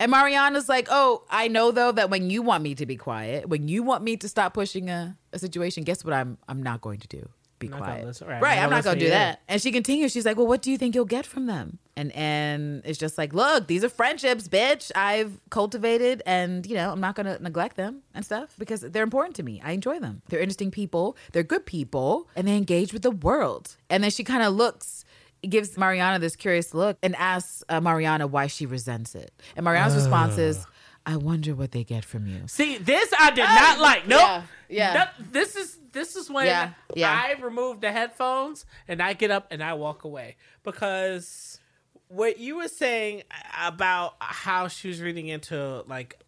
[0.00, 3.48] And Mariana's like, Oh, I know though that when you want me to be quiet,
[3.48, 6.80] when you want me to stop pushing a, a situation, guess what I'm I'm not
[6.80, 7.28] going to do?
[7.62, 8.06] Be Not gonna quiet.
[8.06, 9.40] listen- right, right, I'm not gonna do that.
[9.48, 10.12] And she continues.
[10.12, 13.16] She's like, "Well, what do you think you'll get from them?" And and it's just
[13.18, 14.90] like, "Look, these are friendships, bitch.
[14.94, 19.36] I've cultivated, and you know, I'm not gonna neglect them and stuff because they're important
[19.36, 19.60] to me.
[19.64, 20.22] I enjoy them.
[20.28, 21.16] They're interesting people.
[21.32, 25.04] They're good people, and they engage with the world." And then she kind of looks.
[25.48, 29.32] Gives Mariana this curious look and asks uh, Mariana why she resents it.
[29.56, 30.64] And Mariana's response is,
[31.04, 34.06] "I wonder what they get from you." See, this I did not um, like.
[34.06, 34.20] Nope.
[34.20, 34.92] yeah, yeah.
[34.94, 35.28] Nope.
[35.32, 37.10] This is this is when Yeah, yeah.
[37.12, 41.60] I remove the headphones and I get up and I walk away because
[42.08, 43.22] what you were saying
[43.60, 46.18] about how she was reading into like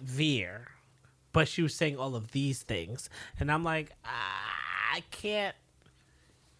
[0.00, 0.68] Vere,
[1.32, 3.08] but she was saying all of these things,
[3.40, 5.56] and I'm like, ah, I can't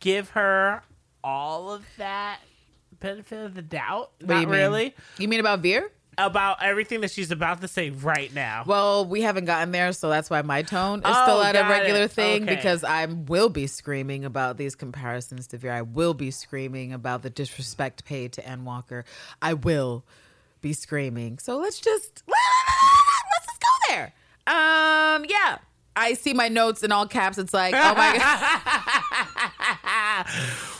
[0.00, 0.82] give her
[1.22, 2.40] all of that
[2.98, 4.12] benefit of the doubt.
[4.20, 5.90] What Not you really You mean about Vere?
[6.18, 8.64] About everything that she's about to say right now.
[8.66, 11.62] Well, we haven't gotten there, so that's why my tone is Oh, still at a
[11.68, 12.10] regular it.
[12.10, 12.56] thing Okay.
[12.56, 15.72] because I will be screaming about these comparisons to Vere.
[15.72, 19.04] I will be screaming about the disrespect paid to Ann Walker.
[19.40, 20.04] I will
[20.60, 21.38] be screaming.
[21.38, 24.12] So let's just let's just go there.
[24.48, 25.58] Um, yeah.
[25.94, 27.38] I see my notes in all caps.
[27.38, 28.18] It's like, oh my
[30.24, 30.26] god.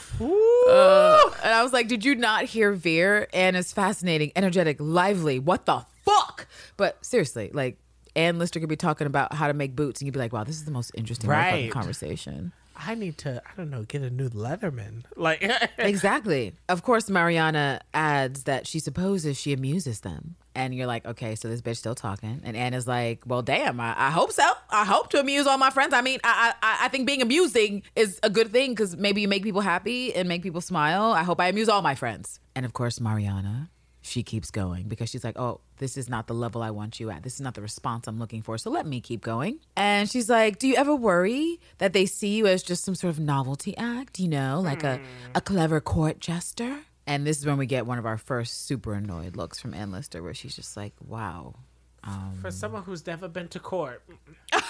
[0.69, 3.27] Uh, and I was like, did you not hear Vere?
[3.33, 5.39] Anne is fascinating, energetic, lively.
[5.39, 6.47] What the fuck?
[6.77, 7.77] But seriously, like,
[8.15, 10.43] Anne Lister could be talking about how to make boots, and you'd be like, wow,
[10.43, 11.71] this is the most interesting Right.
[11.71, 12.51] conversation.
[12.75, 15.03] I need to, I don't know, get a new Leatherman.
[15.17, 15.43] Like,
[15.77, 16.53] Exactly.
[16.69, 20.35] Of course, Mariana adds that she supposes she amuses them.
[20.59, 22.41] And you're like, okay, so this bitch still talking.
[22.43, 24.43] And Anna's like, well, damn, I, I hope so.
[24.69, 25.93] I hope to amuse all my friends.
[25.93, 29.29] I mean, I I, I think being amusing is a good thing because maybe you
[29.29, 31.13] make people happy and make people smile.
[31.13, 32.41] I hope I amuse all my friends.
[32.57, 33.69] And of course, Mariana,
[34.01, 37.09] she keeps going because she's like, oh, this is not the level I want you
[37.09, 37.23] at.
[37.23, 38.57] This is not the response I'm looking for.
[38.57, 39.59] So let me keep going.
[39.77, 43.11] And she's like, do you ever worry that they see you as just some sort
[43.11, 45.03] of novelty act, you know, like a, hmm.
[45.35, 46.81] a clever court jester?
[47.09, 49.91] And this is when we get one of our first super annoyed looks from Anne
[49.91, 51.55] Lister where she's just like, wow.
[52.03, 54.03] Um, for someone who's never been to court.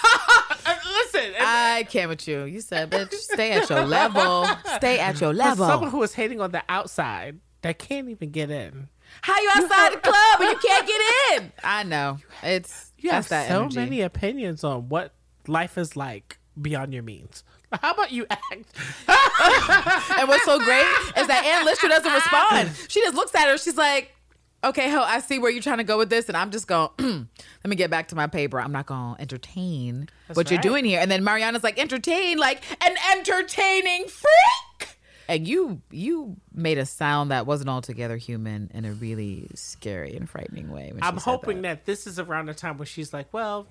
[0.62, 2.44] Uh, listen, I can't with you.
[2.44, 4.46] You said, bitch, stay at your level.
[4.76, 5.66] Stay at your for level.
[5.66, 8.88] someone who is hating on the outside that can't even get in.
[9.22, 11.52] How you outside the club and you can't get in?
[11.64, 12.18] I know.
[12.42, 13.76] It's You have that so energy.
[13.76, 15.14] many opinions on what
[15.46, 17.42] life is like beyond your means.
[17.82, 18.74] How about you act?
[20.18, 20.84] And what's so great
[21.16, 22.70] is that Anne Lister doesn't respond.
[22.88, 23.56] She just looks at her.
[23.56, 24.14] She's like,
[24.62, 26.28] okay, ho, I see where you're trying to go with this.
[26.28, 28.60] And I'm just going, let me get back to my paper.
[28.60, 31.00] I'm not going to entertain what you're doing here.
[31.00, 34.98] And then Mariana's like, entertain, like an entertaining freak.
[35.28, 40.28] And you you made a sound that wasn't altogether human in a really scary and
[40.28, 40.92] frightening way.
[41.00, 41.68] I'm hoping that.
[41.68, 41.86] that.
[41.86, 43.68] this is around the time where she's like, well,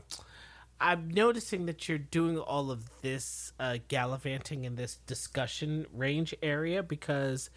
[0.82, 6.82] I'm noticing that you're doing all of this uh, gallivanting in this discussion range area
[6.84, 7.50] because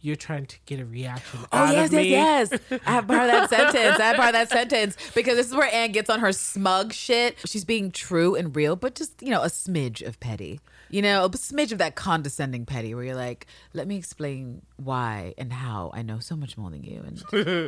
[0.00, 2.10] you're trying to get a reaction Oh out yes, of me.
[2.10, 2.80] yes, yes.
[2.86, 3.98] I have part of that sentence.
[3.98, 6.92] I have part of that sentence because this is where Anne gets on her smug
[6.92, 7.36] shit.
[7.46, 10.60] She's being true and real, but just you know a smidge of petty.
[10.90, 15.34] You know, a smidge of that condescending petty, where you're like, "Let me explain why
[15.36, 17.22] and how I know so much more than you," and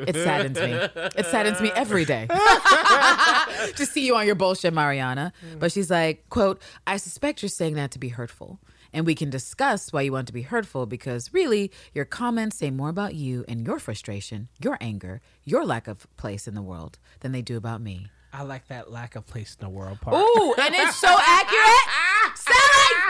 [0.08, 0.72] it saddens me.
[1.16, 2.26] It saddens me every day
[3.76, 5.32] to see you on your bullshit, Mariana.
[5.58, 8.58] But she's like, "quote I suspect you're saying that to be hurtful."
[8.92, 12.72] and we can discuss why you want to be hurtful because really your comments say
[12.72, 16.98] more about you and your frustration, your anger, your lack of place in the world
[17.20, 18.08] than they do about me.
[18.32, 20.16] I like that lack of place in the world part.
[20.16, 22.36] Ooh, and it's so accurate.
[22.36, 23.09] Sally!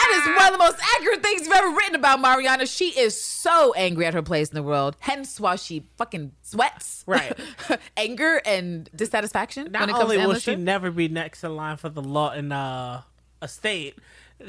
[0.00, 2.66] That is one of the most accurate things you've ever written about Mariana.
[2.66, 7.04] She is so angry at her place in the world, hence why she fucking sweats.
[7.06, 7.32] Right.
[7.96, 11.76] Anger and dissatisfaction Not when it comes only will she never be next in line
[11.76, 13.02] for the Lawton uh,
[13.42, 13.96] estate,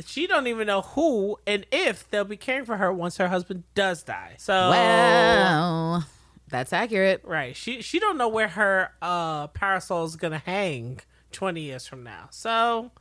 [0.06, 3.64] she don't even know who and if they'll be caring for her once her husband
[3.76, 4.36] does die.
[4.38, 6.06] So Well,
[6.50, 7.22] that's accurate.
[7.26, 11.00] right, she she don't know where her uh, parasol is gonna hang
[11.32, 12.28] twenty years from now.
[12.30, 12.92] So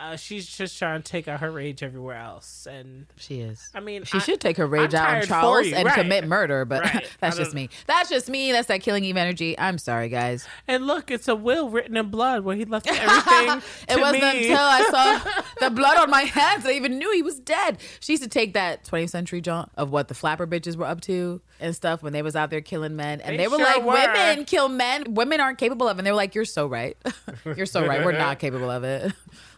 [0.00, 2.66] uh, she's just trying to take out her rage everywhere else.
[2.70, 3.68] And She is.
[3.74, 5.94] I mean, She I- should take her rage I'm out on Charles and right.
[5.94, 7.06] commit murder, but Right.
[7.20, 7.68] that's just me.
[7.86, 8.52] That's just me.
[8.52, 9.58] That's that killing Eve energy.
[9.58, 10.46] I'm sorry, guys.
[10.66, 13.62] and look, it's a will written in blood where he left everything.
[13.88, 14.44] it wasn't me.
[14.50, 17.78] until I saw the blood on my hands that I even knew he was dead.
[18.00, 21.00] She used to take that 20th century jaunt of what the flapper bitches were up
[21.02, 23.66] to and stuff when they was out there killing men, and They they, were sure
[23.66, 23.92] like, were.
[23.92, 25.14] "Women kill men.
[25.14, 26.00] Women aren't capable of." it.
[26.00, 26.96] And they were like, "You're so right.
[27.44, 28.04] You're so right.
[28.04, 29.12] We're not capable of it.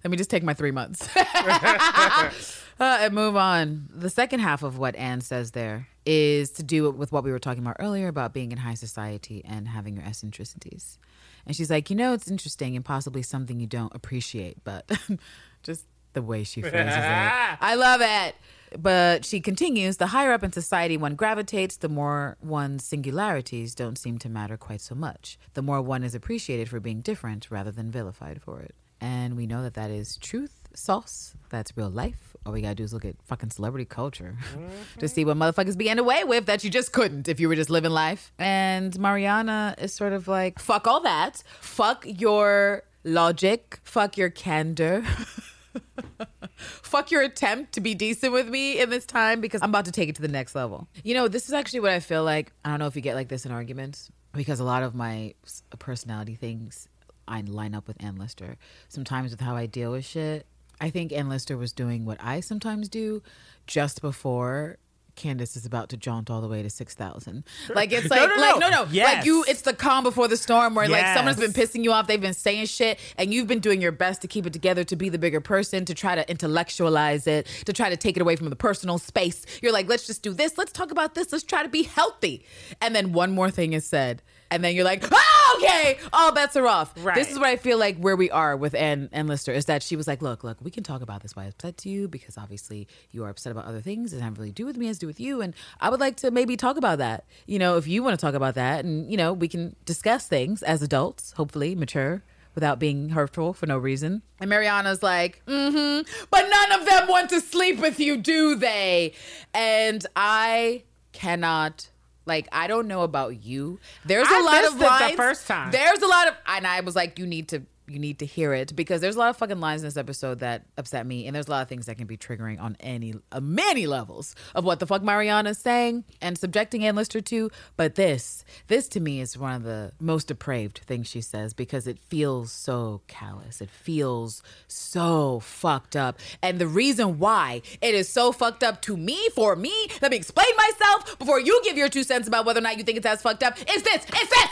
[0.05, 1.09] Let me just take my three months."
[2.81, 3.89] Uh, and move on.
[3.95, 7.39] The second half of what Anne says there is to do with what we were
[7.39, 10.99] talking about earlier about being in high society and having your eccentricities.
[11.47, 14.91] And she's like, you know, it's interesting and possibly something you don't appreciate, but
[15.63, 16.89] just the way she phrases it.
[17.61, 18.35] I love it.
[18.77, 23.97] But she continues the higher up in society one gravitates, the more one's singularities don't
[23.97, 25.39] seem to matter quite so much.
[25.53, 28.75] The more one is appreciated for being different rather than vilified for it.
[29.01, 32.37] And we know that that is truth, sauce, that's real life.
[32.47, 34.37] All we gotta do is look at fucking celebrity culture
[34.99, 37.55] to see what motherfuckers be getting away with that you just couldn't if you were
[37.57, 38.33] just living life.
[38.39, 41.43] And Mariana is sort of like, fuck all that.
[41.61, 43.81] Fuck your logic.
[43.85, 45.05] Fuck your candor.
[46.57, 49.93] fuck your attempt to be decent with me in this time because I'm about to
[49.93, 50.89] take it to the next level.
[51.03, 52.53] You know, this is actually what I feel like.
[52.65, 55.35] I don't know if you get like this in arguments because a lot of my
[55.79, 56.89] personality things
[57.27, 58.57] I line up with Anne Lister.
[58.89, 60.47] Sometimes with how I deal with shit.
[60.81, 63.23] I think Anne Lister was doing what I sometimes do
[63.67, 64.79] just before
[65.17, 67.45] Candace is about to jaunt all the way to six thousand.
[67.73, 68.69] Like it's like no, like no.
[68.69, 69.15] no no Yes.
[69.19, 72.09] like you it's the calm before the storm where like someone's been pissing you off,
[72.09, 74.97] they've been saying shit, and you've been doing your best to keep it together, to
[74.97, 78.35] be the bigger person, to try to intellectualize it, to try to take it away
[78.35, 79.47] from the personal space.
[79.63, 82.45] You're like, let's just do this, let's talk about this, let's try to be healthy.
[82.81, 84.21] And then one more thing is said,
[84.55, 86.95] and then you're like, oh, okay, all bets are off.
[86.97, 87.17] Right.
[87.17, 89.83] This is what I feel like where we are with Ann and Lister is that
[89.83, 92.07] she was like, look, look, we can talk about this why it's upset to you
[92.07, 94.13] because obviously you are upset about other things.
[94.13, 95.41] It doesn't really do with me, it's do with you.
[95.41, 97.25] And I would like to maybe talk about that.
[97.47, 100.29] You know, if you want to talk about that and, you know, we can discuss
[100.29, 102.23] things as adults, hopefully mature
[102.55, 104.23] without being hurtful for no reason.
[104.39, 109.15] And Mariana's like, mm-hmm, but none of them want to sleep with you, do they?
[109.53, 111.89] And I cannot
[112.27, 113.79] like I don't know about you.
[114.05, 115.17] There's a I lot of it the lines.
[115.17, 115.71] first time.
[115.71, 118.55] There's a lot of and I was like, you need to you need to hear
[118.55, 121.35] it because there's a lot of fucking lines in this episode that upset me, and
[121.35, 124.65] there's a lot of things that can be triggering on any uh, many levels of
[124.65, 127.51] what the fuck Mariana's saying and subjecting Anne Lister to.
[127.77, 131.87] But this, this to me is one of the most depraved things she says because
[131.87, 133.61] it feels so callous.
[133.61, 138.97] It feels so fucked up, and the reason why it is so fucked up to
[138.97, 139.75] me for me.
[140.01, 142.85] Let me explain myself before you give your two cents about whether or not you
[142.85, 143.59] think it's as fucked up.
[143.59, 144.05] Is this?
[144.05, 144.51] It's this.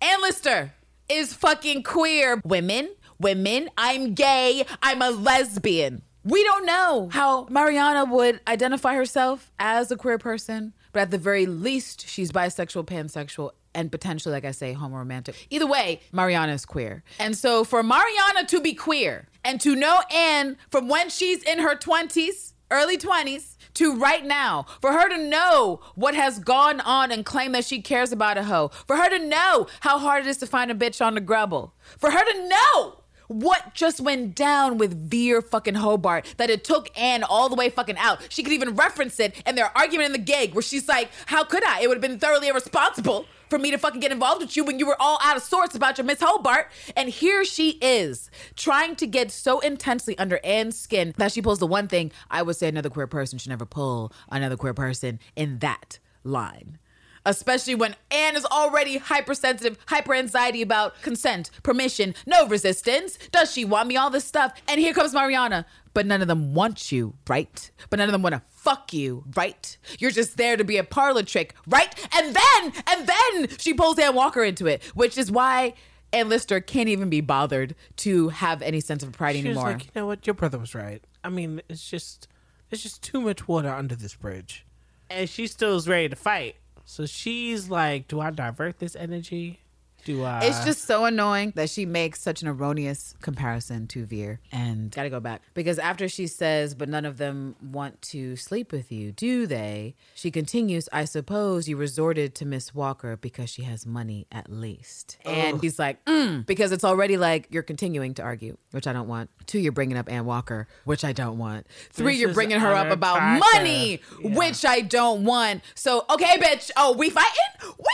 [0.00, 0.72] Anne Lister
[1.08, 2.40] is fucking queer.
[2.44, 6.02] Women, women, I'm gay, I'm a lesbian.
[6.24, 11.18] We don't know how Mariana would identify herself as a queer person, but at the
[11.18, 15.34] very least, she's bisexual, pansexual, and potentially, like I say, homoromantic.
[15.50, 17.02] Either way, Mariana is queer.
[17.18, 21.58] And so for Mariana to be queer and to know Anne from when she's in
[21.58, 27.10] her 20s, early 20s, to right now, for her to know what has gone on
[27.10, 30.28] and claim that she cares about a hoe, for her to know how hard it
[30.28, 34.34] is to find a bitch on the grubble, for her to know what just went
[34.34, 38.20] down with Vere fucking Hobart that it took Anne all the way fucking out.
[38.28, 41.44] She could even reference it in their argument in the gig where she's like, How
[41.44, 41.80] could I?
[41.80, 44.80] It would have been thoroughly irresponsible for me to fucking get involved with you when
[44.80, 46.72] you were all out of sorts about your Miss Hobart.
[46.96, 51.60] And here she is trying to get so intensely under Anne's skin that she pulls
[51.60, 55.20] the one thing I would say another queer person should never pull another queer person
[55.36, 56.78] in that line
[57.26, 63.18] especially when Anne is already hypersensitive, hyper anxiety about consent, permission, no resistance.
[63.32, 63.96] Does she want me?
[63.96, 64.52] All this stuff.
[64.68, 65.66] And here comes Mariana.
[65.92, 67.70] But none of them want you, right?
[67.88, 69.76] But none of them want to fuck you, right?
[70.00, 71.94] You're just there to be a parlor trick, right?
[72.12, 75.74] And then, and then she pulls Ann Walker into it, which is why
[76.12, 79.70] Anne Lister can't even be bothered to have any sense of pride She anymore.
[79.72, 80.26] like, you know what?
[80.26, 81.00] Your brother was right.
[81.22, 82.26] I mean, it's just
[82.70, 84.66] there's just too much water under this bridge.
[85.08, 86.56] And she still is ready to fight.
[86.84, 89.60] So she's like, do I divert this energy?
[90.04, 90.40] Do I?
[90.44, 94.40] It's just so annoying that she makes such an erroneous comparison to Vere.
[94.52, 95.42] And gotta go back.
[95.54, 99.94] Because after she says, but none of them want to sleep with you, do they?
[100.14, 105.18] She continues, I suppose you resorted to Miss Walker because she has money at least.
[105.24, 109.08] And he's like, mm, because it's already like you're continuing to argue, which I don't
[109.08, 109.30] want.
[109.46, 111.66] Two, you're bringing up Ann Walker, which I don't want.
[111.92, 113.22] Three, This you're bringing her up about
[113.54, 114.36] money, Yeah.
[114.38, 115.62] which I don't want.
[115.74, 116.70] So, okay, bitch.
[116.76, 117.30] Oh, we fighting?
[117.62, 117.84] We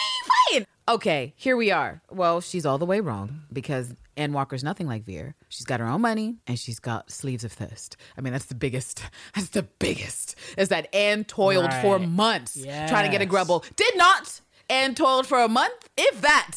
[0.51, 0.67] fighting.
[0.95, 2.03] Okay, here we are.
[2.11, 5.37] Well, she's all the way wrong because Ann Walker's nothing like Vere.
[5.49, 7.97] She's got her own money and she's got sleeves of thirst.
[8.19, 9.03] I mean, that's the biggest.
[9.35, 10.35] That's the biggest.
[10.59, 12.09] Is that Ann toiled for Right.
[12.09, 13.31] months trying to get a Yes.
[13.31, 13.65] grubble.
[13.77, 14.41] Did not.
[14.69, 16.57] Ann toiled for a month, if that.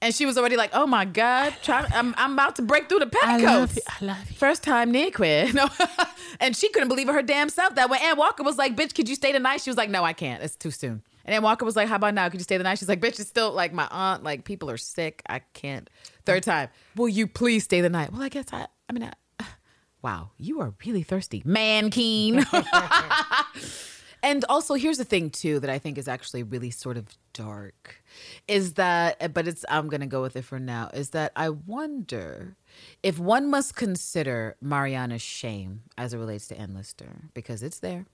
[0.00, 2.98] And she was already like, "Oh my God, try, I'm I'm about to break through
[3.00, 4.36] the petticoats." I love you.
[4.36, 5.50] First time near queer.
[5.54, 5.68] No.
[6.40, 8.94] and she couldn't believe it her damn self that when Ann Walker was like, bitch,
[8.94, 10.42] could you stay tonight?" She was like, no, I can't.
[10.42, 11.02] It's too soon.
[11.24, 12.28] And Ann Walker was like, how about now?
[12.28, 12.78] Could you stay the night?
[12.78, 15.22] She's like, bitch, it's still like my aunt, like people are sick.
[15.28, 15.88] I can't.
[16.26, 16.46] Third mm.
[16.46, 18.12] time, will you please stay the night?
[18.12, 19.10] Well, I guess I, I mean,
[19.40, 19.44] I,
[20.02, 21.42] wow, you are really thirsty.
[21.44, 22.44] Man keen.
[24.24, 28.02] And also, here's the thing too that I think is actually really sort of dark,
[28.48, 30.88] is that, but it's I'm gonna go with it for now.
[30.94, 32.56] Is that I wonder
[33.02, 38.06] if one must consider Mariana's shame as it relates to Anne Lister because it's there.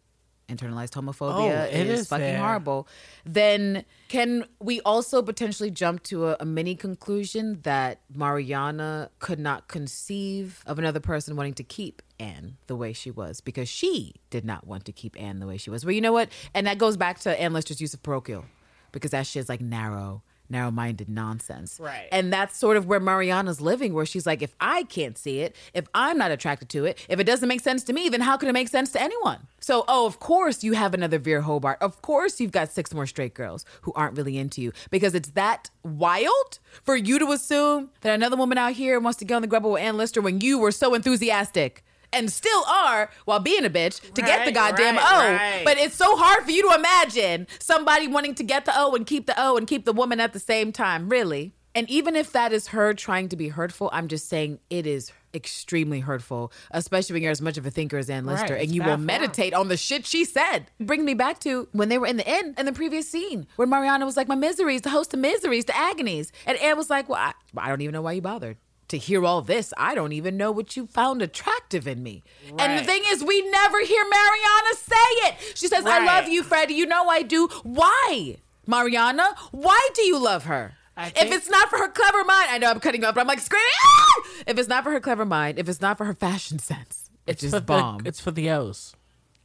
[0.51, 2.39] Internalized homophobia Oh, it is, is fucking there.
[2.39, 2.89] horrible.
[3.25, 9.69] Then can we also potentially jump to a, a mini conclusion that Mariana could not
[9.69, 14.45] conceive of another person wanting to keep Anne the way she was because she did
[14.45, 15.85] not want to keep Anne the way she was.
[15.85, 16.29] Well, you know what?
[16.55, 18.45] And that goes back to Anne Lister's use of parochial
[18.93, 21.79] because that shit's like narrow, narrow minded nonsense.
[21.81, 22.09] Right.
[22.13, 25.55] And that's sort of where Mariana's living, where she's like, if I can't see it,
[25.75, 28.37] if I'm not attracted to it, if it doesn't make sense to me, then how
[28.37, 29.47] can it make sense to anyone?
[29.61, 31.79] So, oh, of course you have another Vere Hobart.
[31.81, 35.31] Of course you've got six more straight girls who aren't really into you because it's
[35.31, 39.43] that wild for you to assume that another woman out here wants to get on
[39.43, 41.85] the grubble with Anne Lister when you were so enthusiastic.
[42.13, 45.35] And still are while being a bitch to get the goddamn right, O.
[45.35, 45.65] right.
[45.65, 49.07] But it's so hard for you to imagine somebody wanting to get the O and
[49.07, 51.55] keep the O and keep the woman at the same time, really.
[51.75, 55.13] And even if that is her trying to be hurtful, I'm just saying it is
[55.33, 58.75] extremely hurtful, especially when you're as much of a thinker as Anne Lister Right, and
[58.75, 60.67] you will meditate on the shit she said.
[60.81, 63.69] Bring me back to when they were in the inn in the previous scene where
[63.69, 66.33] Mariana was like, My miseries, the host of miseries, the agonies.
[66.45, 68.57] And Ann was like, Well, I, I don't even know why you bothered.
[68.91, 72.25] To hear all this, I don't even know what you found attractive in me.
[72.59, 74.95] And the thing is, we never hear Mariana say
[75.29, 75.35] it.
[75.57, 76.75] She says, I love you, Freddie.
[76.75, 77.47] You know I do.
[77.63, 78.37] Why?
[78.67, 80.75] Mariana, why do you love her?
[80.97, 83.27] If it's not for her clever mind, I know I'm cutting you up, but I'm
[83.29, 83.65] like screaming.
[83.81, 84.13] "Ah!"
[84.49, 87.41] If it's not for her clever mind, if it's not for her fashion sense, it's
[87.43, 88.01] for just the- bomb.
[88.05, 88.95] it's for the O's.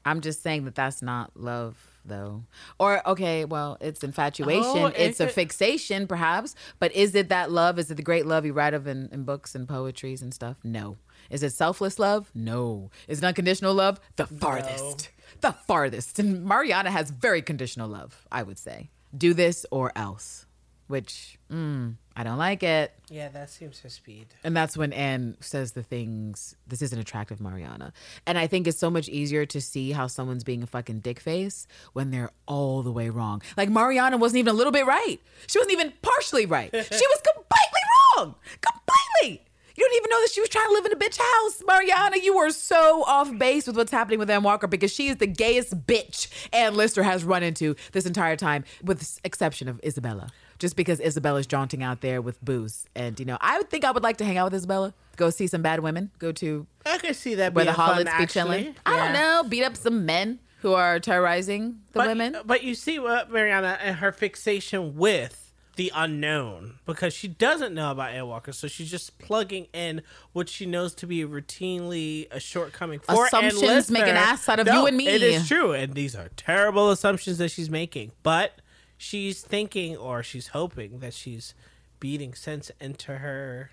[0.03, 1.77] I'm just saying that that's not love,
[2.07, 2.43] though.
[2.79, 6.55] Or okay, well, it's infatuation, Oh, it it's a fixation, perhaps.
[6.79, 7.79] But is it that love?
[7.79, 10.57] Is it the great love you write of in, in books and poetries and stuff?
[10.63, 10.97] No.
[11.29, 12.29] Is it selfless love?
[12.35, 12.91] No.
[13.07, 13.99] Is it unconditional love?
[14.15, 15.09] The farthest.
[15.41, 16.19] The farthest.
[16.19, 18.89] And Mariana has very conditional love, I would say.
[19.15, 20.45] Do this or else,
[20.87, 22.93] which mm, I don't like it.
[23.09, 24.27] Yeah, that seems her speed.
[24.43, 27.91] And that's when Anne says the things, this isn't attractive, Mariana.
[28.25, 31.19] And I think it's so much easier to see how someone's being a fucking dick
[31.19, 33.41] face when they're all the way wrong.
[33.57, 35.17] Like Mariana wasn't even a little bit right.
[35.47, 36.71] She wasn't even partially right.
[36.73, 37.81] She was completely
[38.17, 38.35] wrong.
[38.61, 39.45] Completely.
[39.75, 41.61] You don't even know that she was trying to live in a bitch house.
[41.67, 45.17] Mariana, you are so off base with what's happening with Ann Walker because she is
[45.17, 49.81] the gayest bitch Anne Lister has run into this entire time, with the exception of
[49.83, 50.29] Isabella.
[50.65, 52.87] Just because Isabella's jaunting out there with booze.
[52.95, 55.29] And, you know, I would think I would like to hang out with Isabella, go
[55.29, 58.73] see some bad women, go to I can see that where the Hollands be chilling.
[58.83, 62.37] I don't know, beat up some men who are terrorizing the but, women.
[62.47, 67.91] But you see what Mariana and her fixation with the unknown because she doesn't know
[67.91, 70.01] about Ann Walker, so she's just plugging in
[70.33, 74.65] what she knows to be routinely a shortcoming for Assumptions make an ass out of
[74.65, 75.07] No, you and me.
[75.07, 78.13] It is true, and these are terrible assumptions that she's making.
[78.23, 78.61] But
[78.97, 81.53] she's thinking, or she's hoping that she's
[81.99, 83.71] beating sense into her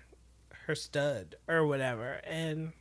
[0.65, 2.73] her stud or whatever, and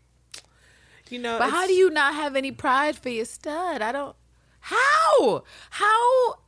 [1.11, 1.39] you know.
[1.39, 3.83] But how do you not have any pride for your stud?
[3.83, 4.17] I don't.
[4.61, 5.45] How?
[5.71, 6.39] How?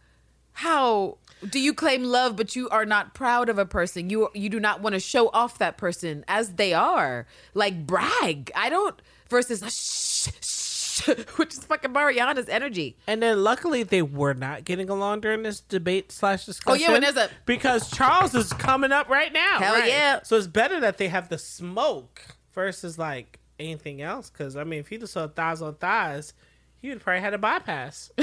[0.53, 1.19] How
[1.51, 4.09] do you claim love, but you are not proud of a person?
[4.09, 8.51] You you do not want to show off that person as they are, like brag.
[8.55, 9.01] I don't.
[9.29, 10.54] Versus shh, shh,
[11.37, 12.97] which is fucking Mariana's energy.
[13.07, 16.81] And then luckily they were not getting along during this debate slash discussion.
[16.83, 19.59] Oh, yeah, when there's a- because Charles is coming up right now.
[19.59, 19.89] Hell right?
[19.89, 20.23] yeah.
[20.23, 22.23] So it's better that they have the smoke
[22.55, 24.31] versus like anything else.
[24.31, 26.35] Because I mean, if he just saw thighs on thighs,
[26.81, 28.11] He would probably had a bypass.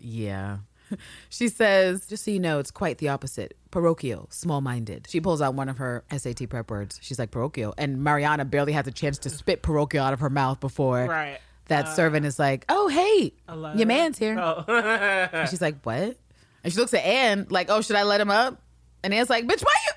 [0.00, 0.58] Yeah.
[1.28, 3.56] She says, just so you know, it's quite the opposite.
[3.70, 5.06] Parochial, small minded.
[5.08, 6.98] She pulls out one of her SAT prep words.
[7.02, 7.74] She's like, parochial.
[7.76, 11.38] And Mariana barely has a chance to spit parochial out of her mouth before Right.
[11.66, 13.76] that uh, servant is like, oh, hey, letter?
[13.78, 14.38] your man's here.
[14.38, 14.64] Oh.
[15.32, 16.16] And she's like, what?
[16.64, 18.60] And she looks at Anne like, oh, should I let him up?
[19.04, 19.92] And Anne's like, bitch, why you?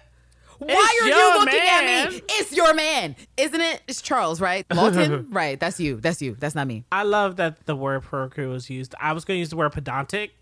[0.67, 2.13] Why It's are your you looking at man.
[2.13, 2.21] me?
[2.29, 3.81] It's your man, isn't it?
[3.87, 4.63] It's Charles, right?
[4.73, 5.59] Lawton, right?
[5.59, 5.95] That's you.
[5.95, 6.35] That's you.
[6.37, 6.83] That's not me.
[6.91, 8.93] I love that the word parochial was used.
[8.99, 10.33] I was going to use the word pedantic.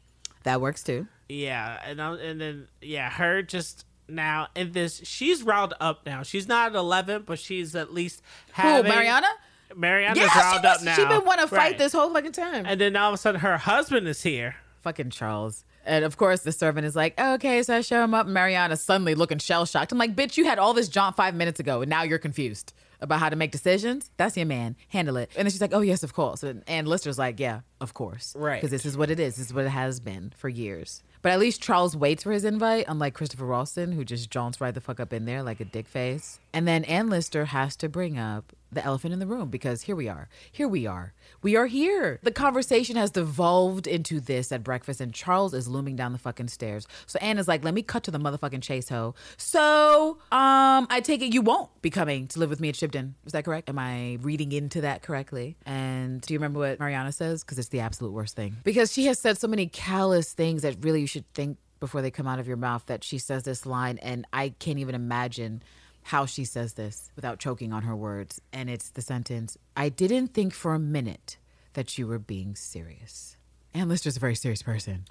[0.43, 1.07] That works too.
[1.27, 6.23] Yeah, and I, and then yeah, her just now in this, she's riled up now.
[6.23, 8.21] She's not at eleven, but she's at least
[8.55, 9.27] Who, having Mariana?
[9.75, 10.95] Mariana's Yeah, riled up was, now.
[10.95, 11.77] she been wanting to fight Right.
[11.77, 12.65] this whole fucking time.
[12.65, 14.55] and then all of a sudden her husband is here.
[14.81, 15.65] fucking Charles.
[15.85, 18.25] And of course, the servant is like, okay, so I show him up.
[18.27, 19.91] Mariana suddenly looking shell shocked.
[19.91, 22.73] I'm like, bitch, you had all this jaunt five minutes ago, and now you're confused
[23.01, 24.11] about how to make decisions.
[24.17, 24.75] That's your man.
[24.89, 25.31] Handle it.
[25.35, 26.43] And then she's like, oh, yes, of course.
[26.43, 28.35] And, and Lister's like, yeah, of course.
[28.37, 28.61] Right.
[28.61, 29.37] Because this is what it is.
[29.37, 31.03] This is what it has been for years.
[31.21, 34.73] But at least Charles waits for his invite, unlike Christopher Rawson, who just jaunts right
[34.73, 36.39] the fuck up in there like a dick face.
[36.53, 39.95] And then Anne Lister has to bring up the elephant in the room because here
[39.95, 40.29] we are.
[40.51, 41.13] Here we are.
[41.41, 42.19] We are here.
[42.23, 46.49] The conversation has devolved into this at breakfast, and Charles is looming down the fucking
[46.49, 46.87] stairs.
[47.05, 49.15] So Anne is like, let me cut to the motherfucking chase, ho.
[49.37, 53.13] So, um, I take it you won't be coming to live with me at Shibden.
[53.25, 53.69] Is that correct?
[53.69, 55.57] Am I reading into that correctly?
[55.65, 57.43] And do you remember what Mariana says?
[57.43, 58.57] Because it's the absolute worst thing.
[58.63, 62.11] Because she has said so many callous things that really you should think before they
[62.11, 65.63] come out of your mouth that she says this line, and I can't even imagine
[66.09, 68.41] how she says this without choking on her words.
[68.51, 71.37] And it's the sentence I didn't think for a minute
[71.73, 73.37] that you were being serious.
[73.75, 75.05] Ann Lister's a very serious person.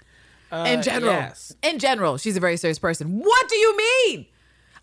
[0.51, 1.13] Uh, in general.
[1.13, 1.55] yes.
[1.63, 3.21] In general, she's a very serious person.
[3.21, 4.27] What do you mean?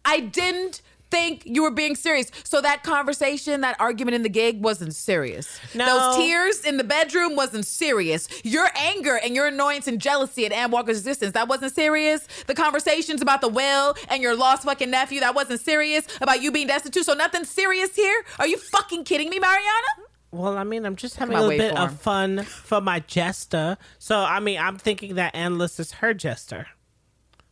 [0.06, 0.82] I didn't
[1.12, 2.32] think you were being serious.
[2.44, 5.60] So that conversation, that argument in the gig wasn't serious.
[5.74, 5.86] No.
[5.86, 8.28] Those tears in the bedroom wasn't serious.
[8.44, 12.28] Your anger and your annoyance and jealousy at Ann Walker's existence, that wasn't serious.
[12.48, 16.06] The conversations about the will and your lost fucking nephew, that wasn't serious.
[16.22, 18.26] About you being destitute, so nothing serious here?
[18.40, 19.88] Are you fucking kidding me, Mariana?
[20.32, 21.86] Well, I mean, I'm just having a little bit waveform.
[21.86, 23.78] of fun for my jester.
[24.00, 26.68] So, I mean, I'm thinking that Ann Lister is her jester.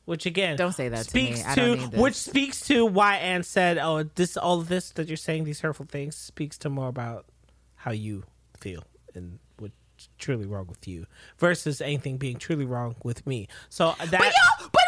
[0.05, 1.33] Which again, Don't say that to me.
[1.33, 1.99] speaks I don't to need this.
[2.01, 5.61] which speaks to why Anne said, "Oh, this all of this that you're saying these
[5.61, 7.25] hurtful things speaks to more about
[7.75, 8.23] how you
[8.59, 8.83] feel
[9.15, 9.73] and what's
[10.17, 11.05] truly wrong with you
[11.37, 14.83] versus anything being truly wrong with me." So that But yo, but?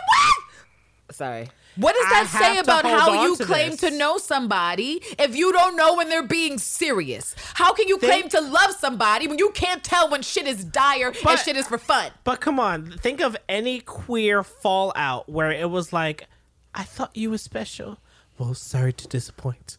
[1.11, 1.49] Sorry.
[1.76, 3.82] What does I that say about how you to claim this.
[3.82, 7.36] to know somebody if you don't know when they're being serious?
[7.53, 11.14] How can you claim to love somebody when you can't tell when shit is dire
[11.27, 12.11] and shit is for fun?
[12.23, 16.27] But come on, think of any queer fallout where it was like,
[16.73, 17.98] "I thought you were special."
[18.38, 19.77] Well, sorry to disappoint.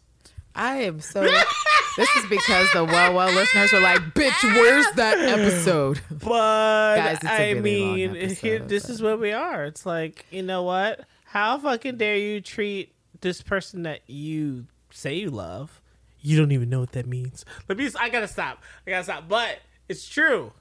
[0.55, 1.21] I am so.
[1.97, 6.01] this is because the well, well listeners are like, bitch, where's that episode?
[6.09, 9.65] But Guys, it's a I really long mean, here, episode, this is where we are.
[9.65, 11.01] It's like, you know what?
[11.37, 15.83] How fucking dare you treat this person that you say you love?
[16.19, 17.45] You don't even know what that means.
[17.69, 17.87] Let me.
[17.99, 18.63] I gotta stop.
[18.87, 19.29] I gotta stop.
[19.29, 20.51] But it's true.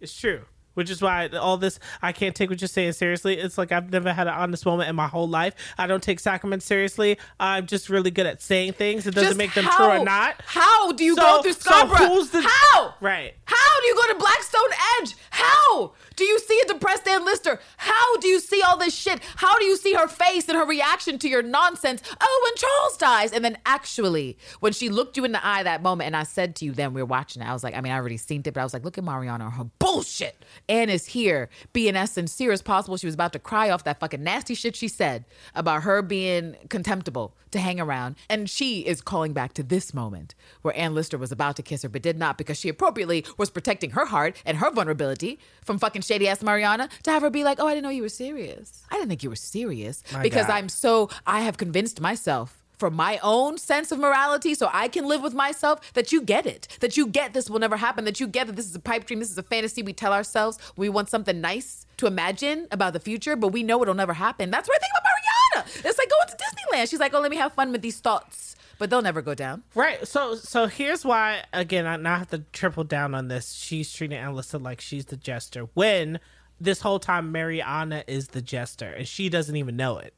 [0.00, 0.42] It's true.
[0.74, 3.36] Which is why all this I can't take what you're saying seriously.
[3.36, 5.54] It's like I've never had an honest moment in my whole life.
[5.76, 7.18] I don't take sacraments seriously.
[7.40, 9.08] I'm just really good at saying things.
[9.08, 10.36] It doesn't Just make them how- true or not.
[10.46, 12.06] How do you So- go through so Scarborough?
[12.06, 12.94] who's the- how?
[13.00, 13.34] Right.
[13.46, 14.70] How do you go to Blackstone
[15.00, 15.14] Edge?
[15.30, 17.60] How do you see a depressed Ann Lister?
[17.76, 19.20] How do you see all this shit?
[19.36, 22.02] How do you see her face and her reaction to your nonsense?
[22.20, 23.32] Oh, when Charles dies.
[23.32, 26.56] And then actually, when she looked you in the eye that moment, and I said
[26.56, 28.42] to you then, we were watching it, I was like, I mean, I already seen
[28.44, 30.44] it, but I was like, look at Mariana her bullshit.
[30.68, 32.96] Ann is here, being as sincere as possible.
[32.96, 35.24] She was about to cry off that fucking nasty shit she said
[35.54, 38.16] about her being contemptible to hang around.
[38.28, 41.82] And she is calling back to this moment where Ann Lister was about to kiss
[41.82, 45.78] her, but did not because she appropriately was protecting her heart and her vulnerability from
[45.78, 48.08] fucking shady ass Mariana to have her be like, oh, I didn't know you were
[48.08, 48.82] serious.
[48.90, 50.54] I didn't think you were serious My because God.
[50.54, 52.58] I'm so, I have convinced myself.
[52.78, 56.46] From my own sense of morality, so I can live with myself, that you get
[56.46, 56.66] it.
[56.80, 58.04] That you get this will never happen.
[58.06, 59.20] That you get that this is a pipe dream.
[59.20, 60.58] This is a fantasy we tell ourselves.
[60.76, 64.50] We want something nice to imagine about the future, but we know it'll never happen.
[64.50, 65.88] That's what I think about Mariana.
[65.88, 66.90] It's like going to Disneyland.
[66.90, 69.62] She's like, oh, let me have fun with these thoughts, but they'll never go down.
[69.74, 70.06] Right.
[70.06, 73.52] So so here's why again I now have to triple down on this.
[73.54, 76.20] She's treating Alyssa like she's the jester when
[76.60, 80.14] this whole time Mariana is the jester and she doesn't even know it.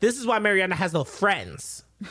[0.00, 1.84] This is why Mariana has no friends.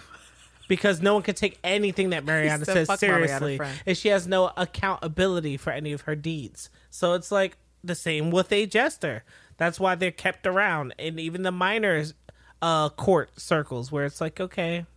[0.67, 4.25] Because no one can take anything that Mariana says "Fuck Mariana, seriously, and she has
[4.27, 6.71] no accountability for any of her deeds.
[6.89, 9.23] So it's like the same with a jester.
[9.57, 12.15] That's why they're kept around, and even the minors,
[12.63, 14.87] uh, court circles where it's like, okay,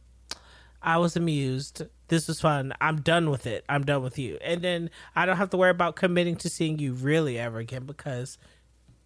[0.83, 1.83] I was amused.
[2.09, 2.73] This was fun.
[2.81, 3.65] I'm done with it.
[3.69, 4.39] I'm done with you.
[4.43, 7.85] And then I don't have to worry about committing to seeing you really ever again
[7.85, 8.39] because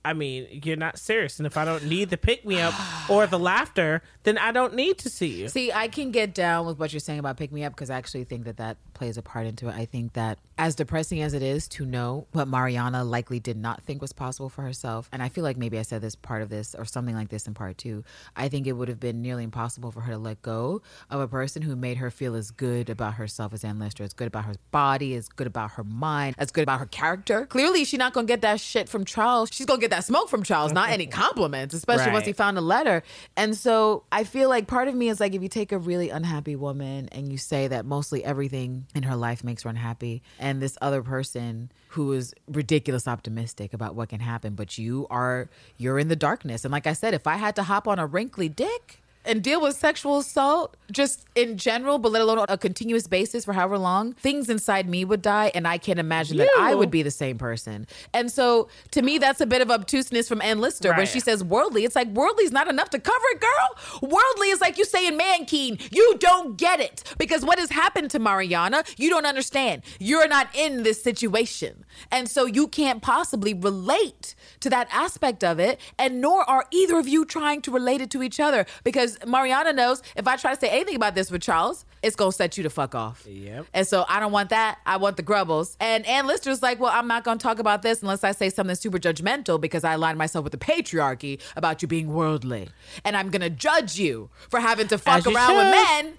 [0.04, 1.38] I mean, you're not serious.
[1.38, 2.74] And if I don't need the pick me up
[3.08, 5.48] or the laughter, then I don't need to see you.
[5.48, 7.96] See, I can get down with what you're saying about pick me up because I
[7.96, 9.74] actually think that that plays a part into it.
[9.74, 13.82] I think that as depressing as it is to know what Mariana likely did not
[13.82, 16.50] think was possible for herself, and I feel like maybe I said this part of
[16.50, 18.04] this or something like this in part two,
[18.36, 21.26] I think it would have been nearly impossible for her to let go of a
[21.26, 24.44] person who made her feel as good about herself as Ann Lister, as good about
[24.44, 27.44] her body, as good about her mind, as good about her character.
[27.46, 29.48] Clearly, she's not gonna get that shit from Charles.
[29.52, 32.60] She's gonna get that smoke from Charles, not any compliments, especially once he found a
[32.60, 33.02] letter.
[33.36, 36.10] And so I feel like part of me is like if you take a really
[36.10, 40.60] unhappy woman and you say that mostly everything in her life makes her unhappy, and
[40.60, 45.98] this other person who is ridiculous optimistic about what can happen, but you are you're
[45.98, 46.64] in the darkness.
[46.64, 49.60] And like I said, if I had to hop on a wrinkly dick and deal
[49.60, 53.78] with sexual assault just in general, but let alone on a continuous basis for however
[53.78, 55.50] long, things inside me would die.
[55.54, 57.86] And I can't imagine that I would be the same person.
[58.12, 61.42] And so to me, that's a bit of obtuseness from Ann Lister when she says
[61.42, 61.84] worldly.
[61.84, 64.10] It's like worldly is not enough to cover it, girl.
[64.10, 65.80] Worldly is like you saying Mankeen.
[65.92, 69.82] You don't get it because what has happened to Mariana, you don't understand.
[69.98, 71.84] You're not in this situation.
[72.10, 75.80] And so you can't possibly relate to that aspect of it.
[75.98, 79.72] And nor are either of you trying to relate it to each other because Mariana
[79.72, 82.56] knows if I try to say anything about this with Charles, it's going to set
[82.56, 83.26] you to fuck off.
[83.26, 83.66] Yep.
[83.74, 84.78] And so I don't want that.
[84.86, 85.76] I want the grubbles.
[85.80, 88.50] And Ann Lister's like, well, I'm not going to talk about this unless I say
[88.50, 92.68] something super judgmental because I align myself with the patriarchy about you being worldly.
[93.04, 96.14] And I'm going to judge you for having to fuck around with men.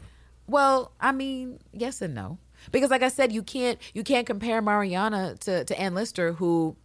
[0.47, 2.37] Well, I mean, yes and no.
[2.71, 6.77] Because like I said, you can't you can't compare Mariana to, to Ann Lister, who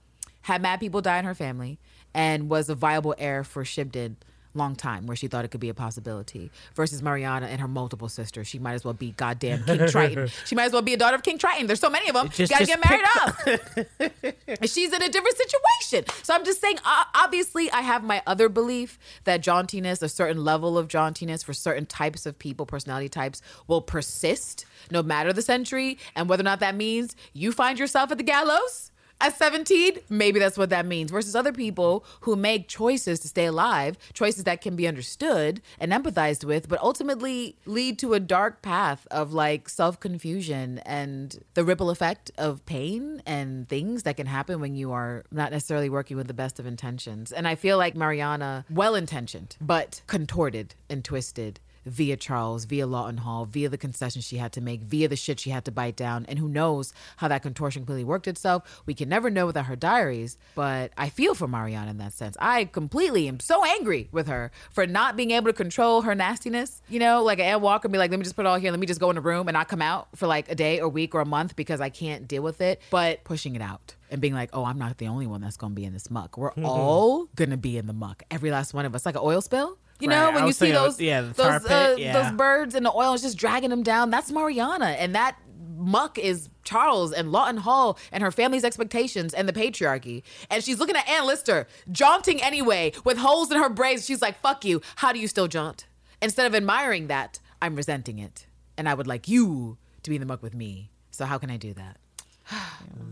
[0.49, 1.79] had mad people die in her family
[2.15, 4.17] and was a viable heir for Shibden
[4.55, 8.09] long time where she thought it could be a possibility versus Mariana and her multiple
[8.09, 8.47] sisters.
[8.49, 10.29] She might as well be goddamn King Triton.
[10.47, 11.67] She might as well be a daughter of King Triton.
[11.67, 12.31] There's so many of them.
[12.31, 14.25] Just- Gotta just get married up.
[14.61, 16.05] And she's in a different situation.
[16.23, 16.79] So I'm just saying,
[17.15, 21.85] obviously, I have my other belief that jauntiness, a certain level of jauntiness for certain
[21.85, 25.99] types of people, personality types, will persist no matter the century.
[26.17, 30.39] And whether or not that means you find yourself at the gallows at 17, maybe
[30.39, 31.11] that's what that means.
[31.11, 35.93] Versus other people who make choices to stay alive, choices that can be understood and
[35.93, 41.65] empathized with, but ultimately lead to a dark path of like self confusion and the
[41.65, 46.17] ripple effect of pain and things that can happen when you are not necessarily working
[46.17, 47.33] with the best of intentions.
[47.33, 53.19] And I feel like Mariana, well intentioned, but contorted and twisted via Charles, via Lawton
[53.19, 55.97] Hall, via the concessions she had to make, via the shit she had to bite
[55.97, 56.27] down.
[56.29, 58.83] And who knows how that contortion completely worked itself.
[58.87, 62.37] We can never know without her diaries, but I feel for Marianne in that sense.
[62.41, 66.83] I completely am so angry with her for not being able to control her nastiness.
[66.89, 68.81] You know, like Ann Walker be like, let me just put it all here, let
[68.81, 70.89] me just go in the room and not come out for like a day or
[70.89, 73.95] week or a month because I can't deal with it, but pushing it out.
[74.11, 76.39] And being like, oh, I'm not the only one that's gonna be in this muck.
[76.39, 76.65] We're mm-hmm.
[76.65, 78.23] all gonna be in the muck.
[78.31, 79.78] Every last one of us, like an oil spill.
[80.01, 82.13] You know, Right, when you see those, yeah, those, uh, yeah.
[82.13, 84.11] those birds in the oil is just dragging them down.
[84.11, 85.37] That's Mariana, and that
[85.77, 90.23] muck is Charles and Lawton Hall and her family's expectations and the patriarchy.
[90.51, 94.05] And she's looking at Ann Lister, jaunting anyway, with holes in her braids.
[94.05, 94.83] She's like, "Fuck you.
[94.97, 95.87] How do you still jaunt?"
[96.23, 98.47] Instead of admiring that, I'm resenting it,
[98.77, 100.91] and I would like you to be in the muck with me.
[101.11, 101.97] So how can I do that?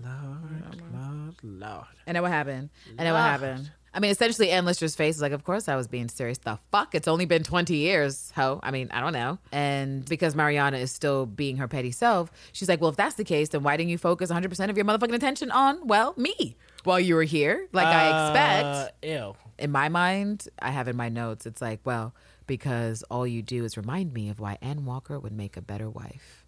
[0.02, 1.84] Lord, Lord, Lord.
[2.06, 2.70] And then what happened?
[2.90, 3.70] And then what happened?
[3.97, 6.36] I mean, essentially, Ann Lister's face is like, of course I was being serious.
[6.36, 6.94] The fuck?
[6.94, 8.60] It's only been 20 years, ho.
[8.62, 9.39] I mean, I don't know.
[9.52, 13.24] And because Mariana is still being her petty self, she's like, well, if that's the
[13.24, 17.01] case, then why didn't you focus 100% of your motherfucking attention on, well, me while
[17.01, 17.68] you were here?
[17.73, 18.66] Like I expect.
[19.02, 19.36] Uh, ew.
[19.59, 22.14] In my mind, I have in my notes, it's like, well,
[22.47, 25.89] because all you do is remind me of why Ann Walker would make a better
[25.89, 26.44] wife.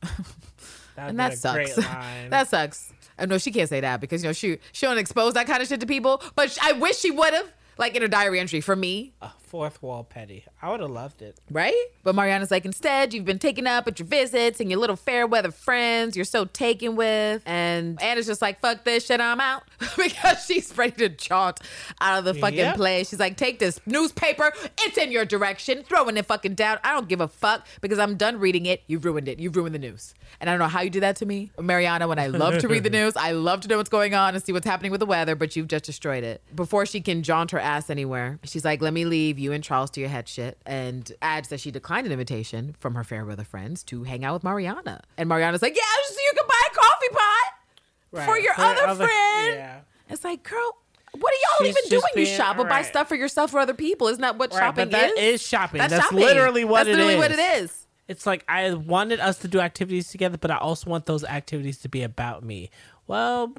[0.98, 1.74] And that sucks.
[1.76, 2.92] that sucks.
[3.18, 5.46] Uh, I know she can't say that because you know she she don't expose that
[5.46, 6.22] kind of shit to people.
[6.34, 9.82] But I wish she would have, like in a diary entry for me, a fourth
[9.82, 10.44] wall petty.
[10.60, 11.38] I would have loved it.
[11.50, 11.74] right?
[12.04, 15.26] But Mariana's like, instead, you've been taken up at your visits and your little fair
[15.26, 19.62] weather friends you're so taken with, and Anna's just like, fuck this shit, I'm out
[19.96, 21.60] because she's ready to jaunt
[22.00, 22.76] out of the fucking Yep.
[22.76, 23.08] place.
[23.10, 26.78] She's like, take this newspaper, it's in your direction, throwing it fucking down.
[26.84, 28.82] I don't give a fuck because I'm done reading it.
[28.86, 29.38] You've ruined it.
[29.38, 30.14] You've ruined the news.
[30.40, 32.06] And I don't know how you do that to me, Mariana.
[32.08, 34.42] When I love to read the news, I love to know what's going on and
[34.44, 36.42] see what's happening with the weather, but you've just destroyed it.
[36.54, 39.90] Before she can jaunt her ass anywhere, she's like, let me leave you and Charles
[39.90, 43.44] to your head shit, and adds that she declined an invitation from her fair weather
[43.44, 45.02] friends to hang out with Mariana.
[45.16, 48.82] And Mariana's like, yeah, so you can buy a coffee pot for your for other,
[48.86, 49.54] other- friend.
[49.56, 49.80] yeah.
[50.08, 50.78] It's like, girl,
[51.18, 52.00] what are y'all She's even doing?
[52.02, 54.08] just You being- shop or buy stuff for yourself for other people.
[54.08, 55.40] Isn't that what Right, shopping but that is?
[55.40, 55.78] is shopping.
[55.86, 57.38] That's literally what That's it literally what is.
[57.38, 57.86] it is.
[58.08, 61.76] It's like I wanted us to do activities together, but I also want those activities
[61.80, 62.70] to be about me.
[63.06, 63.52] Well,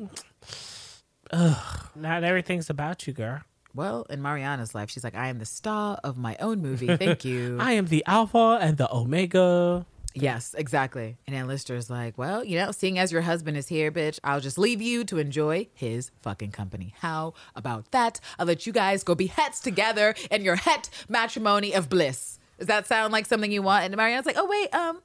[1.31, 3.41] ugh, not everything's about you, girl.
[3.75, 6.95] Well, in Mariana's life, she's like, I am the star of my own movie.
[6.97, 7.57] Thank you.
[7.61, 9.85] I am the alpha and the omega.
[10.15, 11.17] yes, exactly.
[11.27, 14.39] And Ann Lister's like, Well, you know, seeing as your husband is here, bitch, I'll
[14.41, 16.93] just leave you to enjoy his fucking company.
[16.99, 18.19] How about that?
[18.39, 22.39] I'll let you guys go be hets together in your het matrimony of bliss.
[22.57, 23.85] Does that sound like something you want?
[23.85, 25.01] And Mariana's like, Oh, wait, um.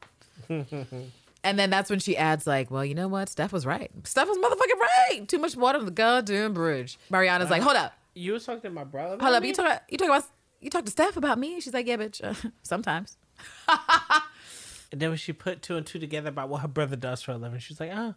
[1.47, 3.29] And then that's when she adds, like, well, you know what?
[3.29, 3.91] Steph was right.
[4.05, 5.29] Steph was motherfucking right.
[5.29, 6.99] Too much water on the goddamn bridge.
[7.11, 7.93] Mariana's like, hold up.
[8.15, 9.17] You was talking to my brother.
[9.21, 9.45] Hold up.
[9.45, 10.25] You talk, you talk about,
[10.61, 11.61] you talk to Steph about me?
[11.61, 12.23] She's like, yeah, bitch.
[12.23, 13.17] Uh, sometimes.
[14.93, 17.33] And then when she put two and two together about what her brother does for
[17.33, 18.15] a living, she's like, oh,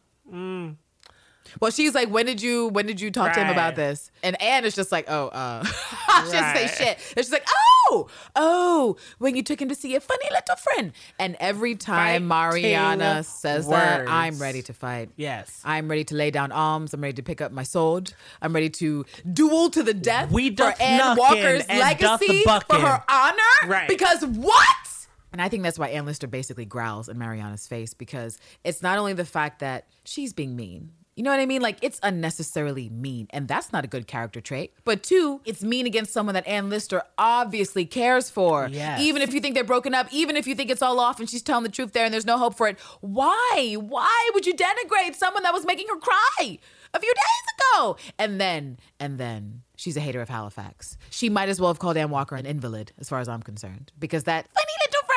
[1.62, 4.12] Well, she's like, when did you, when did you talk to him about this?
[4.24, 5.74] And Anne is just like, oh, uh, she
[6.08, 6.70] doesn't Right.
[6.70, 6.98] say shit.
[7.16, 7.48] And she's like,
[7.90, 10.92] oh, oh, when you took him to see a funny little friend.
[11.20, 14.08] And every time Fighting Mariana says that.
[14.08, 15.10] I'm ready to fight.
[15.16, 15.62] yes.
[15.64, 16.94] I'm ready to lay down arms.
[16.94, 18.14] I'm ready to pick up my sword.
[18.42, 23.68] I'm ready to duel to the death We for Anne Walker's legacy for her honor.
[23.68, 23.88] Right.
[23.88, 24.76] Because what?
[25.34, 28.98] And I think that's why Ann Lister basically growls in Mariana's face because it's not
[28.98, 30.92] only the fact that she's being mean.
[31.18, 31.64] You know what I mean?
[31.64, 34.72] Like it's unnecessarily mean, and that's not a good character trait.
[34.86, 38.70] But two, it's mean against someone that Ann Lister obviously cares for.
[38.72, 39.02] Yes.
[39.02, 41.28] Even if you think they're broken up, even if you think it's all off and
[41.28, 43.76] she's telling the truth there and there's no hope for it, why?
[43.80, 46.60] Why would you denigrate someone that was making her cry
[46.94, 47.98] a few days ago?
[48.20, 51.00] And then, and then she's a hater of Halifax.
[51.10, 53.92] She might as well have called Ann Walker an invalid, as far as I'm concerned,
[53.98, 54.48] because that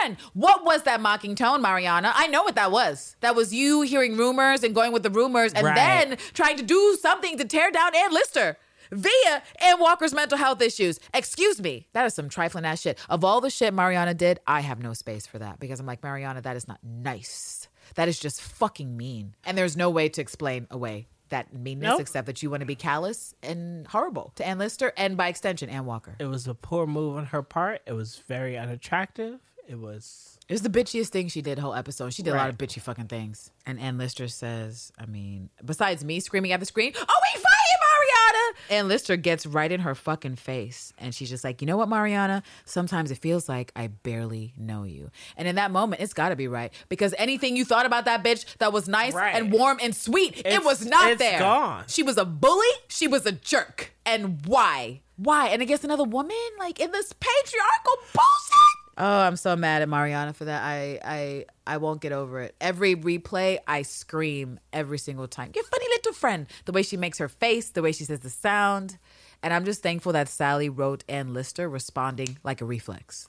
[0.01, 0.17] friend.
[0.35, 2.13] What was that mocking tone, Mariana?
[2.15, 3.17] I know what that was.
[3.21, 5.75] That was you hearing rumors and going with the rumors and Right.
[5.75, 8.57] then trying to do something to tear down Ann Lister
[8.93, 10.99] via Ann Walker's mental health issues.
[11.15, 11.87] Excuse me.
[11.93, 12.99] That is some trifling ass shit.
[13.09, 16.03] Of all the shit Mariana did, I have no space for that because I'm like,
[16.03, 17.69] Mariana, that is not nice.
[17.95, 19.35] That is just fucking mean.
[19.45, 22.01] And there's no way to explain away that meanness Nope.
[22.01, 25.71] except that you want to be callous and horrible to Ann Lister and by extension,
[25.71, 26.17] Ann Walker.
[26.19, 27.83] It was a poor move on her part.
[27.87, 29.39] It was very unattractive.
[29.71, 32.13] It was It was the bitchiest thing she did whole episode.
[32.13, 33.53] She did a lot of bitchy fucking things.
[33.65, 37.55] And Ann Lister says, I mean, besides me screaming at the screen, oh, we fight
[37.81, 38.81] Mariana!
[38.81, 40.93] Ann Lister gets right in her fucking face.
[40.99, 42.43] And she's just like, you know what, Mariana?
[42.65, 45.13] Sometimes it feels like I barely know you.
[45.37, 46.73] And in that moment, it's gotta be right.
[46.89, 49.37] Because anything you thought about that bitch that was nice Right.
[49.37, 51.39] and warm and sweet, it was not it's there.
[51.39, 51.85] gone.
[51.87, 52.67] She was a bully.
[52.89, 53.93] She was a jerk.
[54.05, 55.03] And why?
[55.17, 55.47] Why?
[55.49, 56.35] And against another woman?
[56.59, 58.80] Like in this patriarchal bullshit?
[59.03, 60.63] Oh, I'm so mad at Mariana for that.
[60.63, 62.55] I I I won't get over it.
[62.61, 65.53] Every replay, I scream every single time.
[65.55, 66.47] Your funny little friend.
[66.67, 68.99] The way she makes her face, the way she says the sound.
[69.43, 73.29] And I'm just thankful that Sally wrote Ann Lister responding like a reflex.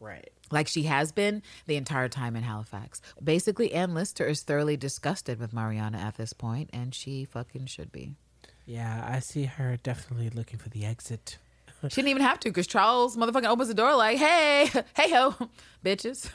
[0.00, 0.30] right.
[0.50, 3.00] Like she has been the entire time in Halifax.
[3.22, 7.90] Basically, Ann Lister is thoroughly disgusted with Mariana at this point, and she fucking should
[7.92, 8.16] be.
[8.66, 11.38] Yeah, I see her definitely looking for the exit.
[11.88, 15.34] She didn't even have to because Charles motherfucking opens the door like, hey, hey ho,
[15.84, 16.30] bitches.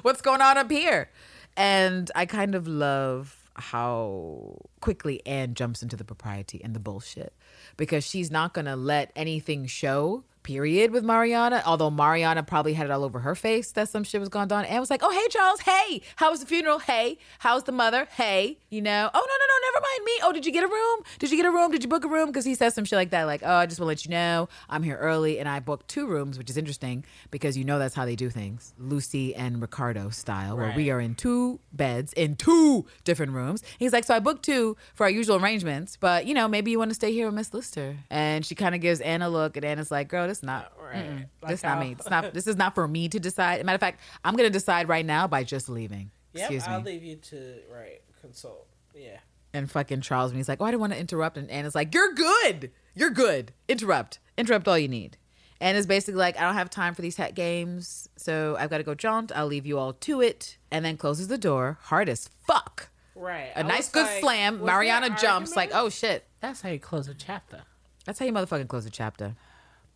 [0.02, 1.10] What's going on up here?
[1.56, 7.32] And I kind of love how quickly Anne jumps into the propriety and the bullshit
[7.76, 11.62] because she's not going to let anything show period with Mariana.
[11.66, 14.64] Although Mariana probably had it all over her face that some shit was going on.
[14.64, 15.60] And was like, oh, hey, Charles.
[15.60, 16.78] Hey, how was the funeral?
[16.78, 18.08] Hey, how's the mother?
[18.12, 20.12] Hey, you know, oh, no, no, no, never mind me.
[20.22, 21.00] Oh, did you get a room?
[21.18, 21.70] Did you get a room?
[21.70, 22.28] Did you book a room?
[22.28, 24.10] Because he says some shit like that, like, oh, I just want to let you
[24.10, 27.78] know I'm here early and I booked two rooms, which is interesting because you know
[27.78, 28.72] that's how they do things.
[28.78, 33.62] Lucy and Ricardo style, where we are in two beds in two different rooms.
[33.78, 36.78] He's like, so I booked two for our usual arrangements, but you know, maybe you
[36.78, 37.98] want to stay here with Miss Lister.
[38.08, 41.26] And she kind of gives Anna a look, and Anna's like, girl, this not, Right.
[41.42, 41.92] Like this not me.
[41.98, 42.32] It's not.
[42.38, 43.64] This is not for me to decide.
[43.64, 46.10] Matter of fact, I'm gonna decide right now by just leaving.
[46.34, 46.72] Yep, Excuse me.
[46.72, 48.66] I'll leave you to right consult.
[48.94, 49.18] Yeah.
[49.54, 51.94] and fucking Charles when he's like, "Oh, I didn't want to interrupt," and Anna's like,
[51.94, 52.70] "You're good.
[52.94, 53.52] You're good.
[53.68, 54.18] Interrupt.
[54.36, 55.16] Interrupt all you need."
[55.60, 58.78] And it's basically like, "I don't have time for these hat games, so I've got
[58.78, 59.32] to go jaunt.
[59.34, 62.90] I'll leave you all to it." And then closes the door, hard as fuck.
[63.14, 63.50] Right.
[63.56, 64.64] A I nice good like, slam.
[64.64, 67.62] Mariana there jumps like, "Oh shit." That's how you close a chapter.
[68.04, 69.34] That's how you motherfucking close a chapter.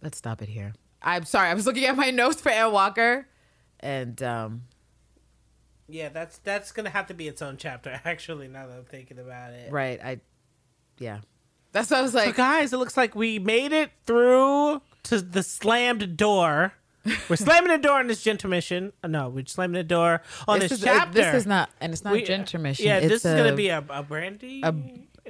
[0.03, 0.73] Let's stop it here.
[1.01, 1.49] I'm sorry.
[1.49, 3.27] I was looking at my notes for Ann Walker,
[3.81, 4.63] and um,
[5.89, 8.01] Yeah, that's that's gonna have to be its own chapter.
[8.05, 9.71] Actually, now that I'm thinking about it.
[9.73, 10.21] right, I,
[10.99, 11.21] yeah,
[11.73, 12.37] that's what I was So like.
[12.37, 16.73] guys, it looks like we made it through to the slammed door.
[17.29, 18.93] We're slamming the door on this intermission.
[19.03, 21.15] Uh, No, we're slamming the door on this, is, uh, chapter.
[21.15, 22.87] this is not, and it's not We- intermission.
[22.87, 24.73] Yeah, it's this is a- gonna be a, a brandy a-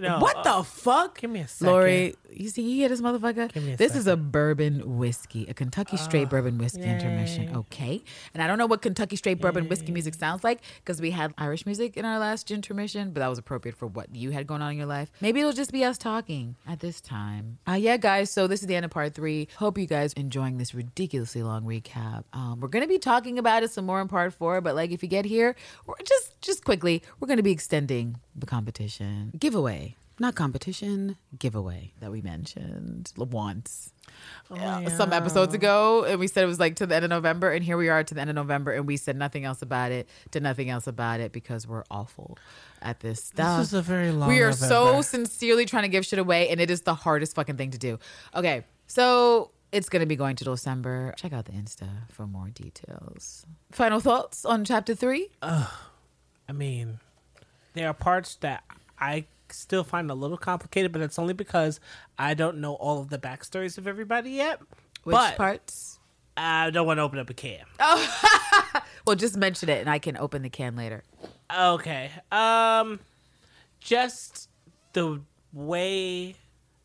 [0.02, 1.20] No, what uh, the fuck?
[1.20, 1.72] give me a second.
[1.72, 3.52] Lori, you see, you hear this motherfucker?
[3.52, 7.54] Give me a this is a bourbon whiskey, a Kentucky straight bourbon whiskey intermission.
[7.54, 8.02] Okay.
[8.34, 11.32] And I don't know what Kentucky straight bourbon whiskey music sounds like because we had
[11.38, 14.62] Irish music in our last intermission, but that was appropriate for what you had going
[14.62, 15.10] on in your life.
[15.20, 17.58] Maybe it'll just be us talking at this time.
[17.68, 18.30] Uh, yeah, guys.
[18.30, 19.48] So this is the end of part three.
[19.56, 22.24] Hope you guys enjoying this ridiculously long recap.
[22.32, 25.02] Um, we're gonna be talking about it some more in part four, but like if
[25.02, 25.54] you get here,
[25.86, 29.96] we're just just quickly, we're gonna be extending the competition giveaway.
[30.18, 33.92] Not competition, giveaway that we mentioned once
[34.50, 37.50] uh, some episodes ago, and we said it was like to the end of November,
[37.50, 39.90] and here we are to the end of November, and we said nothing else about
[39.90, 42.38] it, did nothing else about it because we're awful
[42.82, 43.58] at this stuff.
[43.60, 44.28] This is a very long.
[44.28, 47.56] we are so sincerely trying to give shit away, and it is the hardest fucking
[47.56, 47.98] thing to do.
[48.34, 51.14] Okay, so it's gonna be going to December.
[51.16, 53.46] Check out the Insta for more details.
[53.72, 55.30] Final thoughts on chapter three?
[55.42, 57.00] I mean,
[57.74, 58.64] there are parts that
[58.98, 61.80] I still find a little complicated, but it's only because
[62.18, 64.60] I don't know all of the backstories of everybody yet.
[65.04, 65.98] Which but parts?
[66.36, 67.60] I don't want to open up a can.
[67.80, 71.02] Oh, Well, just mention it, and I can open the can later.
[71.54, 72.10] Okay.
[72.30, 73.00] Um
[73.80, 74.48] just
[74.92, 75.20] the
[75.52, 76.36] way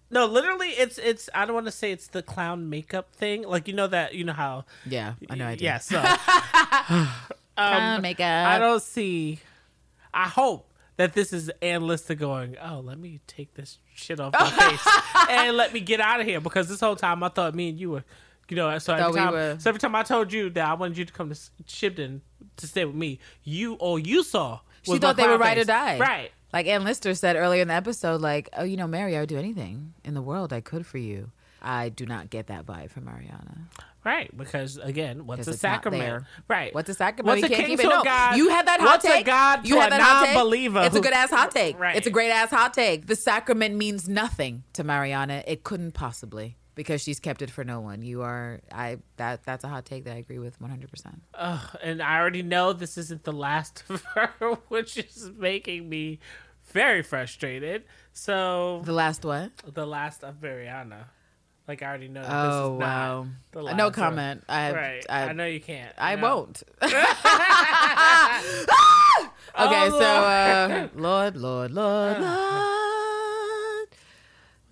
[0.09, 3.43] No, literally it's it's I don't want to say it's the clown makeup thing.
[3.43, 5.63] Like you know that you know how Yeah, I know I do.
[5.63, 6.01] Yeah, so
[7.55, 8.47] Crown makeup.
[8.47, 9.39] I don't see
[10.13, 14.33] I hope that this is Ann Lister going, Oh, let me take this shit off
[14.33, 14.87] my face
[15.29, 17.79] and let me get out of here because this whole time I thought me and
[17.79, 18.03] you were
[18.49, 20.73] you know, so every Thought we time, so every time I told you that I
[20.73, 22.21] wanted you to come to Shibden
[22.57, 25.65] to stay with me, you all you saw She thought they were right ride or
[25.65, 25.97] die.
[25.99, 26.31] Right.
[26.53, 29.29] Like Ann Lister said earlier in the episode, like, oh, you know, Mary, I would
[29.29, 31.31] do anything in the world I could for you.
[31.61, 33.67] I do not get that vibe from Mariana.
[34.07, 36.23] Right, because again, what's a sacrament?
[36.47, 36.73] Right.
[36.73, 37.27] What's a sacrament?
[37.27, 38.37] What's You a can't king keep to No, god?
[38.37, 39.09] you had that hot take.
[39.09, 39.21] What's take.
[39.21, 40.85] a god you had that hot take.
[40.85, 41.77] It's a good ass hot take.
[41.77, 41.97] Right.
[41.97, 43.07] It's a great ass hot take.
[43.07, 45.43] The sacrament means nothing to Mariana.
[45.45, 48.01] It couldn't possibly because she's kept it for no one.
[48.01, 50.89] You are I that that's a hot take that I agree with 100.
[50.89, 54.29] percent Ugh, and I already know this isn't the last of her,
[54.69, 56.19] which is making me
[56.71, 57.83] very frustrated.
[58.13, 59.51] So The last what?
[59.73, 61.07] the last of Mariana,
[61.67, 62.21] like I already know.
[62.21, 63.23] That Oh this is wow.
[63.23, 64.43] not the Uh, last no comment.
[64.47, 65.05] I right.
[65.09, 65.93] I, I, know you can't.
[65.97, 66.21] I No.
[66.35, 66.63] won't.
[66.81, 66.93] okay,
[69.59, 73.87] Oh, so uh, Lord, Lord, Lord, Lord.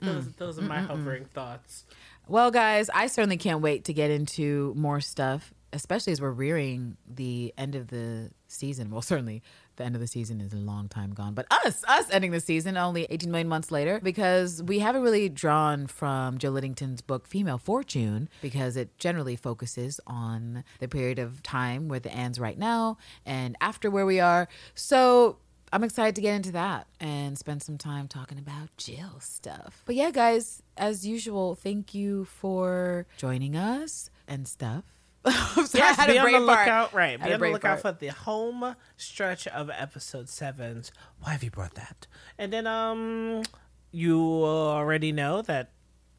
[0.01, 1.85] Those, those are my hovering thoughts.
[2.27, 6.97] Well, guys, I certainly can't wait to get into more stuff, especially as we're rearing
[7.07, 8.91] the end of the season.
[8.91, 9.41] Well, certainly
[9.75, 12.39] the end of the season is a long time gone, but us, us ending the
[12.39, 17.27] season only 18 million months later because we haven't really drawn from Jill Liddington's book
[17.27, 22.57] Female Fortune because it generally focuses on the period of time where the Anne's right
[22.57, 24.47] now and after where we are.
[24.73, 25.37] So
[25.73, 29.83] I'm excited to get into that and spend some time talking about Jill stuff.
[29.85, 34.83] But yeah, guys, as usual, thank you for joining us and stuff.
[35.57, 36.59] I'm sorry, I Yes, had be a on the brain fart.
[36.67, 36.93] lookout.
[36.93, 37.95] Right, be on the lookout fart.
[37.95, 40.91] for the home stretch of episode sevens.
[41.19, 42.07] Why have you brought that?
[42.37, 43.43] And then, um,
[43.91, 45.71] you already know that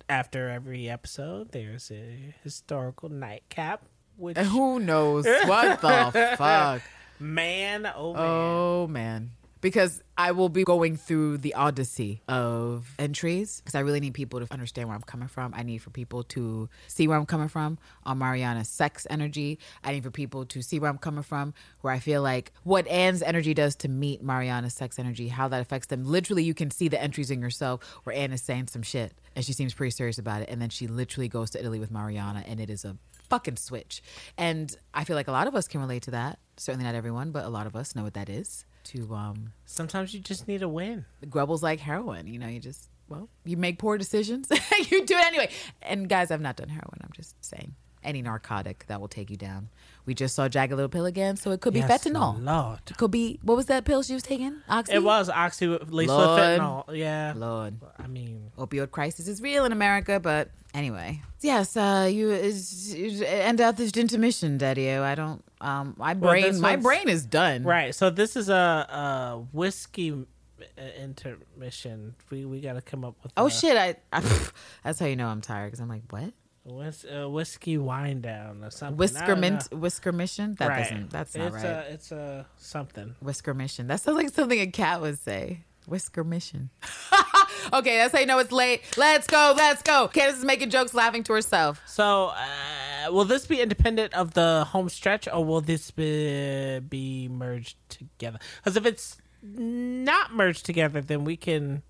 [0.08, 3.82] after every episode, there's a historical nightcap.
[4.16, 6.82] Which And Who knows what the fuck?
[7.20, 9.30] man, oh man, Oh man.
[9.60, 14.40] Because I will be going through the odyssey of entries because I really need people
[14.40, 15.52] to understand where I'm coming from.
[15.54, 19.58] I need for people to see where I'm coming from on Mariana's sex energy.
[19.84, 22.86] I need for people to see where I'm coming from, where I feel like what
[22.88, 26.04] Anne's energy does to meet Mariana's sex energy, how that affects them.
[26.04, 29.44] Literally, you can see the entries in yourself where Anne is saying some shit and
[29.44, 30.48] she seems pretty serious about it.
[30.48, 32.96] And then she literally goes to Italy with Mariana and it is a
[33.28, 34.02] fucking switch.
[34.38, 36.38] And I feel like a lot of us can relate to that.
[36.56, 38.64] Certainly not everyone, but a lot of us know what that is.
[38.86, 41.04] To um sometimes you just need a win.
[41.28, 44.48] Grubble's like heroin, you know, you just well, you make poor decisions.
[44.90, 45.50] you do it anyway.
[45.82, 47.74] And guys, I've not done heroin, I'm just saying.
[48.04, 49.68] Any narcotic that will take you down.
[50.04, 52.40] We just saw Jagged Little Pill again, so it could be Yes, fentanyl.
[52.44, 52.78] Lord.
[52.88, 54.60] It could be what was that pill she was taking?
[54.68, 54.92] Oxy?
[54.94, 56.40] It was oxy with laced with Lord.
[56.40, 56.84] fentanyl.
[56.96, 57.74] Yeah, Lord.
[57.98, 61.20] I mean, opioid crisis is real in America, but anyway.
[61.40, 64.90] Yes, uh, you is, is- end out this intermission, Daddy.
[64.92, 65.42] I don't.
[65.60, 67.62] Um, my brain, this my brain is done.
[67.64, 67.94] right.
[67.94, 72.14] So this is a, a whiskey uh, intermission.
[72.30, 73.32] We we got to come up with.
[73.36, 73.76] Oh a, shit!
[73.76, 74.20] I, I
[74.84, 76.32] that's how you know I'm tired because I'm like, what?
[76.64, 78.96] Whis- uh, whiskey wind down or something.
[78.96, 79.78] I Whisker don't mint, know.
[79.78, 80.56] whisker mission.
[80.56, 80.78] That right.
[80.82, 81.10] doesn't.
[81.10, 81.54] That's not right.
[81.54, 81.70] it's right.
[81.70, 83.14] A, it's a something.
[83.20, 83.86] whisker mission.
[83.86, 85.60] That sounds like something a cat would say.
[85.86, 86.70] Whisker mission.
[87.72, 88.82] okay, that's how you know it's late.
[88.96, 89.54] Let's go.
[89.56, 90.08] Let's go.
[90.08, 91.80] Candace is making jokes, laughing to herself.
[91.86, 97.28] So, uh, will this be independent of the home stretch, or will this be, be
[97.28, 98.38] merged together?
[98.58, 101.82] Because if it's not merged together, then we can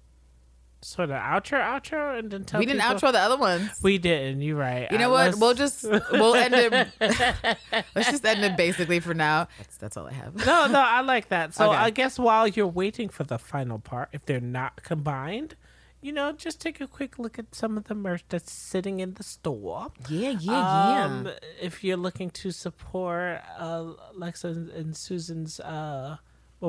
[0.87, 3.71] sort of outro, outro, and then tell we didn't people- outro the other ones.
[3.83, 4.41] We didn't.
[4.43, 4.91] You're right.
[4.91, 5.25] You know Uh, what?
[5.27, 6.89] let's- We'll just we'll end it.
[7.95, 9.49] let's just end it basically for now.
[9.59, 10.35] That's that's all I have.
[10.37, 11.55] no, no, I like that.
[11.55, 11.77] So Okay.
[11.79, 15.57] I guess while you're waiting for the final part, if they're not combined,
[16.01, 19.15] you know, just take a quick look at some of the merch that's sitting in
[19.15, 19.89] the store.
[20.09, 21.29] Yeah, yeah, Um,
[21.61, 26.19] if you're looking to support uh, Lexa and, and Susan's uh,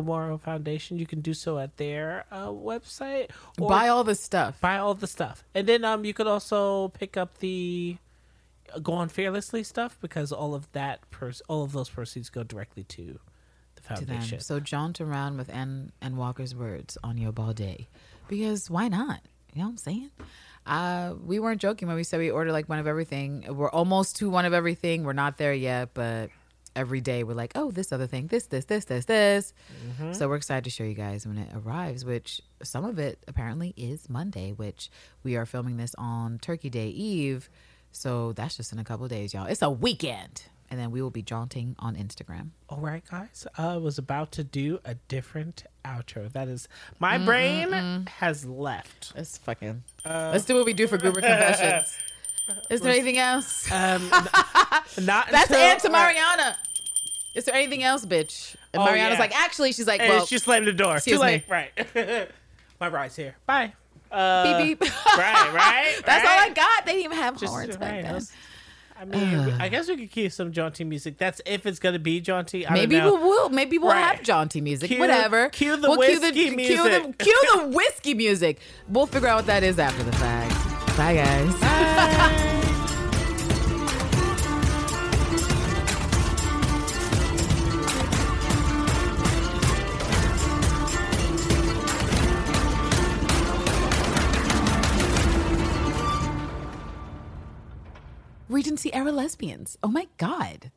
[0.02, 3.30] Memorial Foundation, you can do so at their uh, website.
[3.60, 4.60] Or Buy all this stuff.
[4.62, 7.98] buy all the stuff, and then um, you could also pick up the
[8.74, 12.44] uh, Go On Fearlessly stuff because all of that pers- all of those proceeds go
[12.44, 13.20] directly to
[13.76, 14.40] the to foundation.
[14.40, 17.88] So jaunt around with Ann and Walker's words on your ball day,
[18.28, 19.22] because why not?
[19.54, 20.12] You know what I'm saying?
[20.66, 23.46] Uh, we weren't joking when we said we ordered like one of everything.
[23.50, 25.04] We're almost to one of everything.
[25.06, 26.30] We're not there yet, but
[26.78, 29.54] every day we're like, oh, this other thing, this, this, this, this, this.
[29.90, 30.14] Mm-hmm.
[30.14, 32.06] So we're excited to show you guys when it arrives.
[32.06, 34.90] Which some of it apparently is Monday, which
[35.24, 37.50] we are filming this on Turkey Day Eve.
[37.92, 39.48] So that's just in a couple of days, y'all.
[39.48, 42.50] It's a weekend, and then we will be jaunting on Instagram.
[42.70, 43.48] All right, guys.
[43.58, 46.32] I was about to do a different outro.
[46.32, 46.68] That is,
[47.00, 49.14] my brain has left.
[49.16, 49.84] Let's fucking.
[50.06, 51.98] Uh, let's do what we do for Goober Confessions.
[52.70, 53.70] Is there anything else?
[53.72, 54.10] Um,
[55.06, 56.58] not That's Aunt to Mariana.
[57.36, 58.56] Is there anything else, bitch?
[58.74, 59.20] And Oh, Mariana's yeah.
[59.20, 60.96] like, actually, she's like, And well, she slammed the door.
[60.96, 61.48] excuse Too late.
[61.48, 61.54] me.
[61.96, 62.30] Right.
[62.80, 63.36] my bride's here.
[63.46, 63.74] Bye.
[64.12, 64.90] Uh, beep beep.
[65.18, 65.54] Right.
[65.54, 65.96] Right.
[66.06, 66.56] That's all I right.
[66.56, 66.86] got.
[66.86, 68.02] They didn't even have Just horns back right.
[68.04, 68.14] then.
[68.14, 68.32] That's-
[69.00, 71.20] I mean, I guess we could keep some jaunty music.
[71.20, 72.66] That's if it's gonna be jaunty.
[72.66, 73.16] I Maybe don't know.
[73.22, 73.50] we will.
[73.50, 74.00] Maybe we'll Right.
[74.00, 74.90] have jaunty music.
[74.90, 75.50] Cue- Whatever.
[75.50, 77.18] cue the We'll whiskey Cue the, music.
[77.20, 78.60] cue the whiskey music.
[78.88, 80.47] We'll figure out what that is after the fact.
[80.98, 81.54] Bye, guys.
[98.50, 99.78] Regency era lesbians.
[99.84, 100.72] Oh my God.